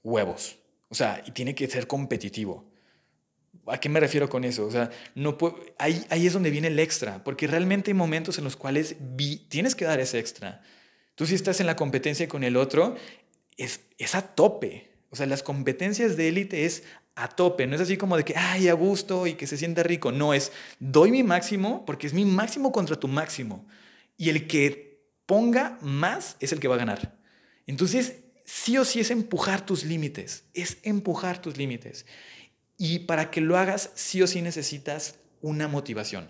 huevos. 0.02 0.58
O 0.88 0.94
sea, 0.94 1.22
y 1.26 1.32
tiene 1.32 1.54
que 1.54 1.66
ser 1.66 1.86
competitivo. 1.86 2.64
¿A 3.66 3.78
qué 3.78 3.88
me 3.88 4.00
refiero 4.00 4.28
con 4.28 4.44
eso? 4.44 4.66
O 4.66 4.70
sea, 4.70 4.90
no 5.14 5.36
ahí, 5.78 6.04
ahí 6.10 6.26
es 6.26 6.32
donde 6.32 6.50
viene 6.50 6.68
el 6.68 6.78
extra, 6.78 7.24
porque 7.24 7.46
realmente 7.46 7.90
hay 7.90 7.94
momentos 7.94 8.38
en 8.38 8.44
los 8.44 8.56
cuales 8.56 8.96
tienes 9.48 9.74
que 9.74 9.84
dar 9.84 10.00
ese 10.00 10.18
extra. 10.18 10.62
Tú 11.14 11.26
si 11.26 11.34
estás 11.34 11.60
en 11.60 11.66
la 11.66 11.76
competencia 11.76 12.28
con 12.28 12.44
el 12.44 12.56
otro, 12.56 12.96
es, 13.56 13.80
es 13.98 14.14
a 14.14 14.22
tope. 14.22 14.90
O 15.10 15.16
sea, 15.16 15.26
las 15.26 15.42
competencias 15.42 16.16
de 16.16 16.28
élite 16.28 16.64
es 16.64 16.82
a 17.14 17.28
tope. 17.28 17.66
No 17.66 17.76
es 17.76 17.80
así 17.80 17.96
como 17.96 18.16
de 18.16 18.24
que, 18.24 18.34
ay, 18.36 18.68
a 18.68 18.74
gusto 18.74 19.26
y 19.26 19.34
que 19.34 19.46
se 19.46 19.56
sienta 19.56 19.82
rico. 19.82 20.12
No, 20.12 20.34
es 20.34 20.52
doy 20.80 21.10
mi 21.10 21.22
máximo 21.22 21.84
porque 21.86 22.06
es 22.06 22.14
mi 22.14 22.24
máximo 22.24 22.72
contra 22.72 22.98
tu 22.98 23.08
máximo. 23.08 23.66
Y 24.16 24.30
el 24.30 24.46
que 24.46 25.04
ponga 25.26 25.78
más 25.80 26.36
es 26.40 26.52
el 26.52 26.60
que 26.60 26.68
va 26.68 26.74
a 26.74 26.78
ganar. 26.78 27.16
Entonces, 27.66 28.16
sí 28.44 28.76
o 28.76 28.84
sí 28.84 29.00
es 29.00 29.10
empujar 29.10 29.64
tus 29.64 29.84
límites. 29.84 30.44
Es 30.52 30.78
empujar 30.82 31.40
tus 31.40 31.56
límites. 31.56 32.06
Y 32.76 33.00
para 33.00 33.30
que 33.30 33.40
lo 33.40 33.56
hagas, 33.56 33.90
sí 33.94 34.22
o 34.22 34.26
sí 34.26 34.42
necesitas 34.42 35.18
una 35.40 35.68
motivación, 35.68 36.28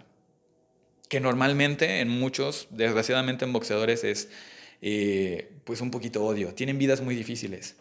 que 1.08 1.20
normalmente 1.20 2.00
en 2.00 2.08
muchos, 2.08 2.66
desgraciadamente 2.70 3.44
en 3.44 3.52
boxeadores, 3.52 4.04
es 4.04 4.28
eh, 4.82 5.52
pues 5.64 5.80
un 5.80 5.90
poquito 5.90 6.24
odio. 6.24 6.54
Tienen 6.54 6.78
vidas 6.78 7.00
muy 7.00 7.14
difíciles. 7.14 7.76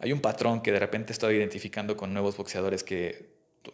Hay 0.00 0.12
un 0.12 0.20
patrón 0.20 0.62
que 0.62 0.72
de 0.72 0.78
repente 0.78 1.12
he 1.12 1.14
estado 1.14 1.32
identificando 1.32 1.96
con 1.96 2.12
nuevos 2.12 2.36
boxeadores 2.36 2.82
que 2.82 3.28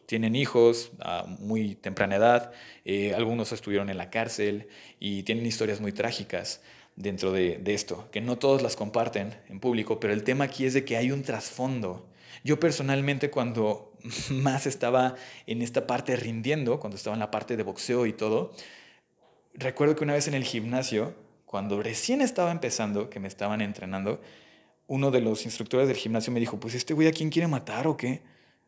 tienen 0.07 0.35
hijos 0.35 0.93
a 1.01 1.25
muy 1.25 1.75
temprana 1.77 2.17
edad, 2.17 2.53
eh, 2.85 3.15
algunos 3.15 3.53
estuvieron 3.53 3.91
en 3.91 3.97
la 3.99 4.11
cárcel 4.11 4.69
y 4.99 5.23
tienen 5.23 5.47
historias 5.47 5.81
muy 5.81 5.93
trágicas 5.93 6.63
dentro 6.97 7.33
de, 7.33 7.59
de, 7.59 7.75
esto, 7.75 8.09
que 8.11 8.21
no 8.21 8.39
todos 8.39 8.63
las 8.63 8.77
comparten 8.77 9.35
en 9.49 9.61
público, 9.61 10.01
pero 10.01 10.13
el 10.13 10.25
tema 10.25 10.45
aquí 10.45 10.65
es 10.65 10.75
de 10.75 10.85
que 10.85 10.97
hay 10.97 11.11
un 11.11 11.23
trasfondo. 11.23 12.09
Yo 12.43 12.61
personalmente 12.61 13.31
cuando 13.31 13.94
más 14.31 14.67
estaba 14.67 15.15
en 15.47 15.63
esta 15.63 15.87
parte 15.87 16.17
rindiendo, 16.17 16.81
cuando 16.81 16.97
estaba 16.97 17.15
en 17.15 17.21
la 17.21 17.31
parte 17.31 17.57
de 17.57 17.63
boxeo 17.63 18.07
y 18.07 18.13
todo, 18.13 18.53
recuerdo 19.55 19.97
que 19.97 20.05
una 20.05 20.15
vez 20.15 20.29
en 20.29 20.35
el 20.35 20.45
gimnasio, 20.45 21.15
cuando 21.47 21.83
recién 21.83 22.21
estaba 22.21 22.51
empezando, 22.51 23.11
que 23.11 23.21
me 23.21 23.29
estaban 23.29 23.61
entrenando, 23.61 24.21
uno 24.87 25.11
de 25.11 25.21
los 25.21 25.45
instructores 25.45 25.89
del 25.89 25.97
gimnasio 25.97 26.33
me 26.33 26.41
dijo, 26.41 26.61
pues 26.61 26.75
este 26.75 26.95
güey 26.95 27.09
a 27.09 27.13
quién 27.13 27.31
quiere 27.31 27.49
matar 27.49 27.87
o 27.87 27.97
qué, 27.97 28.23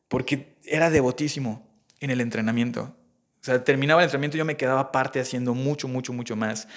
porque 0.09 0.57
era 0.65 0.91
devotísimo 0.91 1.67
en 2.01 2.11
el 2.11 2.21
entrenamiento. 2.21 2.95
O 3.41 3.45
sea, 3.47 3.63
terminaba 3.63 4.01
el 4.01 4.05
entrenamiento 4.07 4.37
y 4.37 4.39
yo 4.39 4.45
me 4.45 4.57
quedaba 4.57 4.91
parte 4.93 5.21
haciendo 5.21 5.55
mucho, 5.55 5.89
mucho, 5.89 6.13
mucho 6.13 6.37
más. 6.37 6.69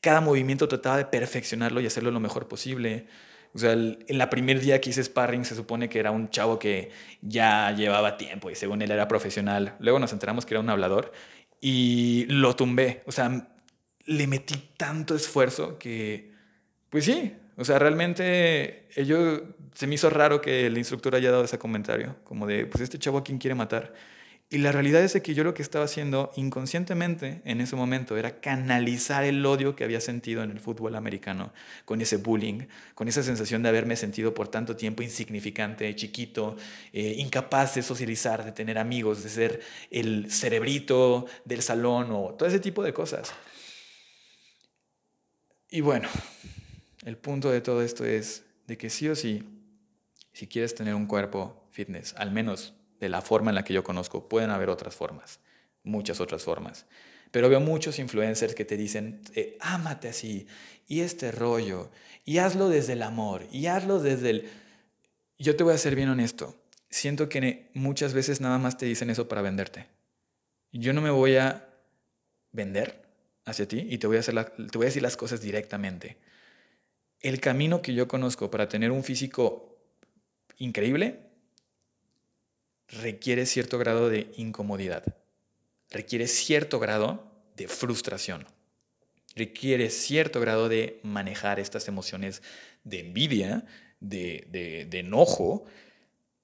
Cada 0.00 0.20
movimiento 0.20 0.68
trataba 0.68 0.96
de 0.96 1.04
perfeccionarlo 1.06 1.80
y 1.80 1.86
hacerlo 1.86 2.10
lo 2.10 2.20
mejor 2.20 2.48
posible. 2.48 3.06
O 3.54 3.58
sea, 3.58 3.72
en 3.72 4.18
la 4.18 4.30
primer 4.30 4.60
día 4.60 4.80
que 4.80 4.90
hice 4.90 5.02
sparring 5.02 5.44
se 5.44 5.54
supone 5.54 5.88
que 5.88 5.98
era 5.98 6.10
un 6.10 6.30
chavo 6.30 6.58
que 6.58 6.90
ya 7.22 7.72
llevaba 7.72 8.16
tiempo 8.16 8.50
y 8.50 8.54
según 8.54 8.82
él 8.82 8.90
era 8.90 9.08
profesional. 9.08 9.74
Luego 9.80 9.98
nos 9.98 10.12
enteramos 10.12 10.46
que 10.46 10.54
era 10.54 10.60
un 10.60 10.70
hablador 10.70 11.12
y 11.60 12.26
lo 12.28 12.54
tumbé. 12.54 13.02
O 13.06 13.12
sea, 13.12 13.48
le 14.04 14.26
metí 14.26 14.54
tanto 14.76 15.14
esfuerzo 15.14 15.78
que, 15.78 16.32
pues 16.90 17.04
sí, 17.04 17.34
o 17.56 17.64
sea, 17.64 17.78
realmente 17.78 18.88
ello 18.94 19.42
se 19.74 19.86
me 19.86 19.96
hizo 19.96 20.10
raro 20.10 20.40
que 20.40 20.66
el 20.66 20.78
instructor 20.78 21.14
haya 21.14 21.30
dado 21.30 21.44
ese 21.44 21.58
comentario, 21.58 22.16
como 22.24 22.46
de, 22.46 22.66
pues 22.66 22.82
este 22.82 22.98
chavo 22.98 23.18
a 23.18 23.24
quién 23.24 23.38
quiere 23.38 23.54
matar. 23.54 23.92
Y 24.50 24.58
la 24.58 24.72
realidad 24.72 25.02
es 25.02 25.12
que 25.20 25.34
yo 25.34 25.44
lo 25.44 25.52
que 25.52 25.60
estaba 25.60 25.84
haciendo 25.84 26.32
inconscientemente 26.34 27.42
en 27.44 27.60
ese 27.60 27.76
momento 27.76 28.16
era 28.16 28.40
canalizar 28.40 29.24
el 29.24 29.44
odio 29.44 29.76
que 29.76 29.84
había 29.84 30.00
sentido 30.00 30.42
en 30.42 30.50
el 30.50 30.58
fútbol 30.58 30.94
americano, 30.96 31.52
con 31.84 32.00
ese 32.00 32.16
bullying, 32.16 32.66
con 32.94 33.08
esa 33.08 33.22
sensación 33.22 33.62
de 33.62 33.68
haberme 33.68 33.94
sentido 33.94 34.32
por 34.32 34.48
tanto 34.48 34.74
tiempo 34.74 35.02
insignificante, 35.02 35.94
chiquito, 35.94 36.56
eh, 36.94 37.16
incapaz 37.18 37.74
de 37.74 37.82
socializar, 37.82 38.42
de 38.42 38.52
tener 38.52 38.78
amigos, 38.78 39.22
de 39.22 39.28
ser 39.28 39.60
el 39.90 40.32
cerebrito 40.32 41.26
del 41.44 41.60
salón 41.60 42.10
o 42.10 42.34
todo 42.34 42.48
ese 42.48 42.58
tipo 42.58 42.82
de 42.82 42.94
cosas. 42.94 43.34
Y 45.68 45.82
bueno, 45.82 46.08
el 47.04 47.18
punto 47.18 47.50
de 47.50 47.60
todo 47.60 47.82
esto 47.82 48.06
es 48.06 48.44
de 48.66 48.78
que 48.78 48.88
sí 48.88 49.10
o 49.10 49.14
sí, 49.14 49.44
si 50.32 50.46
quieres 50.46 50.74
tener 50.74 50.94
un 50.94 51.06
cuerpo 51.06 51.68
fitness, 51.70 52.14
al 52.16 52.30
menos 52.30 52.77
de 53.00 53.08
la 53.08 53.22
forma 53.22 53.50
en 53.50 53.56
la 53.56 53.64
que 53.64 53.74
yo 53.74 53.84
conozco. 53.84 54.28
Pueden 54.28 54.50
haber 54.50 54.70
otras 54.70 54.94
formas, 54.94 55.40
muchas 55.82 56.20
otras 56.20 56.42
formas. 56.42 56.86
Pero 57.30 57.48
veo 57.48 57.60
muchos 57.60 57.98
influencers 57.98 58.54
que 58.54 58.64
te 58.64 58.76
dicen, 58.76 59.20
eh, 59.34 59.56
ámate 59.60 60.08
así, 60.08 60.46
y 60.86 61.00
este 61.00 61.30
rollo, 61.30 61.90
y 62.24 62.38
hazlo 62.38 62.68
desde 62.68 62.94
el 62.94 63.02
amor, 63.02 63.46
y 63.52 63.66
hazlo 63.66 64.00
desde 64.00 64.30
el... 64.30 64.50
Yo 65.38 65.54
te 65.54 65.64
voy 65.64 65.74
a 65.74 65.78
ser 65.78 65.94
bien 65.94 66.08
honesto, 66.08 66.56
siento 66.90 67.28
que 67.28 67.70
muchas 67.74 68.14
veces 68.14 68.40
nada 68.40 68.58
más 68.58 68.78
te 68.78 68.86
dicen 68.86 69.10
eso 69.10 69.28
para 69.28 69.42
venderte. 69.42 69.86
Yo 70.72 70.92
no 70.92 71.00
me 71.02 71.10
voy 71.10 71.36
a 71.36 71.68
vender 72.52 73.02
hacia 73.44 73.68
ti 73.68 73.86
y 73.88 73.98
te 73.98 74.06
voy 74.06 74.16
a, 74.16 74.20
hacer 74.20 74.34
te 74.44 74.78
voy 74.78 74.84
a 74.84 74.88
decir 74.88 75.02
las 75.02 75.16
cosas 75.16 75.40
directamente. 75.40 76.16
El 77.20 77.40
camino 77.40 77.82
que 77.82 77.94
yo 77.94 78.08
conozco 78.08 78.50
para 78.50 78.68
tener 78.68 78.90
un 78.90 79.04
físico 79.04 79.76
increíble 80.56 81.27
requiere 82.88 83.46
cierto 83.46 83.78
grado 83.78 84.08
de 84.08 84.32
incomodidad, 84.36 85.04
requiere 85.90 86.26
cierto 86.26 86.78
grado 86.78 87.30
de 87.56 87.68
frustración, 87.68 88.46
requiere 89.36 89.90
cierto 89.90 90.40
grado 90.40 90.68
de 90.68 91.00
manejar 91.02 91.60
estas 91.60 91.88
emociones 91.88 92.42
de 92.84 93.00
envidia, 93.00 93.64
de, 94.00 94.88
enojo, 94.92 95.64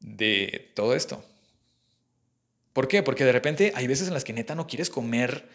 de 0.00 0.72
todo 0.74 0.94
esto. 0.94 1.24
¿Por 2.72 2.88
qué? 2.88 3.02
Porque 3.02 3.24
de 3.24 3.32
repente 3.32 3.72
hay 3.74 3.86
veces 3.86 4.08
en 4.08 4.14
las 4.14 4.24
que 4.24 4.32
neta 4.32 4.54
no 4.54 4.66
quieres 4.66 4.90
comer 4.90 5.48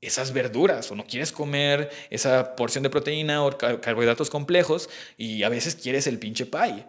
esas 0.00 0.32
verduras 0.32 0.90
o 0.90 0.94
no 0.94 1.06
quieres 1.06 1.32
comer 1.32 1.90
esa 2.10 2.56
porción 2.56 2.82
de 2.82 2.90
proteína 2.90 3.44
o 3.44 3.56
carbohidratos 3.56 4.28
complejos 4.28 4.90
y 5.16 5.44
a 5.44 5.48
veces 5.48 5.76
quieres 5.76 6.06
el 6.06 6.18
pinche 6.18 6.44
pie. 6.44 6.84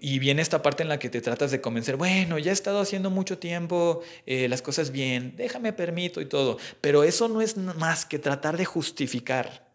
Y, 0.00 0.18
viene 0.18 0.42
esta 0.42 0.60
parte 0.60 0.82
en 0.82 0.88
la 0.88 0.98
que 0.98 1.08
te 1.08 1.20
tratas 1.20 1.52
de 1.52 1.60
convencer, 1.60 1.94
bueno, 1.94 2.36
ya 2.36 2.50
he 2.50 2.52
estado 2.54 2.80
haciendo 2.80 3.10
mucho 3.10 3.38
tiempo 3.38 4.02
eh, 4.26 4.48
las 4.48 4.60
cosas 4.60 4.90
bien, 4.90 5.34
déjame 5.36 5.72
permito 5.72 6.20
y 6.20 6.26
todo. 6.26 6.58
Pero 6.80 7.04
eso 7.04 7.28
no 7.28 7.40
es 7.40 7.56
más 7.56 8.04
que 8.04 8.18
tratar 8.18 8.56
de 8.56 8.64
justificar. 8.64 9.70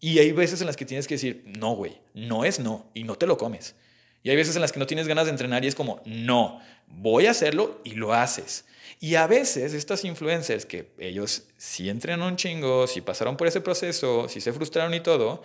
Y 0.00 0.18
hay 0.18 0.32
veces 0.32 0.60
en 0.62 0.66
las 0.66 0.76
que 0.76 0.84
tienes 0.84 1.06
que 1.06 1.14
decir, 1.14 1.44
no, 1.46 1.76
güey, 1.76 2.00
no 2.12 2.44
es 2.44 2.58
no, 2.58 2.90
y 2.92 3.04
no 3.04 3.14
te 3.14 3.28
lo 3.28 3.38
comes. 3.38 3.76
Y 4.24 4.30
hay 4.30 4.36
veces 4.36 4.56
en 4.56 4.62
las 4.62 4.72
que 4.72 4.80
no 4.80 4.86
tienes 4.88 5.06
ganas 5.06 5.26
de 5.26 5.30
entrenar 5.30 5.64
y 5.64 5.68
es 5.68 5.76
como, 5.76 6.02
no, 6.04 6.60
voy 6.88 7.26
a 7.26 7.30
hacerlo 7.30 7.80
y 7.84 7.92
lo 7.92 8.12
haces. 8.12 8.64
Y 8.98 9.14
a 9.14 9.28
veces 9.28 9.74
estas 9.74 10.04
influencers 10.04 10.66
que 10.66 10.90
ellos 10.98 11.44
sí 11.56 11.88
entrenan 11.88 12.22
un 12.22 12.34
chingo, 12.34 12.88
si 12.88 13.00
pasaron 13.00 13.36
por 13.36 13.46
ese 13.46 13.60
proceso, 13.60 14.28
si 14.28 14.40
se 14.40 14.52
frustraron 14.52 14.92
y 14.92 15.00
todo, 15.00 15.44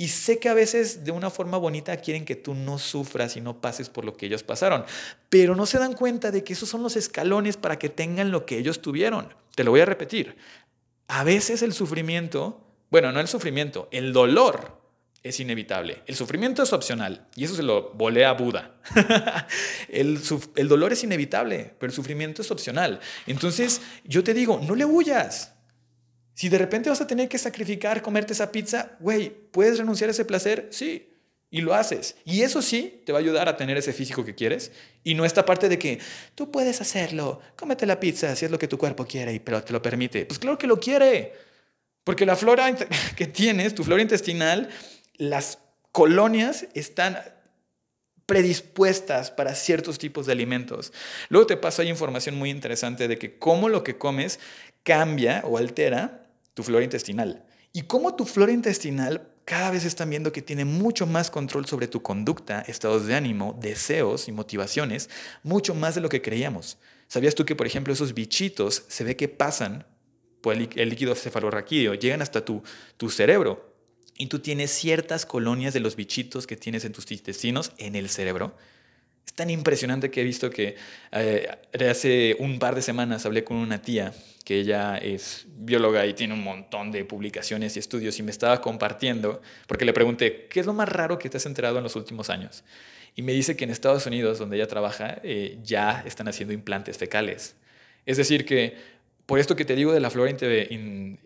y 0.00 0.08
sé 0.08 0.38
que 0.38 0.48
a 0.48 0.54
veces 0.54 1.04
de 1.04 1.10
una 1.10 1.28
forma 1.28 1.58
bonita 1.58 1.94
quieren 1.98 2.24
que 2.24 2.34
tú 2.34 2.54
no 2.54 2.78
sufras 2.78 3.36
y 3.36 3.42
no 3.42 3.60
pases 3.60 3.90
por 3.90 4.06
lo 4.06 4.16
que 4.16 4.24
ellos 4.24 4.42
pasaron, 4.42 4.86
pero 5.28 5.54
no 5.54 5.66
se 5.66 5.78
dan 5.78 5.92
cuenta 5.92 6.30
de 6.30 6.42
que 6.42 6.54
esos 6.54 6.70
son 6.70 6.82
los 6.82 6.96
escalones 6.96 7.58
para 7.58 7.78
que 7.78 7.90
tengan 7.90 8.30
lo 8.30 8.46
que 8.46 8.56
ellos 8.56 8.80
tuvieron. 8.80 9.34
Te 9.54 9.62
lo 9.62 9.72
voy 9.72 9.80
a 9.80 9.84
repetir. 9.84 10.38
A 11.06 11.22
veces 11.22 11.60
el 11.60 11.74
sufrimiento, 11.74 12.66
bueno, 12.90 13.12
no 13.12 13.20
el 13.20 13.28
sufrimiento, 13.28 13.90
el 13.92 14.14
dolor 14.14 14.80
es 15.22 15.38
inevitable. 15.38 16.02
El 16.06 16.16
sufrimiento 16.16 16.62
es 16.62 16.72
opcional 16.72 17.28
y 17.36 17.44
eso 17.44 17.54
se 17.54 17.62
lo 17.62 17.90
volé 17.90 18.24
a 18.24 18.32
Buda. 18.32 18.76
el, 19.90 20.18
el 20.56 20.68
dolor 20.68 20.94
es 20.94 21.04
inevitable, 21.04 21.74
pero 21.78 21.90
el 21.90 21.94
sufrimiento 21.94 22.40
es 22.40 22.50
opcional. 22.50 23.00
Entonces 23.26 23.82
yo 24.04 24.24
te 24.24 24.32
digo, 24.32 24.62
no 24.66 24.74
le 24.74 24.86
huyas. 24.86 25.52
Si 26.40 26.48
de 26.48 26.56
repente 26.56 26.88
vas 26.88 27.02
a 27.02 27.06
tener 27.06 27.28
que 27.28 27.36
sacrificar 27.36 28.00
comerte 28.00 28.32
esa 28.32 28.50
pizza, 28.50 28.92
güey, 28.98 29.28
¿puedes 29.28 29.76
renunciar 29.76 30.08
a 30.08 30.12
ese 30.12 30.24
placer? 30.24 30.68
Sí. 30.70 31.06
Y 31.50 31.60
lo 31.60 31.74
haces. 31.74 32.16
Y 32.24 32.40
eso 32.40 32.62
sí 32.62 33.02
te 33.04 33.12
va 33.12 33.18
a 33.18 33.20
ayudar 33.20 33.46
a 33.50 33.58
tener 33.58 33.76
ese 33.76 33.92
físico 33.92 34.24
que 34.24 34.34
quieres. 34.34 34.72
Y 35.04 35.12
no 35.12 35.26
esta 35.26 35.44
parte 35.44 35.68
de 35.68 35.78
que 35.78 35.98
tú 36.34 36.50
puedes 36.50 36.80
hacerlo, 36.80 37.42
cómete 37.56 37.84
la 37.84 38.00
pizza 38.00 38.34
si 38.36 38.46
es 38.46 38.50
lo 38.50 38.58
que 38.58 38.68
tu 38.68 38.78
cuerpo 38.78 39.04
quiere, 39.04 39.38
pero 39.38 39.62
te 39.62 39.74
lo 39.74 39.82
permite. 39.82 40.24
Pues 40.24 40.38
claro 40.38 40.56
que 40.56 40.66
lo 40.66 40.80
quiere. 40.80 41.34
Porque 42.04 42.24
la 42.24 42.36
flora 42.36 42.74
que 43.16 43.26
tienes, 43.26 43.74
tu 43.74 43.84
flora 43.84 44.00
intestinal, 44.00 44.70
las 45.18 45.58
colonias 45.92 46.68
están 46.72 47.18
predispuestas 48.24 49.30
para 49.30 49.54
ciertos 49.54 49.98
tipos 49.98 50.24
de 50.24 50.32
alimentos. 50.32 50.90
Luego 51.28 51.46
te 51.46 51.58
paso 51.58 51.82
ahí 51.82 51.88
información 51.90 52.36
muy 52.36 52.48
interesante 52.48 53.08
de 53.08 53.18
que 53.18 53.38
cómo 53.38 53.68
lo 53.68 53.84
que 53.84 53.98
comes 53.98 54.40
cambia 54.84 55.42
o 55.44 55.58
altera 55.58 56.19
tu 56.54 56.62
flora 56.62 56.84
intestinal. 56.84 57.44
Y 57.72 57.82
cómo 57.82 58.14
tu 58.16 58.24
flora 58.24 58.52
intestinal 58.52 59.28
cada 59.44 59.70
vez 59.70 59.84
están 59.84 60.10
viendo 60.10 60.32
que 60.32 60.42
tiene 60.42 60.64
mucho 60.64 61.06
más 61.06 61.30
control 61.30 61.66
sobre 61.66 61.88
tu 61.88 62.02
conducta, 62.02 62.60
estados 62.62 63.06
de 63.06 63.14
ánimo, 63.14 63.58
deseos 63.60 64.28
y 64.28 64.32
motivaciones, 64.32 65.10
mucho 65.42 65.74
más 65.74 65.94
de 65.94 66.00
lo 66.00 66.08
que 66.08 66.22
creíamos. 66.22 66.78
¿Sabías 67.08 67.34
tú 67.34 67.44
que, 67.44 67.56
por 67.56 67.66
ejemplo, 67.66 67.92
esos 67.92 68.14
bichitos 68.14 68.84
se 68.86 69.04
ve 69.04 69.16
que 69.16 69.28
pasan 69.28 69.86
por 70.40 70.54
el 70.54 70.88
líquido 70.88 71.14
cefalorraquídeo, 71.14 71.94
llegan 71.94 72.22
hasta 72.22 72.44
tu, 72.44 72.62
tu 72.96 73.10
cerebro 73.10 73.74
y 74.16 74.26
tú 74.26 74.38
tienes 74.38 74.70
ciertas 74.70 75.26
colonias 75.26 75.74
de 75.74 75.80
los 75.80 75.96
bichitos 75.96 76.46
que 76.46 76.56
tienes 76.56 76.84
en 76.84 76.92
tus 76.92 77.10
intestinos 77.10 77.72
en 77.78 77.96
el 77.96 78.08
cerebro 78.08 78.54
tan 79.40 79.48
impresionante 79.48 80.10
que 80.10 80.20
he 80.20 80.24
visto 80.24 80.50
que 80.50 80.76
eh, 81.12 81.48
hace 81.88 82.36
un 82.40 82.58
par 82.58 82.74
de 82.74 82.82
semanas 82.82 83.24
hablé 83.24 83.42
con 83.42 83.56
una 83.56 83.80
tía 83.80 84.12
que 84.44 84.60
ella 84.60 84.98
es 84.98 85.46
bióloga 85.48 86.04
y 86.04 86.12
tiene 86.12 86.34
un 86.34 86.44
montón 86.44 86.92
de 86.92 87.06
publicaciones 87.06 87.74
y 87.74 87.78
estudios 87.78 88.18
y 88.18 88.22
me 88.22 88.32
estaba 88.32 88.60
compartiendo 88.60 89.40
porque 89.66 89.86
le 89.86 89.94
pregunté, 89.94 90.46
¿qué 90.50 90.60
es 90.60 90.66
lo 90.66 90.74
más 90.74 90.90
raro 90.90 91.18
que 91.18 91.30
te 91.30 91.38
has 91.38 91.46
enterado 91.46 91.78
en 91.78 91.84
los 91.84 91.96
últimos 91.96 92.28
años? 92.28 92.64
Y 93.16 93.22
me 93.22 93.32
dice 93.32 93.56
que 93.56 93.64
en 93.64 93.70
Estados 93.70 94.04
Unidos, 94.04 94.38
donde 94.38 94.56
ella 94.56 94.68
trabaja, 94.68 95.20
eh, 95.22 95.56
ya 95.64 96.04
están 96.04 96.28
haciendo 96.28 96.52
implantes 96.52 96.98
fecales. 96.98 97.56
Es 98.04 98.18
decir, 98.18 98.44
que 98.44 98.76
por 99.24 99.38
esto 99.38 99.56
que 99.56 99.64
te 99.64 99.74
digo 99.74 99.94
de 99.94 100.00
la 100.00 100.10
flora 100.10 100.30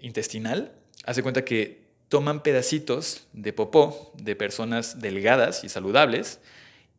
intestinal, 0.01 0.71
hace 1.05 1.25
cuenta 1.25 1.45
que 1.45 1.81
toman 2.09 2.45
pedacitos 2.45 3.27
de 3.33 3.53
popó 3.53 4.13
de 4.15 4.37
personas 4.37 5.01
delgadas 5.01 5.65
y 5.65 5.69
saludables, 5.69 6.39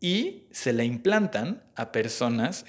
y 0.06 0.44
se 0.52 0.72
la 0.72 0.84
implantan 0.84 1.64
a 1.76 1.92
personas, 1.92 2.64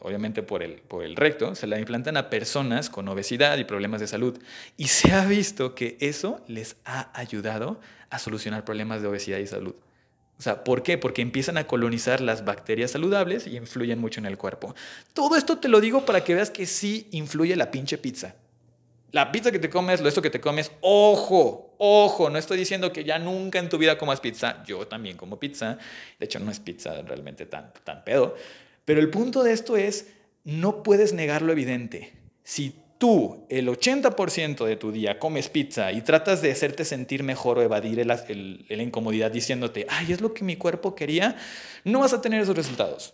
obviamente 0.00 0.42
por 0.42 0.64
el, 0.64 0.80
por 0.80 1.04
el 1.04 1.14
recto, 1.14 1.54
se 1.54 1.68
la 1.68 1.78
implantan 1.78 2.16
a 2.16 2.28
personas 2.28 2.90
con 2.90 3.06
obesidad 3.06 3.56
y 3.58 3.62
problemas 3.62 4.00
de 4.00 4.08
salud. 4.08 4.36
Y 4.76 4.88
se 4.88 5.12
ha 5.12 5.24
visto 5.24 5.76
que 5.76 5.96
eso 6.00 6.40
les 6.48 6.74
ha 6.84 7.16
ayudado 7.16 7.80
a 8.10 8.18
solucionar 8.18 8.64
problemas 8.64 9.00
de 9.00 9.06
obesidad 9.06 9.38
y 9.38 9.46
salud. 9.46 9.76
O 10.40 10.42
sea, 10.42 10.64
¿por 10.64 10.82
qué? 10.82 10.98
Porque 10.98 11.22
empiezan 11.22 11.56
a 11.56 11.68
colonizar 11.68 12.20
las 12.20 12.44
bacterias 12.44 12.90
saludables 12.90 13.46
y 13.46 13.56
influyen 13.56 14.00
mucho 14.00 14.18
en 14.18 14.26
el 14.26 14.36
cuerpo. 14.36 14.74
Todo 15.12 15.36
esto 15.36 15.58
te 15.58 15.68
lo 15.68 15.80
digo 15.80 16.04
para 16.04 16.24
que 16.24 16.34
veas 16.34 16.50
que 16.50 16.66
sí 16.66 17.06
influye 17.12 17.54
la 17.54 17.70
pinche 17.70 17.96
pizza. 17.96 18.34
La 19.12 19.30
pizza 19.30 19.52
que 19.52 19.58
te 19.58 19.68
comes, 19.68 20.00
lo 20.00 20.08
esto 20.08 20.22
que 20.22 20.30
te 20.30 20.40
comes, 20.40 20.72
ojo, 20.80 21.74
ojo, 21.76 22.30
no 22.30 22.38
estoy 22.38 22.56
diciendo 22.56 22.92
que 22.92 23.04
ya 23.04 23.18
nunca 23.18 23.58
en 23.58 23.68
tu 23.68 23.76
vida 23.76 23.98
comas 23.98 24.20
pizza, 24.20 24.64
yo 24.66 24.86
también 24.86 25.18
como 25.18 25.38
pizza, 25.38 25.76
de 26.18 26.24
hecho 26.24 26.40
no 26.40 26.50
es 26.50 26.60
pizza 26.60 27.02
realmente 27.02 27.44
tan, 27.44 27.74
tan 27.84 28.04
pedo, 28.04 28.34
pero 28.86 29.00
el 29.00 29.10
punto 29.10 29.42
de 29.42 29.52
esto 29.52 29.76
es, 29.76 30.08
no 30.44 30.82
puedes 30.82 31.12
negar 31.12 31.42
lo 31.42 31.52
evidente. 31.52 32.14
Si 32.42 32.74
tú 32.96 33.46
el 33.50 33.68
80% 33.68 34.64
de 34.64 34.76
tu 34.76 34.90
día 34.92 35.18
comes 35.18 35.50
pizza 35.50 35.92
y 35.92 36.00
tratas 36.00 36.40
de 36.40 36.50
hacerte 36.50 36.86
sentir 36.86 37.22
mejor 37.22 37.58
o 37.58 37.62
evadir 37.62 38.06
la 38.06 38.82
incomodidad 38.82 39.30
diciéndote, 39.30 39.86
ay, 39.90 40.12
es 40.12 40.22
lo 40.22 40.32
que 40.32 40.42
mi 40.42 40.56
cuerpo 40.56 40.94
quería, 40.94 41.36
no 41.84 42.00
vas 42.00 42.14
a 42.14 42.22
tener 42.22 42.40
esos 42.40 42.56
resultados. 42.56 43.12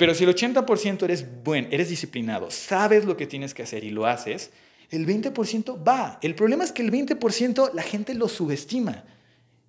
Pero 0.00 0.14
si 0.14 0.24
el 0.24 0.34
80% 0.34 1.02
eres 1.02 1.26
buen, 1.44 1.68
eres 1.70 1.90
disciplinado, 1.90 2.50
sabes 2.50 3.04
lo 3.04 3.18
que 3.18 3.26
tienes 3.26 3.52
que 3.52 3.64
hacer 3.64 3.84
y 3.84 3.90
lo 3.90 4.06
haces, 4.06 4.50
el 4.88 5.06
20% 5.06 5.86
va. 5.86 6.18
El 6.22 6.34
problema 6.34 6.64
es 6.64 6.72
que 6.72 6.80
el 6.80 6.90
20% 6.90 7.74
la 7.74 7.82
gente 7.82 8.14
lo 8.14 8.26
subestima. 8.26 9.04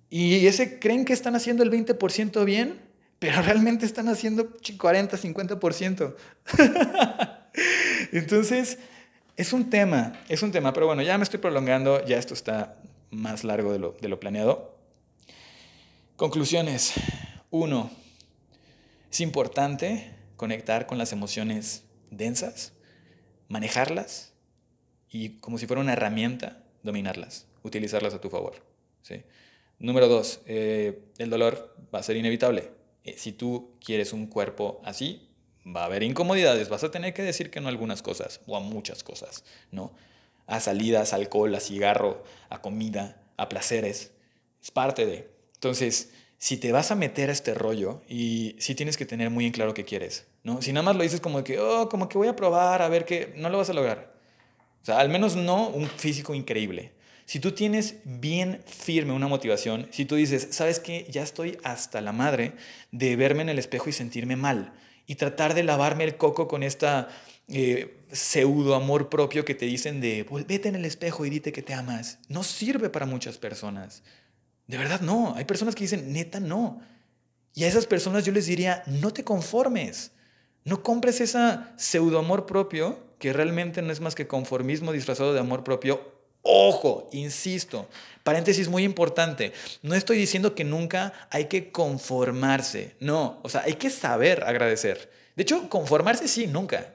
Y 0.08 0.46
ese 0.46 0.78
creen 0.78 1.04
que 1.04 1.12
están 1.12 1.36
haciendo 1.36 1.62
el 1.62 1.70
20% 1.70 2.46
bien, 2.46 2.80
pero 3.18 3.42
realmente 3.42 3.84
están 3.84 4.08
haciendo 4.08 4.48
40, 4.78 5.18
50%. 5.18 6.14
Entonces, 8.12 8.78
es 9.36 9.52
un 9.52 9.68
tema, 9.68 10.18
es 10.30 10.42
un 10.42 10.50
tema, 10.50 10.72
pero 10.72 10.86
bueno, 10.86 11.02
ya 11.02 11.18
me 11.18 11.24
estoy 11.24 11.40
prolongando, 11.40 12.02
ya 12.06 12.16
esto 12.16 12.32
está 12.32 12.78
más 13.10 13.44
largo 13.44 13.70
de 13.70 13.80
lo, 13.80 13.96
de 14.00 14.08
lo 14.08 14.18
planeado. 14.18 14.78
Conclusiones. 16.16 16.94
Uno, 17.50 17.90
es 19.10 19.20
importante 19.20 20.21
conectar 20.42 20.88
con 20.88 20.98
las 20.98 21.12
emociones 21.12 21.84
densas, 22.10 22.72
manejarlas 23.46 24.32
y 25.08 25.38
como 25.38 25.56
si 25.56 25.68
fuera 25.68 25.80
una 25.80 25.92
herramienta, 25.92 26.64
dominarlas, 26.82 27.46
utilizarlas 27.62 28.12
a 28.12 28.20
tu 28.20 28.28
favor. 28.28 28.54
¿sí? 29.02 29.22
Número 29.78 30.08
dos, 30.08 30.40
eh, 30.46 31.04
el 31.18 31.30
dolor 31.30 31.76
va 31.94 32.00
a 32.00 32.02
ser 32.02 32.16
inevitable. 32.16 32.72
Eh, 33.04 33.14
si 33.16 33.30
tú 33.30 33.78
quieres 33.84 34.12
un 34.12 34.26
cuerpo 34.26 34.80
así, 34.84 35.30
va 35.64 35.82
a 35.82 35.84
haber 35.84 36.02
incomodidades, 36.02 36.68
vas 36.68 36.82
a 36.82 36.90
tener 36.90 37.14
que 37.14 37.22
decir 37.22 37.48
que 37.48 37.60
no 37.60 37.68
a 37.68 37.70
algunas 37.70 38.02
cosas 38.02 38.40
o 38.48 38.56
a 38.56 38.60
muchas 38.60 39.04
cosas, 39.04 39.44
¿no? 39.70 39.94
A 40.48 40.58
salidas, 40.58 41.12
a 41.12 41.16
alcohol, 41.16 41.54
a 41.54 41.60
cigarro, 41.60 42.24
a 42.48 42.60
comida, 42.60 43.22
a 43.36 43.48
placeres. 43.48 44.10
Es 44.60 44.72
parte 44.72 45.06
de. 45.06 45.30
Entonces, 45.54 46.12
si 46.42 46.56
te 46.56 46.72
vas 46.72 46.90
a 46.90 46.96
meter 46.96 47.30
a 47.30 47.32
este 47.32 47.54
rollo 47.54 48.02
y 48.08 48.56
si 48.58 48.74
tienes 48.74 48.96
que 48.96 49.06
tener 49.06 49.30
muy 49.30 49.46
en 49.46 49.52
claro 49.52 49.74
qué 49.74 49.84
quieres, 49.84 50.26
¿no? 50.42 50.60
Si 50.60 50.72
nada 50.72 50.82
más 50.82 50.96
lo 50.96 51.04
dices 51.04 51.20
como 51.20 51.44
que, 51.44 51.60
oh, 51.60 51.88
como 51.88 52.08
que 52.08 52.18
voy 52.18 52.26
a 52.26 52.34
probar 52.34 52.82
a 52.82 52.88
ver 52.88 53.04
qué, 53.04 53.32
no 53.36 53.48
lo 53.48 53.58
vas 53.58 53.70
a 53.70 53.72
lograr. 53.72 54.12
O 54.82 54.84
sea, 54.84 54.98
al 54.98 55.08
menos 55.08 55.36
no 55.36 55.68
un 55.68 55.86
físico 55.86 56.34
increíble. 56.34 56.94
Si 57.26 57.38
tú 57.38 57.52
tienes 57.52 57.98
bien 58.04 58.60
firme 58.66 59.12
una 59.12 59.28
motivación, 59.28 59.86
si 59.92 60.04
tú 60.04 60.16
dices, 60.16 60.48
¿sabes 60.50 60.80
qué? 60.80 61.06
Ya 61.08 61.22
estoy 61.22 61.58
hasta 61.62 62.00
la 62.00 62.10
madre 62.10 62.54
de 62.90 63.14
verme 63.14 63.42
en 63.42 63.50
el 63.50 63.60
espejo 63.60 63.88
y 63.88 63.92
sentirme 63.92 64.34
mal 64.34 64.72
y 65.06 65.14
tratar 65.14 65.54
de 65.54 65.62
lavarme 65.62 66.02
el 66.02 66.16
coco 66.16 66.48
con 66.48 66.64
esta 66.64 67.08
eh, 67.46 67.98
pseudo 68.10 68.74
amor 68.74 69.08
propio 69.10 69.44
que 69.44 69.54
te 69.54 69.66
dicen 69.66 70.00
de, 70.00 70.26
vete 70.48 70.68
en 70.68 70.74
el 70.74 70.86
espejo 70.86 71.24
y 71.24 71.30
dite 71.30 71.52
que 71.52 71.62
te 71.62 71.72
amas. 71.72 72.18
No 72.28 72.42
sirve 72.42 72.90
para 72.90 73.06
muchas 73.06 73.38
personas. 73.38 74.02
De 74.72 74.78
verdad 74.78 75.02
no. 75.02 75.34
Hay 75.36 75.44
personas 75.44 75.74
que 75.74 75.84
dicen, 75.84 76.14
neta 76.14 76.40
no. 76.40 76.80
Y 77.52 77.64
a 77.64 77.68
esas 77.68 77.84
personas 77.84 78.24
yo 78.24 78.32
les 78.32 78.46
diría, 78.46 78.82
no 78.86 79.12
te 79.12 79.22
conformes. 79.22 80.12
No 80.64 80.82
compres 80.82 81.20
esa 81.20 81.74
pseudo 81.76 82.18
amor 82.18 82.46
propio, 82.46 82.98
que 83.18 83.34
realmente 83.34 83.82
no 83.82 83.92
es 83.92 84.00
más 84.00 84.14
que 84.14 84.26
conformismo 84.26 84.90
disfrazado 84.92 85.34
de 85.34 85.40
amor 85.40 85.62
propio. 85.62 86.14
Ojo, 86.40 87.10
insisto, 87.12 87.86
paréntesis 88.22 88.68
muy 88.68 88.84
importante, 88.84 89.52
no 89.82 89.94
estoy 89.94 90.16
diciendo 90.16 90.54
que 90.54 90.64
nunca 90.64 91.12
hay 91.28 91.44
que 91.44 91.70
conformarse, 91.70 92.96
no, 92.98 93.40
o 93.42 93.48
sea, 93.48 93.62
hay 93.64 93.74
que 93.74 93.90
saber 93.90 94.42
agradecer. 94.42 95.12
De 95.36 95.42
hecho, 95.42 95.68
conformarse 95.68 96.26
sí, 96.26 96.46
nunca. 96.46 96.94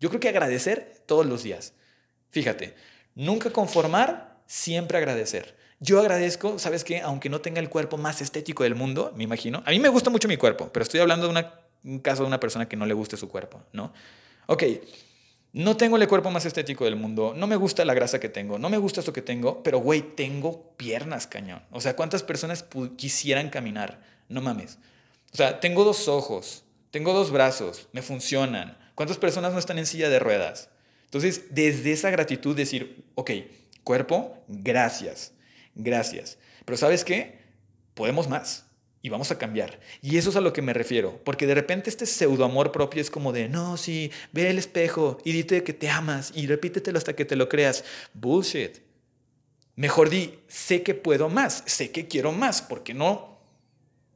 Yo 0.00 0.08
creo 0.08 0.18
que 0.18 0.30
agradecer 0.30 1.02
todos 1.06 1.26
los 1.26 1.42
días. 1.42 1.74
Fíjate, 2.30 2.74
nunca 3.14 3.50
conformar, 3.50 4.40
siempre 4.46 4.96
agradecer. 4.98 5.58
Yo 5.80 6.00
agradezco, 6.00 6.58
¿sabes 6.58 6.82
qué? 6.82 7.00
Aunque 7.00 7.28
no 7.28 7.40
tenga 7.40 7.60
el 7.60 7.68
cuerpo 7.68 7.96
más 7.96 8.20
estético 8.20 8.64
del 8.64 8.74
mundo, 8.74 9.12
me 9.16 9.24
imagino. 9.24 9.62
A 9.64 9.70
mí 9.70 9.78
me 9.78 9.88
gusta 9.88 10.10
mucho 10.10 10.26
mi 10.26 10.36
cuerpo, 10.36 10.70
pero 10.72 10.82
estoy 10.82 11.00
hablando 11.00 11.28
de 11.28 11.44
un 11.84 11.98
caso 12.00 12.22
de 12.22 12.28
una 12.28 12.40
persona 12.40 12.68
que 12.68 12.76
no 12.76 12.84
le 12.84 12.94
guste 12.94 13.16
su 13.16 13.28
cuerpo, 13.28 13.62
¿no? 13.72 13.92
Ok, 14.46 14.64
no 15.52 15.76
tengo 15.76 15.96
el 15.96 16.08
cuerpo 16.08 16.30
más 16.30 16.44
estético 16.44 16.84
del 16.84 16.96
mundo, 16.96 17.32
no 17.36 17.46
me 17.46 17.56
gusta 17.56 17.84
la 17.84 17.94
grasa 17.94 18.18
que 18.18 18.28
tengo, 18.28 18.58
no 18.58 18.68
me 18.68 18.76
gusta 18.76 19.00
esto 19.00 19.12
que 19.12 19.22
tengo, 19.22 19.62
pero 19.62 19.78
güey, 19.78 20.02
tengo 20.02 20.74
piernas 20.76 21.26
cañón. 21.26 21.62
O 21.70 21.80
sea, 21.80 21.96
¿cuántas 21.96 22.22
personas 22.22 22.64
quisieran 22.96 23.48
caminar? 23.48 24.02
No 24.28 24.40
mames. 24.40 24.78
O 25.32 25.36
sea, 25.36 25.60
tengo 25.60 25.84
dos 25.84 26.08
ojos, 26.08 26.64
tengo 26.90 27.12
dos 27.12 27.30
brazos, 27.30 27.88
me 27.92 28.02
funcionan. 28.02 28.76
¿Cuántas 28.94 29.18
personas 29.18 29.52
no 29.52 29.58
están 29.58 29.78
en 29.78 29.86
silla 29.86 30.08
de 30.08 30.18
ruedas? 30.18 30.70
Entonces, 31.04 31.54
desde 31.54 31.92
esa 31.92 32.10
gratitud 32.10 32.56
decir, 32.56 33.04
ok, 33.14 33.30
cuerpo, 33.84 34.36
gracias, 34.48 35.32
gracias. 35.78 36.36
Pero 36.66 36.76
¿sabes 36.76 37.04
qué? 37.04 37.38
Podemos 37.94 38.28
más 38.28 38.66
y 39.00 39.08
vamos 39.08 39.30
a 39.30 39.38
cambiar. 39.38 39.80
Y 40.02 40.18
eso 40.18 40.30
es 40.30 40.36
a 40.36 40.40
lo 40.40 40.52
que 40.52 40.62
me 40.62 40.74
refiero, 40.74 41.20
porque 41.24 41.46
de 41.46 41.54
repente 41.54 41.88
este 41.88 42.04
pseudo 42.04 42.44
amor 42.44 42.72
propio 42.72 43.00
es 43.00 43.10
como 43.10 43.32
de, 43.32 43.48
no, 43.48 43.76
sí, 43.76 44.10
ve 44.32 44.50
el 44.50 44.58
espejo 44.58 45.18
y 45.24 45.32
dite 45.32 45.64
que 45.64 45.72
te 45.72 45.88
amas 45.88 46.32
y 46.34 46.46
repítetelo 46.46 46.98
hasta 46.98 47.14
que 47.14 47.24
te 47.24 47.36
lo 47.36 47.48
creas. 47.48 47.84
Bullshit. 48.12 48.78
Mejor 49.76 50.10
di, 50.10 50.40
sé 50.48 50.82
que 50.82 50.94
puedo 50.94 51.28
más, 51.28 51.62
sé 51.66 51.92
que 51.92 52.08
quiero 52.08 52.32
más, 52.32 52.62
porque 52.62 52.94
no. 52.94 53.38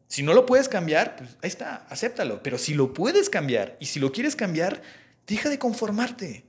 Si 0.09 0.23
no 0.23 0.35
lo 0.35 0.45
puedes 0.45 0.69
cambiar, 0.69 1.17
pues 1.17 1.31
ahí 1.41 1.49
está, 1.49 1.87
acéptalo. 1.89 2.43
Pero 2.43 2.59
si 2.59 2.75
lo 2.75 2.93
puedes 2.93 3.31
cambiar 3.31 3.77
y 3.81 3.87
si 3.87 4.01
lo 4.01 4.13
quieres 4.13 4.37
cambiar, 4.37 4.83
deja 5.27 5.49
de 5.49 5.59
conformarte. 5.59 6.45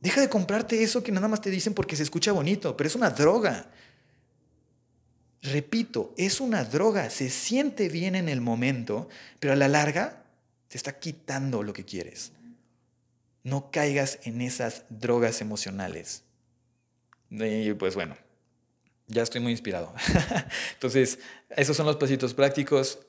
Deja 0.00 0.20
de 0.20 0.28
comprarte 0.28 0.82
eso 0.82 1.02
que 1.02 1.12
nada 1.12 1.28
más 1.28 1.40
te 1.40 1.50
dicen 1.50 1.74
porque 1.74 1.96
se 1.96 2.02
escucha 2.02 2.32
bonito, 2.32 2.76
pero 2.76 2.88
es 2.88 2.94
una 2.96 3.10
droga. 3.10 3.70
Repito, 5.44 6.14
es 6.16 6.40
una 6.40 6.64
droga, 6.64 7.10
se 7.10 7.28
siente 7.28 7.90
bien 7.90 8.14
en 8.14 8.30
el 8.30 8.40
momento, 8.40 9.10
pero 9.40 9.52
a 9.52 9.56
la 9.56 9.68
larga 9.68 10.24
te 10.68 10.78
está 10.78 10.98
quitando 10.98 11.62
lo 11.62 11.74
que 11.74 11.84
quieres. 11.84 12.32
No 13.42 13.70
caigas 13.70 14.20
en 14.24 14.40
esas 14.40 14.84
drogas 14.88 15.42
emocionales. 15.42 16.22
Y 17.28 17.74
pues 17.74 17.94
bueno, 17.94 18.16
ya 19.06 19.22
estoy 19.22 19.42
muy 19.42 19.52
inspirado. 19.52 19.92
Entonces, 20.72 21.18
esos 21.50 21.76
son 21.76 21.84
los 21.84 21.96
pasitos 21.96 22.32
prácticos. 22.32 23.00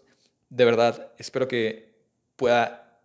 De 0.49 0.65
verdad, 0.65 1.13
espero 1.17 1.47
que 1.47 1.95
pueda 2.35 2.99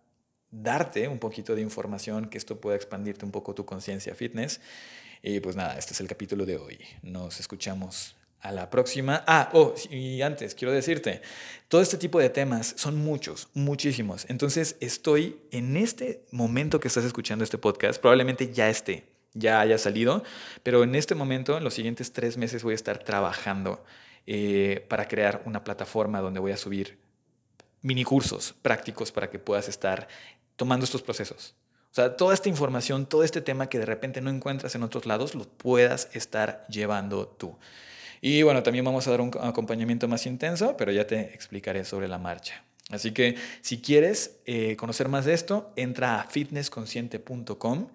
darte 0.49 1.07
un 1.07 1.19
poquito 1.19 1.55
de 1.55 1.61
información, 1.61 2.27
que 2.29 2.37
esto 2.37 2.59
pueda 2.59 2.75
expandirte 2.75 3.23
un 3.23 3.31
poco 3.31 3.55
tu 3.55 3.65
conciencia 3.65 4.13
fitness. 4.13 4.59
Y 5.23 5.39
pues 5.39 5.55
nada, 5.55 5.77
este 5.77 5.93
es 5.93 6.01
el 6.01 6.07
capítulo 6.09 6.45
de 6.45 6.57
hoy. 6.57 6.79
Nos 7.01 7.39
escuchamos 7.39 8.17
a 8.41 8.51
la 8.51 8.69
próxima. 8.69 9.23
Ah, 9.27 9.49
oh, 9.53 9.73
y 9.89 10.21
antes 10.21 10.55
quiero 10.55 10.73
decirte, 10.73 11.21
todo 11.67 11.81
este 11.81 11.97
tipo 11.97 12.19
de 12.19 12.29
temas 12.29 12.73
son 12.77 12.97
muchos, 12.97 13.49
muchísimos. 13.53 14.25
Entonces 14.29 14.75
estoy 14.79 15.39
en 15.51 15.77
este 15.77 16.25
momento 16.31 16.79
que 16.79 16.87
estás 16.87 17.05
escuchando 17.05 17.43
este 17.43 17.57
podcast, 17.57 18.01
probablemente 18.01 18.51
ya 18.51 18.69
esté, 18.69 19.05
ya 19.33 19.61
haya 19.61 19.77
salido, 19.77 20.23
pero 20.63 20.83
en 20.83 20.95
este 20.95 21.15
momento, 21.15 21.57
en 21.57 21.63
los 21.63 21.73
siguientes 21.73 22.11
tres 22.11 22.37
meses, 22.37 22.63
voy 22.63 22.73
a 22.73 22.75
estar 22.75 23.03
trabajando 23.03 23.83
eh, 24.27 24.85
para 24.89 25.07
crear 25.07 25.43
una 25.45 25.63
plataforma 25.63 26.19
donde 26.21 26.39
voy 26.39 26.51
a 26.51 26.57
subir 26.57 26.99
mini 27.81 28.03
cursos 28.03 28.53
prácticos 28.61 29.11
para 29.11 29.29
que 29.29 29.39
puedas 29.39 29.67
estar 29.67 30.07
tomando 30.55 30.85
estos 30.85 31.01
procesos. 31.01 31.55
O 31.91 31.93
sea, 31.93 32.15
toda 32.15 32.33
esta 32.33 32.47
información, 32.47 33.05
todo 33.05 33.23
este 33.23 33.41
tema 33.41 33.67
que 33.67 33.77
de 33.77 33.85
repente 33.85 34.21
no 34.21 34.29
encuentras 34.29 34.75
en 34.75 34.83
otros 34.83 35.05
lados, 35.05 35.35
lo 35.35 35.43
puedas 35.45 36.09
estar 36.13 36.65
llevando 36.69 37.27
tú. 37.27 37.57
Y 38.21 38.43
bueno, 38.43 38.61
también 38.61 38.85
vamos 38.85 39.07
a 39.07 39.11
dar 39.11 39.21
un 39.21 39.31
acompañamiento 39.41 40.07
más 40.07 40.25
intenso, 40.27 40.77
pero 40.77 40.91
ya 40.91 41.07
te 41.07 41.19
explicaré 41.33 41.83
sobre 41.83 42.07
la 42.07 42.19
marcha. 42.19 42.63
Así 42.89 43.11
que 43.11 43.35
si 43.61 43.81
quieres 43.81 44.39
eh, 44.45 44.75
conocer 44.75 45.07
más 45.07 45.25
de 45.25 45.33
esto, 45.33 45.73
entra 45.75 46.21
a 46.21 46.25
fitnessconsciente.com. 46.25 47.87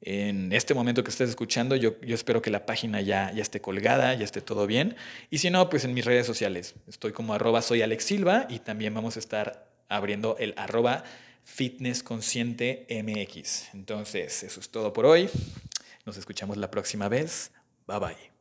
En 0.00 0.52
este 0.52 0.74
momento 0.74 1.02
que 1.02 1.10
estés 1.10 1.30
escuchando, 1.30 1.76
yo, 1.76 2.00
yo 2.00 2.14
espero 2.14 2.40
que 2.40 2.50
la 2.50 2.66
página 2.66 3.00
ya, 3.00 3.32
ya 3.32 3.42
esté 3.42 3.60
colgada, 3.60 4.14
ya 4.14 4.24
esté 4.24 4.40
todo 4.40 4.66
bien. 4.66 4.96
Y 5.30 5.38
si 5.38 5.50
no, 5.50 5.68
pues 5.68 5.84
en 5.84 5.94
mis 5.94 6.04
redes 6.04 6.26
sociales. 6.26 6.74
Estoy 6.88 7.12
como 7.12 7.34
arroba 7.34 7.62
soy 7.62 7.82
Alex 7.82 8.04
Silva 8.04 8.46
y 8.48 8.60
también 8.60 8.94
vamos 8.94 9.16
a 9.16 9.18
estar 9.18 9.68
abriendo 9.88 10.36
el 10.38 10.54
arroba 10.56 11.04
fitnessconsciente 11.44 12.86
MX. 12.90 13.74
Entonces, 13.74 14.42
eso 14.42 14.60
es 14.60 14.68
todo 14.68 14.92
por 14.92 15.06
hoy. 15.06 15.28
Nos 16.06 16.16
escuchamos 16.16 16.56
la 16.56 16.70
próxima 16.70 17.08
vez. 17.08 17.50
Bye 17.86 17.98
bye. 17.98 18.37